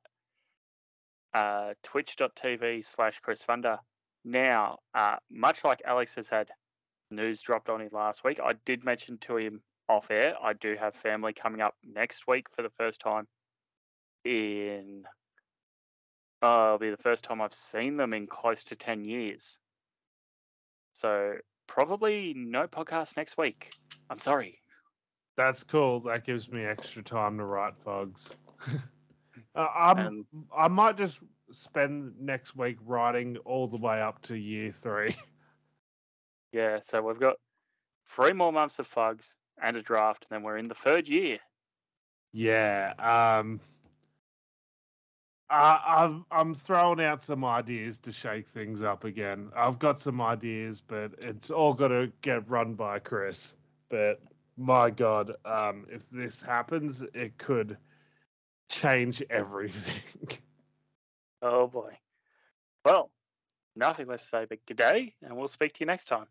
[1.35, 3.77] uh, twitch.tv slash Chris Funder.
[4.23, 6.49] Now, uh, much like Alex has had
[7.11, 10.75] news dropped on him last week, I did mention to him off air, I do
[10.79, 13.27] have family coming up next week for the first time
[14.25, 15.03] in.
[16.41, 19.57] Uh, it'll be the first time I've seen them in close to 10 years.
[20.93, 21.35] So,
[21.67, 23.71] probably no podcast next week.
[24.09, 24.59] I'm sorry.
[25.37, 26.01] That's cool.
[26.01, 28.31] That gives me extra time to write fugs.
[29.55, 30.25] uh, I'm,
[30.55, 31.19] I might just
[31.51, 35.15] spend next week writing all the way up to year three.
[36.51, 37.35] yeah, so we've got
[38.09, 41.39] three more months of fugs and a draft, and then we're in the third year.
[42.31, 42.93] yeah.
[42.97, 43.59] Um.
[45.49, 49.51] I'm I'm throwing out some ideas to shake things up again.
[49.55, 53.55] I've got some ideas, but it's all got to get run by Chris.
[53.89, 54.21] But
[54.57, 57.77] my God, um, if this happens, it could
[58.69, 60.39] change everything.
[61.41, 61.95] Oh boy.
[62.85, 63.11] Well,
[63.75, 66.25] nothing left to say but good day, and we'll speak to you next time.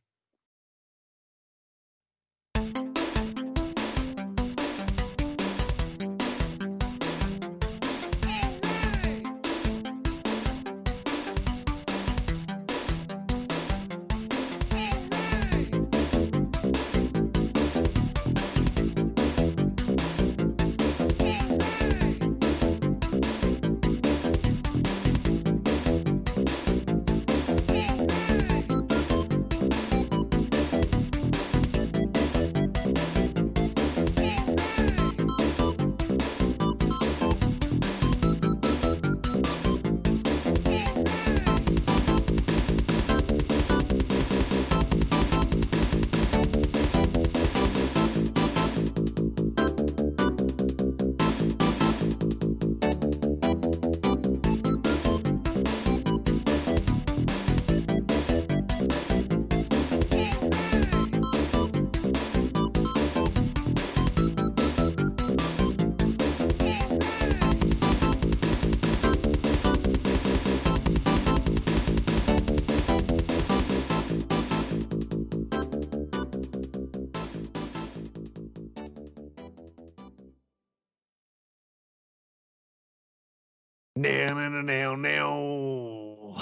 [83.96, 86.34] Now, now, now, now.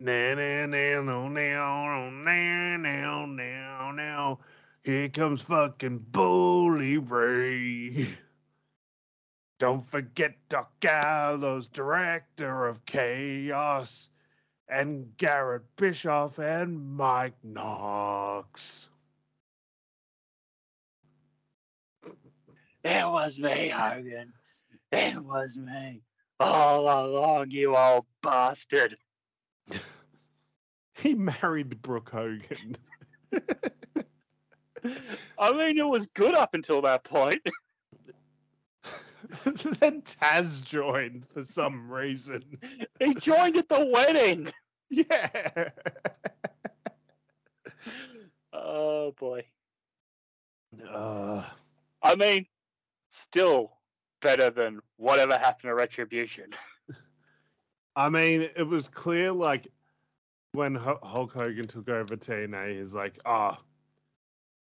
[0.00, 4.38] Now, now, now, now, now, now, now, now, now.
[4.84, 8.08] Here comes fucking Bully Ray.
[9.58, 14.08] Don't forget Doc Gallows, director of Chaos,
[14.66, 18.88] and Garett Bischoff and Mike Knox.
[22.84, 24.32] It was me, Hogan.
[24.90, 26.02] It was me.
[26.40, 28.96] All along, you old bastard.
[30.94, 32.74] he married Brooke Hogan.
[35.38, 37.40] I mean, it was good up until that point.
[39.44, 42.42] then Taz joined for some reason.
[42.98, 44.52] He joined at the wedding.
[44.90, 45.70] Yeah.
[48.52, 49.44] Oh boy.
[50.86, 51.42] Uh,
[52.02, 52.46] I mean,
[53.12, 53.72] still
[54.20, 56.50] better than whatever happened to Retribution.
[57.96, 59.68] I mean, it was clear, like,
[60.52, 63.58] when Hulk Hogan took over TNA, he's like, ah,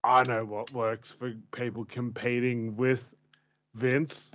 [0.04, 3.14] I know what works for people competing with
[3.74, 4.32] Vince.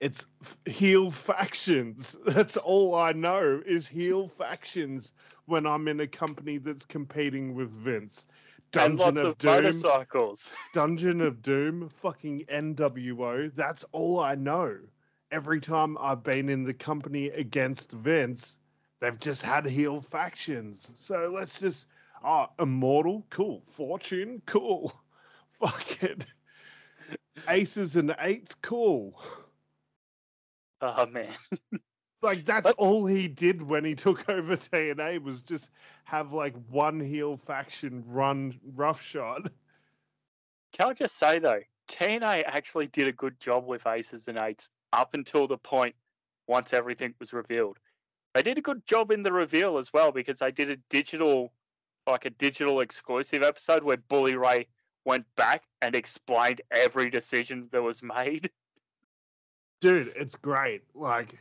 [0.00, 0.26] It's
[0.64, 2.16] heel factions.
[2.26, 5.12] That's all I know is heel factions
[5.46, 8.26] when I'm in a company that's competing with Vince.
[8.70, 10.50] Dungeon of of Doom, motorcycles.
[10.74, 13.54] Dungeon of Doom, fucking NWO.
[13.54, 14.76] That's all I know.
[15.30, 18.58] Every time I've been in the company against Vince,
[19.00, 20.92] they've just had heel factions.
[20.94, 21.88] So let's just,
[22.24, 23.62] oh, Immortal, cool.
[23.66, 24.92] Fortune, cool.
[25.50, 26.24] Fucking
[27.48, 29.20] Aces and Eights, cool.
[30.80, 31.34] Oh man.
[32.20, 35.70] Like that's Let's- all he did when he took over TNA was just
[36.04, 39.50] have like one heel faction run roughshod.
[40.72, 44.68] Can I just say though, TNA actually did a good job with aces and eights
[44.92, 45.94] up until the point
[46.46, 47.78] once everything was revealed.
[48.34, 51.52] They did a good job in the reveal as well because they did a digital,
[52.06, 54.66] like a digital exclusive episode where Bully Ray
[55.04, 58.50] went back and explained every decision that was made.
[59.80, 61.38] dude it's great like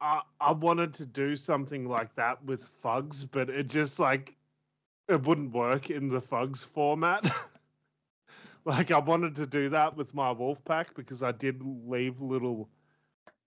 [0.00, 4.34] i wanted to do something like that with fugs but it just like
[5.08, 7.24] it wouldn't work in the fugs format
[8.64, 12.68] like i wanted to do that with my wolf pack because i did leave little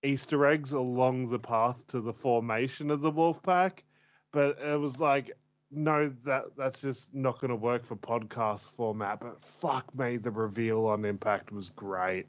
[0.04, 3.84] easter eggs along the path to the formation of the wolf pack
[4.32, 5.32] but it was like
[5.72, 10.32] no that that's just not going to work for podcast format but fuck me the
[10.32, 12.28] reveal on impact was great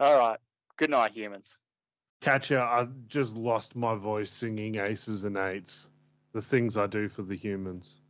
[0.00, 0.38] All right.
[0.76, 1.56] Good night, humans.
[2.24, 5.90] Catcher, I just lost my voice singing aces and eights.
[6.32, 8.00] The things I do for the humans.